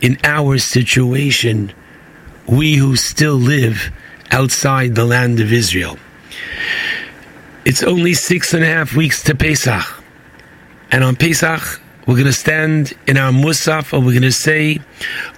in 0.02 0.18
our 0.24 0.58
situation, 0.58 1.74
we 2.48 2.76
who 2.76 2.96
still 2.96 3.36
live 3.36 3.92
outside 4.32 4.96
the 4.96 5.06
land 5.06 5.40
of 5.40 5.52
Israel. 5.52 5.98
It's 7.66 7.84
only 7.84 8.14
six 8.14 8.54
and 8.54 8.64
a 8.64 8.68
half 8.68 8.96
weeks 8.96 9.24
to 9.24 9.36
Pesach. 9.36 10.04
And 10.92 11.04
on 11.04 11.16
Pesach, 11.16 11.82
we're 12.06 12.16
going 12.16 12.26
to 12.26 12.34
stand 12.34 12.94
in 13.08 13.18
our 13.18 13.32
Musaf 13.32 13.94
and 13.94 14.06
we're 14.06 14.12
going 14.12 14.22
to 14.22 14.32
say, 14.32 14.80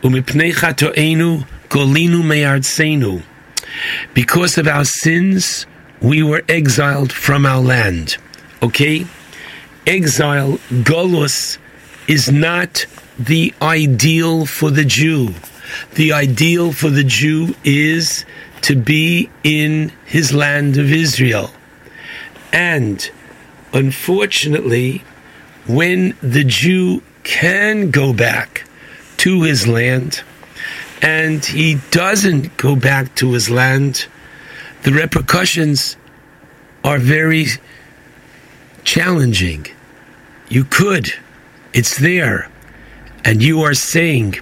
"Umipnei 0.01 0.53
to'enu 0.75 1.45
kolinu 1.69 2.23
me'artzenu." 2.23 3.23
Because 4.13 4.57
of 4.57 4.67
our 4.67 4.83
sins, 4.83 5.65
we 6.01 6.21
were 6.23 6.43
exiled 6.49 7.13
from 7.13 7.45
our 7.45 7.61
land. 7.61 8.17
Okay? 8.61 9.05
Exile, 9.87 10.59
Golus, 10.69 11.57
is 12.07 12.31
not 12.31 12.85
the 13.17 13.53
ideal 13.61 14.45
for 14.45 14.69
the 14.69 14.85
Jew. 14.85 15.33
The 15.95 16.13
ideal 16.13 16.71
for 16.71 16.89
the 16.89 17.03
Jew 17.03 17.55
is 17.63 18.25
to 18.61 18.75
be 18.75 19.29
in 19.43 19.91
his 20.05 20.33
land 20.33 20.77
of 20.77 20.91
Israel. 20.91 21.51
And 22.53 23.09
Unfortunately, 23.73 25.03
when 25.67 26.15
the 26.21 26.43
Jew 26.43 27.03
can 27.23 27.91
go 27.91 28.13
back 28.13 28.63
to 29.17 29.43
his 29.43 29.67
land 29.67 30.21
and 31.01 31.43
he 31.45 31.75
doesn't 31.91 32.55
go 32.57 32.75
back 32.75 33.13
to 33.15 33.33
his 33.33 33.49
land, 33.49 34.07
the 34.83 34.91
repercussions 34.91 35.97
are 36.83 36.97
very 36.97 37.47
challenging. 38.83 39.67
You 40.49 40.63
could, 40.63 41.13
it's 41.73 41.97
there, 41.97 42.49
and 43.23 43.43
you 43.43 43.61
are 43.63 43.73
saying 43.73 44.35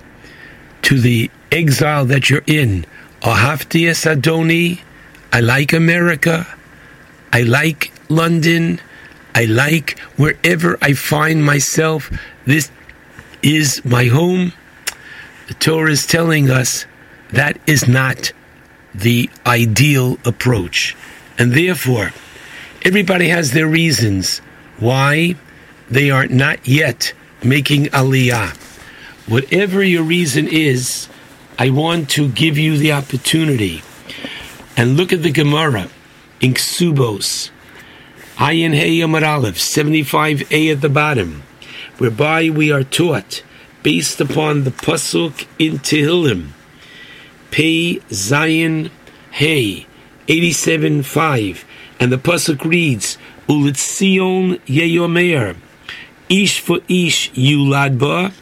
to 0.84 1.00
the 1.00 1.32
exile 1.52 2.06
that 2.06 2.30
you're 2.30 2.44
in, 2.46 2.86
Ahaftias 3.22 4.06
Adoni, 4.06 4.82
I 5.34 5.40
like 5.40 5.74
America, 5.74 6.46
I 7.34 7.42
like 7.42 7.92
London, 8.08 8.80
I 9.34 9.46
like 9.46 10.00
wherever 10.16 10.78
I 10.82 10.94
find 10.94 11.44
myself, 11.44 12.12
this 12.46 12.72
is 13.42 13.84
my 13.84 14.06
home. 14.06 14.54
The 15.48 15.56
Torah 15.56 15.92
is 15.92 16.06
telling 16.06 16.50
us 16.50 16.86
that 17.32 17.60
is 17.68 17.88
not 17.88 18.32
the 18.94 19.30
ideal 19.46 20.18
approach. 20.24 20.96
And 21.38 21.52
therefore, 21.52 22.14
everybody 22.84 23.28
has 23.30 23.52
their 23.52 23.68
reasons 23.68 24.40
why 24.80 25.36
they 25.90 26.10
are 26.10 26.28
not 26.28 26.68
yet 26.68 27.14
making 27.44 27.86
aliyah. 27.86 28.56
Whatever 29.28 29.84
your 29.84 30.04
reason 30.04 30.48
is, 30.48 31.08
I 31.58 31.70
want 31.70 32.10
to 32.12 32.28
give 32.28 32.58
you 32.58 32.78
the 32.78 32.92
opportunity. 32.92 33.82
And 34.78 34.98
look 34.98 35.14
at 35.14 35.24
the 35.24 35.32
Gemara 35.32 35.90
in 36.42 36.54
Ksubos, 36.54 37.50
Ayin 38.36 38.74
Hey 38.74 38.98
Yomar 38.98 39.26
Aleph, 39.26 39.56
75a 39.56 40.74
at 40.74 40.82
the 40.82 40.90
bottom, 40.90 41.44
whereby 41.98 42.50
we 42.50 42.72
are 42.72 42.84
taught, 42.84 43.42
based 43.84 44.20
upon 44.20 44.64
the 44.64 44.72
Pasuk 44.72 45.48
in 45.58 45.80
Tehillim, 45.80 46.50
Pei 47.52 47.96
Zayin 48.10 48.92
Hey, 49.32 49.88
87.5, 50.28 51.64
and 52.00 52.12
the 52.12 52.18
Pasuk 52.18 52.64
reads, 52.66 53.18
Ulitzion 53.48 54.60
Yeyomer, 54.66 55.56
Ish 56.30 56.60
for 56.60 56.80
Ish 56.88 57.32
Yulad 57.32 58.00
Ba, 58.00 58.34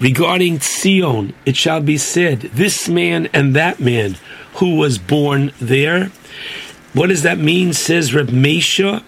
regarding 0.00 0.60
Sion, 0.60 1.34
it 1.44 1.56
shall 1.56 1.80
be 1.80 1.98
said, 1.98 2.40
this 2.40 2.88
man 2.88 3.28
and 3.32 3.54
that 3.54 3.80
man 3.80 4.16
who 4.54 4.76
was 4.76 4.98
born 4.98 5.52
there. 5.60 6.10
What 6.94 7.08
does 7.08 7.22
that 7.22 7.38
mean? 7.38 7.72
Says 7.72 8.14
Reb 8.14 8.28
Mesha, 8.28 9.02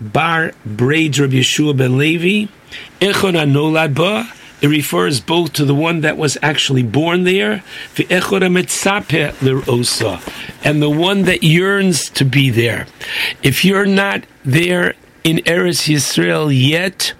Bar 0.00 0.52
Braid 0.64 1.18
Reb 1.18 1.30
Yeshua 1.30 1.76
ben 1.76 1.96
Levi, 1.96 2.52
Echon 3.00 3.34
Anolad 3.34 3.94
Ba. 3.94 4.30
It 4.62 4.68
refers 4.68 5.20
both 5.20 5.52
to 5.54 5.66
the 5.66 5.74
one 5.74 6.00
that 6.00 6.16
was 6.16 6.38
actually 6.42 6.82
born 6.82 7.24
there, 7.24 7.62
and 7.98 8.06
the 10.82 10.90
one 10.90 11.22
that 11.22 11.42
yearns 11.42 12.08
to 12.10 12.24
be 12.24 12.48
there. 12.48 12.86
If 13.42 13.66
you're 13.66 13.84
not 13.86 14.24
there 14.44 14.94
in 15.24 15.38
Eretz 15.38 15.92
Yisrael 15.92 16.50
yet, 16.50 17.12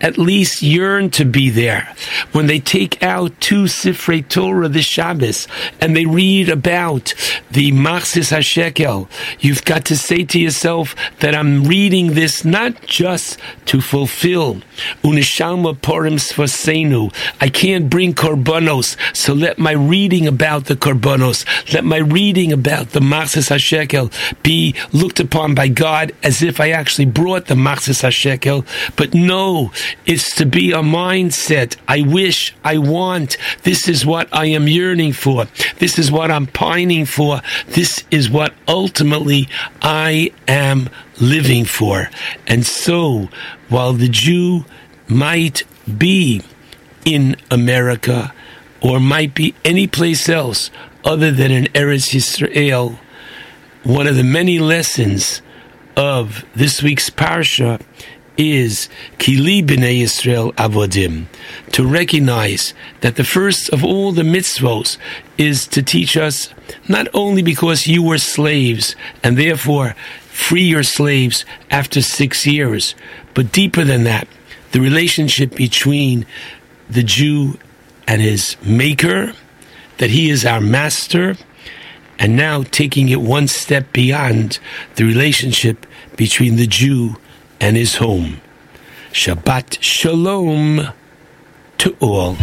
at 0.00 0.18
least 0.18 0.62
yearn 0.62 1.10
to 1.10 1.24
be 1.24 1.50
there. 1.50 1.94
When 2.32 2.46
they 2.46 2.60
take 2.60 3.02
out 3.02 3.38
two 3.40 3.64
Sifrei 3.64 4.26
Torah 4.26 4.68
this 4.68 4.86
Shabbos 4.86 5.48
and 5.80 5.96
they 5.96 6.06
read 6.06 6.48
about 6.48 7.14
the 7.50 7.72
Machsis 7.72 8.32
HaShekel, 8.32 9.08
you've 9.40 9.64
got 9.64 9.84
to 9.86 9.96
say 9.96 10.24
to 10.24 10.38
yourself 10.38 10.94
that 11.20 11.34
I'm 11.34 11.64
reading 11.64 12.14
this 12.14 12.44
not 12.44 12.82
just 12.86 13.38
to 13.66 13.80
fulfill 13.80 14.56
Unishalma 15.02 15.80
Purim 15.80 16.16
Svasenu. 16.16 17.12
I 17.40 17.48
can't 17.48 17.90
bring 17.90 18.14
korbanos, 18.14 18.96
so 19.16 19.34
let 19.34 19.58
my 19.58 19.72
reading 19.72 20.26
about 20.26 20.66
the 20.66 20.76
korbanos, 20.76 21.44
let 21.72 21.84
my 21.84 21.98
reading 21.98 22.52
about 22.52 22.90
the 22.90 23.00
Machsis 23.00 23.50
HaShekel 23.50 24.12
be 24.42 24.74
looked 24.92 25.20
upon 25.20 25.54
by 25.54 25.68
God 25.68 26.12
as 26.22 26.42
if 26.42 26.60
I 26.60 26.70
actually 26.70 27.06
brought 27.06 27.46
the 27.46 27.54
Machsis 27.54 28.02
HaShekel. 28.02 28.66
But 28.96 29.14
no, 29.14 29.72
it's 30.06 30.34
to 30.36 30.46
be 30.46 30.72
a 30.72 30.78
mindset. 30.78 31.76
I 31.86 32.02
wish, 32.02 32.54
I 32.64 32.78
want. 32.78 33.36
This 33.62 33.88
is 33.88 34.04
what 34.04 34.28
I 34.32 34.46
am 34.46 34.68
yearning 34.68 35.12
for. 35.12 35.46
This 35.78 35.98
is 35.98 36.10
what 36.10 36.30
I'm 36.30 36.46
pining 36.46 37.04
for. 37.04 37.40
This 37.68 38.04
is 38.10 38.30
what 38.30 38.54
ultimately 38.66 39.48
I 39.82 40.32
am 40.46 40.90
living 41.20 41.64
for. 41.64 42.10
And 42.46 42.64
so, 42.66 43.28
while 43.68 43.92
the 43.92 44.08
Jew 44.08 44.64
might 45.08 45.64
be 45.96 46.42
in 47.04 47.36
America 47.50 48.32
or 48.80 49.00
might 49.00 49.34
be 49.34 49.54
any 49.64 49.86
place 49.86 50.28
else 50.28 50.70
other 51.04 51.30
than 51.30 51.50
in 51.50 51.64
Eretz 51.66 52.14
Yisrael, 52.14 52.98
one 53.82 54.06
of 54.06 54.16
the 54.16 54.24
many 54.24 54.58
lessons 54.58 55.40
of 55.96 56.44
this 56.54 56.82
week's 56.82 57.10
parsha 57.10 57.80
is 58.38 58.88
Kili 59.18 59.66
B'nei 59.66 60.00
Yisrael 60.00 60.54
Avodim, 60.54 61.26
to 61.72 61.84
recognize 61.84 62.72
that 63.00 63.16
the 63.16 63.24
first 63.24 63.68
of 63.70 63.84
all 63.84 64.12
the 64.12 64.22
mitzvos 64.22 64.96
is 65.36 65.66
to 65.66 65.82
teach 65.82 66.16
us 66.16 66.48
not 66.88 67.08
only 67.12 67.42
because 67.42 67.88
you 67.88 68.02
were 68.02 68.18
slaves 68.18 68.94
and 69.24 69.36
therefore 69.36 69.94
free 70.28 70.62
your 70.62 70.84
slaves 70.84 71.44
after 71.70 72.00
six 72.00 72.46
years, 72.46 72.94
but 73.34 73.50
deeper 73.50 73.82
than 73.82 74.04
that, 74.04 74.28
the 74.70 74.80
relationship 74.80 75.54
between 75.56 76.24
the 76.88 77.02
Jew 77.02 77.58
and 78.06 78.22
his 78.22 78.56
maker, 78.62 79.32
that 79.98 80.10
he 80.10 80.30
is 80.30 80.46
our 80.46 80.60
master, 80.60 81.36
and 82.20 82.36
now 82.36 82.62
taking 82.62 83.08
it 83.08 83.20
one 83.20 83.48
step 83.48 83.92
beyond 83.92 84.60
the 84.94 85.04
relationship 85.04 85.86
between 86.16 86.56
the 86.56 86.66
Jew 86.66 87.16
and 87.60 87.76
his 87.76 87.96
home. 87.96 88.40
Shabbat 89.12 89.78
Shalom 89.80 90.88
to 91.78 91.96
all. 92.00 92.36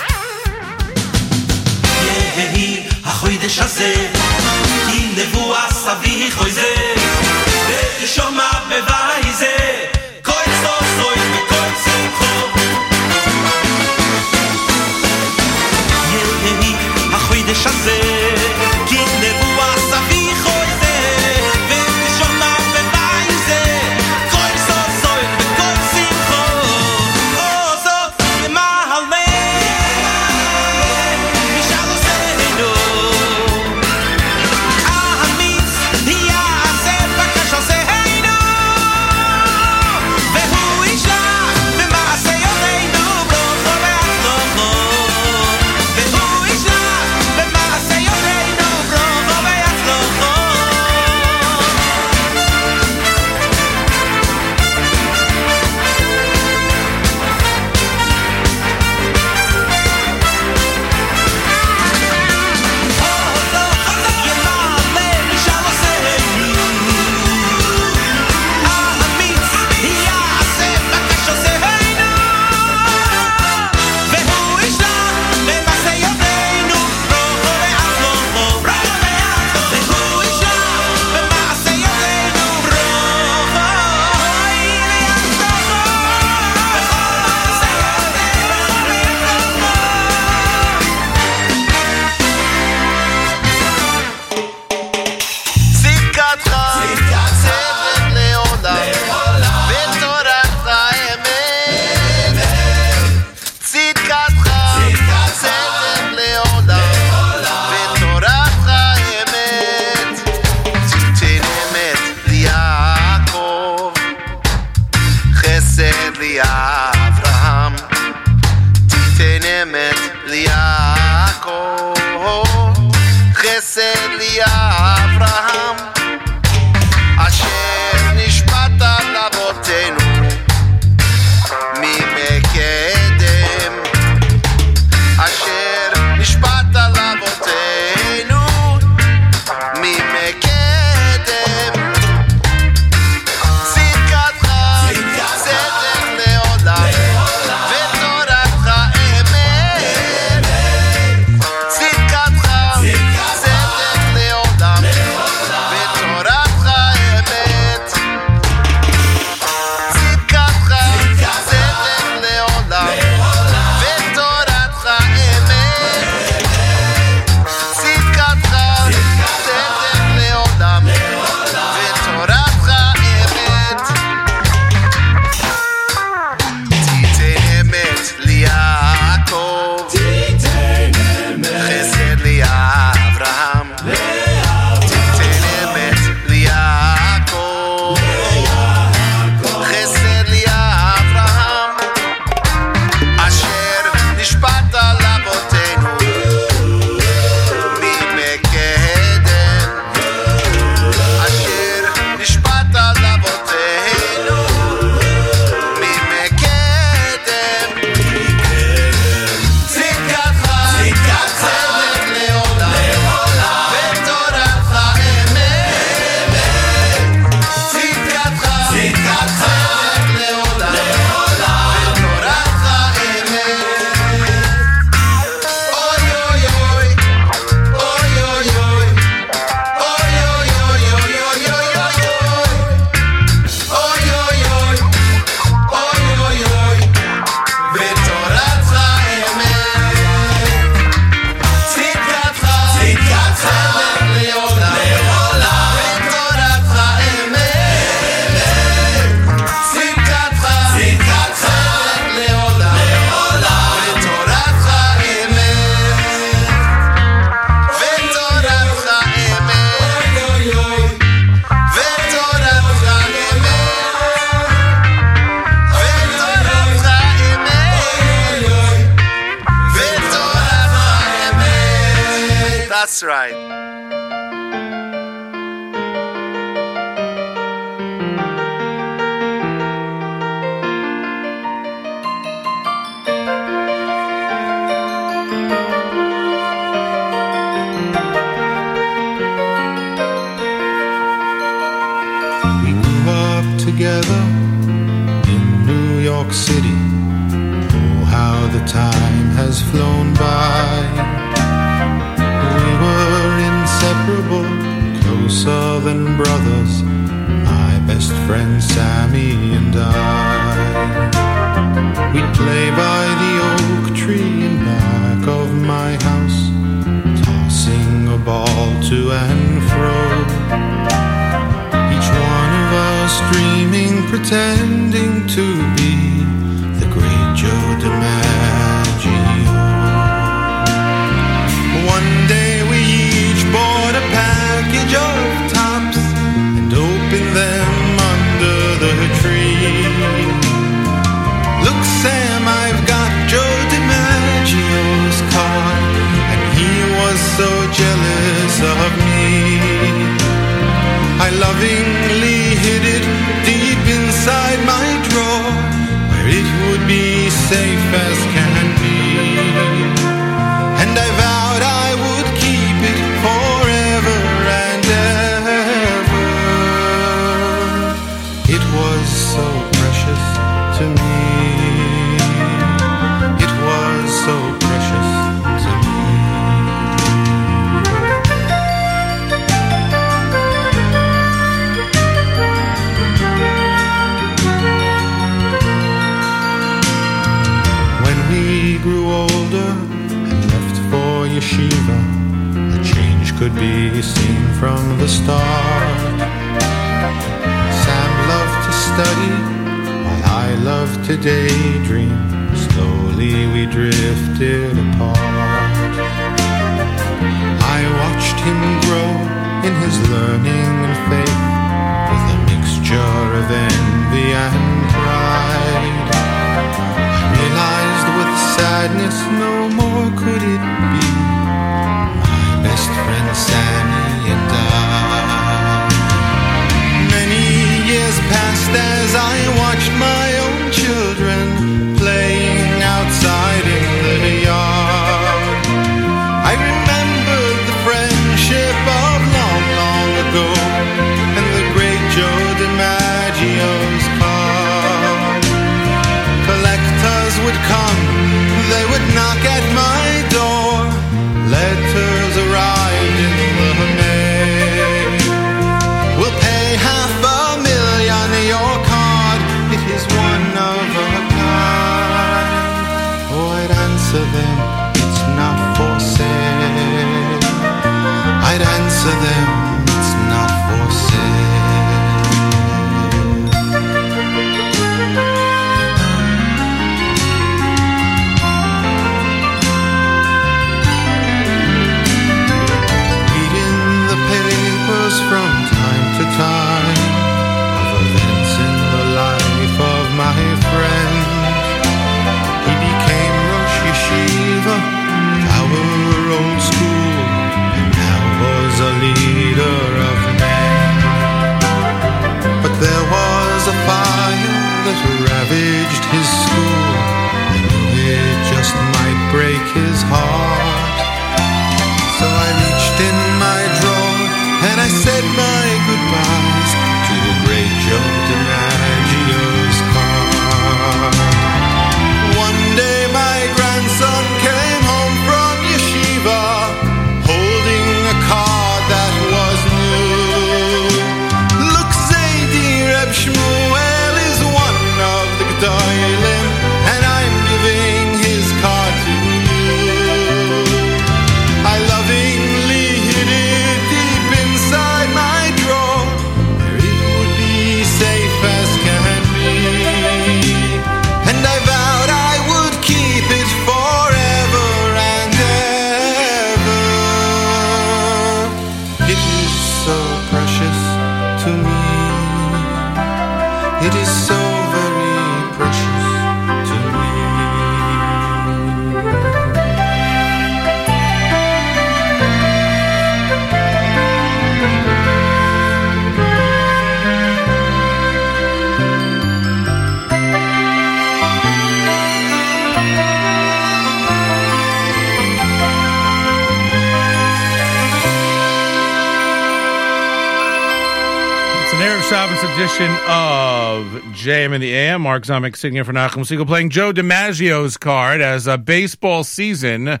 Mark 595.14 595.22
Zomick 595.22 595.56
sitting 595.56 595.76
in 595.76 595.84
for 595.84 595.92
Nachum 595.92 596.24
Segal 596.24 596.44
playing 596.44 596.70
Joe 596.70 596.92
DiMaggio's 596.92 597.76
card 597.76 598.20
as 598.20 598.48
a 598.48 598.58
baseball 598.58 599.22
season 599.22 600.00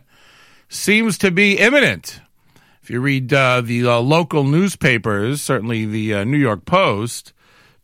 seems 0.68 1.18
to 1.18 1.30
be 1.30 1.56
imminent. 1.56 2.20
If 2.82 2.90
you 2.90 3.00
read 3.00 3.32
uh, 3.32 3.60
the 3.60 3.86
uh, 3.86 4.00
local 4.00 4.42
newspapers, 4.42 5.40
certainly 5.40 5.84
the 5.84 6.14
uh, 6.14 6.24
New 6.24 6.36
York 6.36 6.64
Post, 6.64 7.32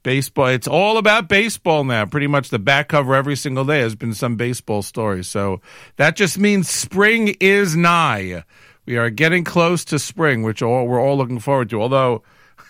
baseball, 0.03 0.49
it's 0.49 0.67
all 0.67 0.99
about 0.99 1.29
baseball 1.29 1.85
now. 1.85 2.05
Pretty 2.05 2.27
much 2.27 2.49
the 2.49 2.59
back 2.59 2.89
cover 2.89 3.15
every 3.15 3.37
single 3.37 3.65
day 3.65 3.79
has 3.79 3.95
been 3.95 4.13
some 4.13 4.35
baseball 4.35 4.83
story. 4.83 5.23
So 5.23 5.61
that 5.99 6.17
just 6.17 6.37
means 6.37 6.69
spring 6.69 7.37
is 7.39 7.77
nigh. 7.77 8.43
We 8.87 8.97
are 8.97 9.09
getting 9.09 9.45
close 9.45 9.85
to 9.85 10.01
spring, 10.01 10.43
which 10.43 10.63
all, 10.63 10.89
we're 10.89 11.01
all 11.01 11.17
looking 11.17 11.39
forward 11.39 11.71
to. 11.71 11.81
Although 11.81 12.25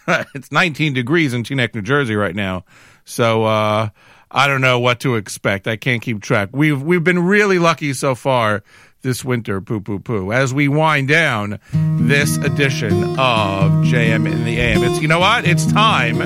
it's 0.35 0.53
19 0.53 0.93
degrees 0.93 1.33
in 1.33 1.45
Teaneck, 1.45 1.75
New 1.75 1.81
Jersey 1.81 2.15
right 2.15 2.37
now. 2.37 2.67
So 3.07 3.45
uh, 3.45 3.89
I 4.31 4.47
don't 4.47 4.61
know 4.61 4.79
what 4.79 5.01
to 5.01 5.17
expect. 5.17 5.67
I 5.67 5.77
can't 5.77 6.03
keep 6.03 6.23
track. 6.23 6.51
We've 6.53 6.81
we've 6.81 7.03
been 7.03 7.25
really 7.25 7.59
lucky 7.59 7.93
so 7.93 8.15
far 8.15 8.63
this 9.03 9.25
winter. 9.25 9.61
Poo 9.61 9.81
poo 9.81 9.99
poo. 9.99 10.33
As 10.33 10.55
we 10.55 10.69
wind 10.69 11.09
down 11.09 11.59
this 11.73 12.37
edition 12.37 13.03
of 13.19 13.71
JM 13.85 14.31
in 14.31 14.45
the 14.45 14.59
AM, 14.61 14.85
it's 14.85 15.01
you 15.01 15.09
know 15.09 15.21
what? 15.21 15.47
It's 15.47 15.71
time. 15.73 16.19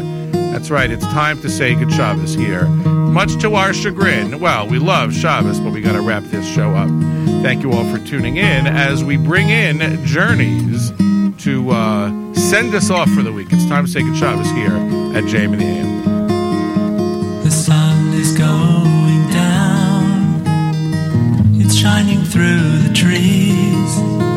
That's 0.52 0.70
right. 0.70 0.90
It's 0.90 1.04
time 1.06 1.40
to 1.42 1.48
say 1.48 1.74
good 1.74 1.92
Shabbos 1.92 2.34
here. 2.34 2.66
Much 2.66 3.40
to 3.40 3.54
our 3.54 3.72
chagrin. 3.72 4.38
Well, 4.40 4.68
we 4.68 4.78
love 4.78 5.14
Shabbos, 5.14 5.58
but 5.60 5.72
we 5.72 5.80
got 5.80 5.92
to 5.92 6.00
wrap 6.00 6.24
this 6.24 6.46
show 6.46 6.70
up. 6.74 6.88
Thank 7.42 7.62
you 7.62 7.72
all 7.72 7.84
for 7.90 8.04
tuning 8.06 8.36
in 8.36 8.66
as 8.66 9.02
we 9.02 9.16
bring 9.16 9.48
in 9.48 10.04
journeys 10.04 10.90
to 11.44 11.70
uh, 11.70 12.34
send 12.34 12.74
us 12.74 12.90
off 12.90 13.10
for 13.10 13.22
the 13.22 13.32
week. 13.32 13.48
It's 13.50 13.66
time 13.66 13.86
to 13.86 13.90
say 13.90 14.02
good 14.02 14.16
Shabbos 14.16 14.50
here 14.50 14.74
at 15.16 15.24
JM 15.24 15.54
in 15.54 15.58
the 15.58 15.64
AM. 15.64 15.93
Going 18.36 19.28
down. 19.30 20.42
It's 21.60 21.76
shining 21.76 22.24
through 22.24 22.78
the 22.78 22.92
trees. 22.92 24.33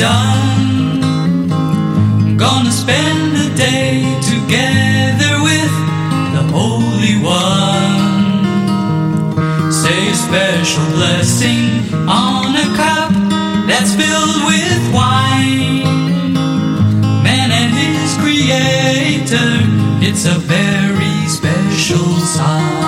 Done. 0.00 1.46
Gonna 2.38 2.72
spend 2.72 3.36
a 3.36 3.54
day 3.54 4.00
together 4.32 5.32
with 5.44 5.72
the 6.34 6.42
Holy 6.56 7.16
One. 7.20 8.40
Say 9.70 10.00
a 10.08 10.14
special 10.14 10.86
blessing 10.96 11.92
on 12.08 12.56
a 12.56 12.68
cup 12.80 13.12
that's 13.68 13.92
filled 13.94 14.40
with 14.50 14.82
wine. 14.94 16.32
Man 17.22 17.50
and 17.60 17.72
his 17.84 18.10
creator, 18.22 19.52
it's 20.00 20.24
a 20.24 20.38
very 20.38 21.28
special 21.28 22.08
sign. 22.34 22.79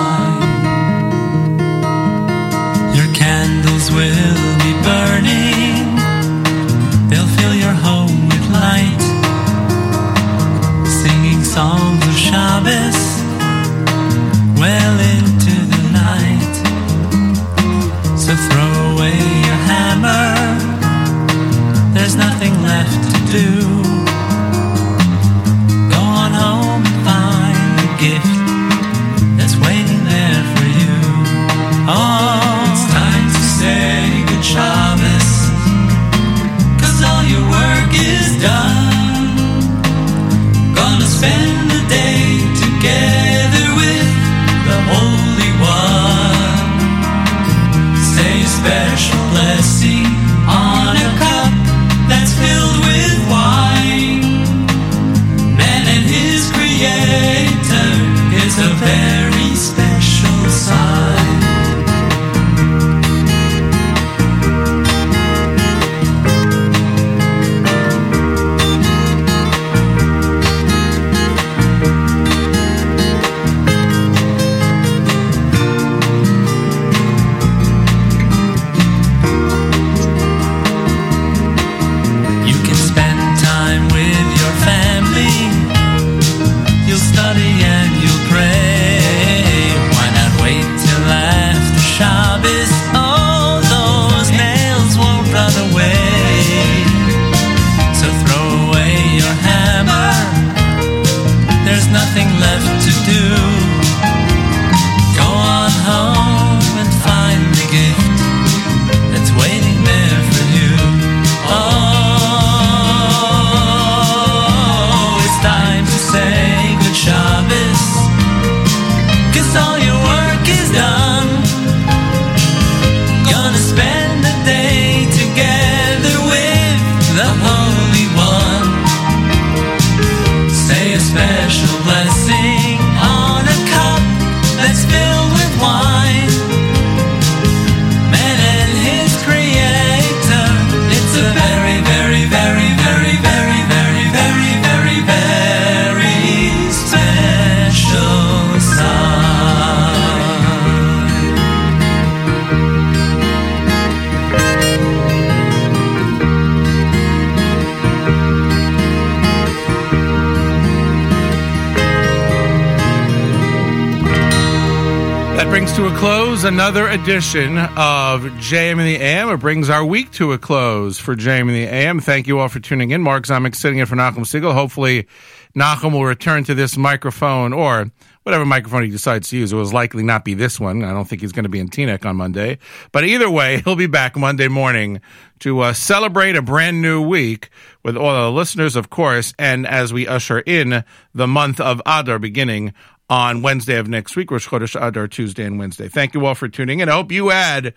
Edition 167.33 167.57
of 167.57 168.21
JM 168.21 168.73
in 168.73 168.85
the 168.85 168.97
AM. 168.97 169.29
It 169.29 169.37
brings 169.37 169.67
our 169.67 169.83
week 169.83 170.11
to 170.11 170.33
a 170.33 170.37
close 170.37 170.99
for 170.99 171.15
JM 171.15 171.41
in 171.41 171.47
the 171.47 171.63
AM. 171.63 171.99
Thank 171.99 172.27
you 172.27 172.37
all 172.37 172.47
for 172.47 172.59
tuning 172.59 172.91
in. 172.91 173.01
Mark 173.01 173.25
Zomick 173.25 173.55
sitting 173.55 173.79
in 173.79 173.87
for 173.87 173.95
Nachum 173.95 174.19
Segal. 174.19 174.53
Hopefully, 174.53 175.07
Nachum 175.55 175.93
will 175.93 176.05
return 176.05 176.43
to 176.43 176.53
this 176.53 176.77
microphone, 176.77 177.51
or 177.51 177.89
whatever 178.21 178.45
microphone 178.45 178.83
he 178.83 178.91
decides 178.91 179.29
to 179.29 179.37
use. 179.37 179.51
It 179.51 179.55
will 179.55 179.65
likely 179.65 180.03
not 180.03 180.23
be 180.23 180.35
this 180.35 180.59
one. 180.59 180.83
I 180.83 180.91
don't 180.91 181.05
think 181.05 181.21
he's 181.21 181.31
going 181.31 181.43
to 181.43 181.49
be 181.49 181.57
in 181.57 181.69
Teaneck 181.69 182.05
on 182.05 182.17
Monday. 182.17 182.59
But 182.91 183.03
either 183.03 183.31
way, 183.31 183.61
he'll 183.65 183.75
be 183.75 183.87
back 183.87 184.15
Monday 184.15 184.47
morning 184.47 185.01
to 185.39 185.61
uh, 185.61 185.73
celebrate 185.73 186.35
a 186.35 186.41
brand 186.43 186.83
new 186.83 187.01
week 187.01 187.49
with 187.83 187.97
all 187.97 188.13
the 188.13 188.31
listeners, 188.31 188.75
of 188.75 188.91
course, 188.91 189.33
and 189.39 189.65
as 189.65 189.91
we 189.91 190.07
usher 190.07 190.41
in 190.41 190.83
the 191.15 191.27
month 191.27 191.59
of 191.59 191.81
Adar 191.87 192.19
beginning 192.19 192.75
on 193.09 193.41
Wednesday 193.41 193.77
of 193.77 193.87
next 193.87 194.15
week, 194.15 194.31
Rosh 194.31 194.47
Chodesh 194.47 194.79
Adar, 194.81 195.07
Tuesday 195.07 195.45
and 195.45 195.59
Wednesday. 195.59 195.87
Thank 195.87 196.13
you 196.13 196.25
all 196.25 196.35
for 196.35 196.47
tuning 196.47 196.79
in. 196.79 196.89
I 196.89 196.93
hope 196.93 197.11
you 197.11 197.29
had 197.29 197.73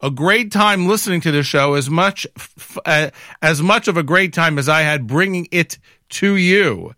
a 0.00 0.10
great 0.10 0.52
time 0.52 0.86
listening 0.86 1.20
to 1.22 1.30
the 1.30 1.42
show 1.42 1.74
as 1.74 1.88
much 1.88 2.26
uh, 2.84 3.10
as 3.42 3.62
much 3.62 3.88
of 3.88 3.96
a 3.96 4.02
great 4.02 4.32
time 4.32 4.58
as 4.58 4.68
I 4.68 4.82
had 4.82 5.06
bringing 5.06 5.48
it 5.50 5.78
to 6.10 6.36
you. 6.36 6.94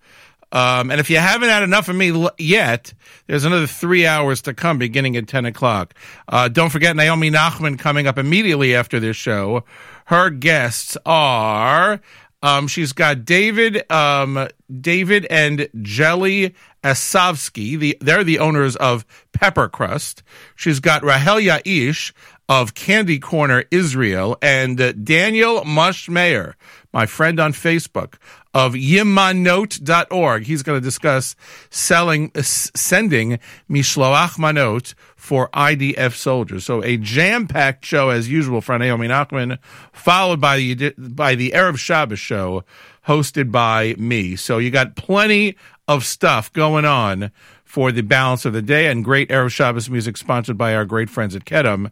Um, 0.50 0.90
and 0.90 0.98
if 0.98 1.10
you 1.10 1.18
haven't 1.18 1.50
had 1.50 1.62
enough 1.62 1.89
of 1.89 1.97
me 1.97 2.10
l- 2.10 2.31
yet, 2.39 2.94
there's 3.26 3.44
another 3.44 3.66
three 3.66 4.07
hours 4.07 4.40
to 4.42 4.55
come 4.55 4.78
beginning 4.78 5.15
at 5.16 5.28
10 5.28 5.44
o'clock. 5.44 5.94
Uh, 6.26 6.48
don't 6.48 6.70
forget 6.70 6.97
Naomi 6.97 7.31
Nachman 7.31 7.78
coming 7.78 8.07
up 8.07 8.16
immediately 8.16 8.74
after 8.74 8.98
this 8.98 9.16
show. 9.16 9.65
Her 10.07 10.31
guests 10.31 10.97
are, 11.05 12.00
um, 12.42 12.68
she's 12.68 12.92
got 12.92 13.25
David, 13.25 13.91
um, 13.91 14.49
David 14.81 15.26
and 15.26 15.68
Jelly 15.83 16.55
Asavsky. 16.84 17.78
The, 17.78 17.99
they're 18.00 18.25
the 18.25 18.39
owners 18.39 18.76
of 18.76 19.05
Pepper 19.33 19.68
Crust. 19.68 20.23
She's 20.55 20.81
got 20.81 21.02
Rahel 21.02 21.41
Yaish 21.41 22.12
of 22.49 22.75
Candy 22.75 23.18
Corner 23.18 23.65
Israel 23.70 24.39
and 24.41 24.81
uh, 24.81 24.92
Daniel 24.92 25.62
Mushmayer, 25.62 26.55
my 26.92 27.07
friend 27.07 27.39
on 27.39 27.52
Facebook 27.52 28.15
of 28.55 28.73
yimanot.org. 28.73 30.44
He's 30.44 30.62
going 30.62 30.81
to 30.81 30.84
discuss 30.84 31.36
selling, 31.70 32.31
uh, 32.34 32.42
sending 32.42 33.39
Mishloach 33.70 34.39
Manot 34.39 34.94
for 35.17 35.49
IDF 35.50 36.15
soldiers. 36.15 36.65
So 36.65 36.83
a 36.83 36.97
jam-packed 36.97 37.84
show 37.84 38.10
as 38.10 38.28
usual 38.28 38.60
for 38.60 38.78
Naomi 38.78 39.08
Nachman, 39.08 39.58
followed 39.92 40.41
by 40.41 40.58
the, 40.58 40.94
by 40.97 41.34
the 41.34 41.50
Erev 41.50 41.78
Shabbos 41.78 42.18
show 42.18 42.65
hosted 43.07 43.52
by 43.52 43.94
me. 43.99 44.36
So 44.36 44.58
you 44.58 44.70
got 44.70 44.97
plenty 44.97 45.57
of 45.86 46.05
stuff 46.05 46.52
going 46.52 46.84
on 46.84 47.31
for 47.65 47.92
the 47.92 48.02
balance 48.02 48.44
of 48.44 48.52
the 48.55 48.62
day 48.62 48.86
and 48.86 49.05
great 49.05 49.28
Erev 49.28 49.50
Shabbos 49.50 49.91
music 49.91 50.17
sponsored 50.17 50.57
by 50.57 50.75
our 50.75 50.84
great 50.84 51.10
friends 51.10 51.36
at 51.36 51.44
Kedem 51.44 51.91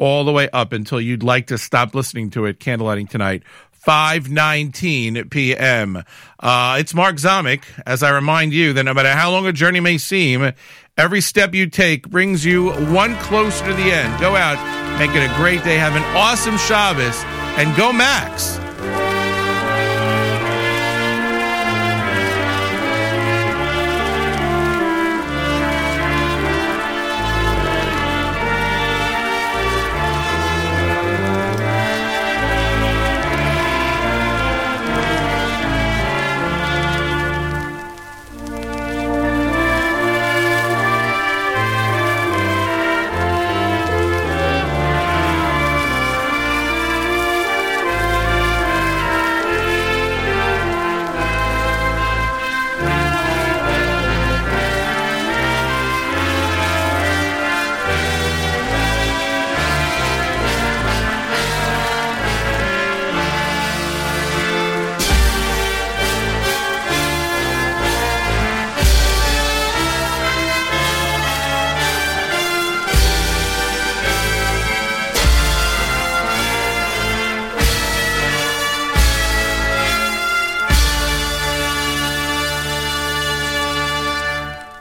all 0.00 0.24
the 0.24 0.32
way 0.32 0.48
up 0.50 0.72
until 0.72 0.98
you'd 0.98 1.22
like 1.22 1.46
to 1.48 1.58
stop 1.58 1.94
listening 1.94 2.30
to 2.30 2.46
it 2.46 2.58
candlelighting 2.58 3.08
tonight 3.08 3.42
5:19 3.84 5.30
p.m. 5.30 6.04
Uh, 6.38 6.76
it's 6.78 6.94
Mark 6.94 7.16
Zomick 7.16 7.64
as 7.86 8.02
I 8.02 8.10
remind 8.10 8.52
you 8.52 8.72
that 8.74 8.84
no 8.84 8.94
matter 8.94 9.10
how 9.10 9.30
long 9.30 9.46
a 9.46 9.52
journey 9.52 9.80
may 9.80 9.98
seem 9.98 10.52
every 10.96 11.20
step 11.20 11.54
you 11.54 11.66
take 11.66 12.08
brings 12.10 12.44
you 12.44 12.72
one 12.92 13.16
closer 13.16 13.64
to 13.66 13.72
the 13.72 13.92
end 13.92 14.20
go 14.20 14.36
out 14.36 14.58
make 14.98 15.10
it 15.14 15.30
a 15.30 15.34
great 15.36 15.64
day 15.64 15.76
have 15.76 15.96
an 15.96 16.02
awesome 16.16 16.58
Shabbos 16.58 17.22
and 17.58 17.74
go 17.76 17.92
Macs 17.92 18.58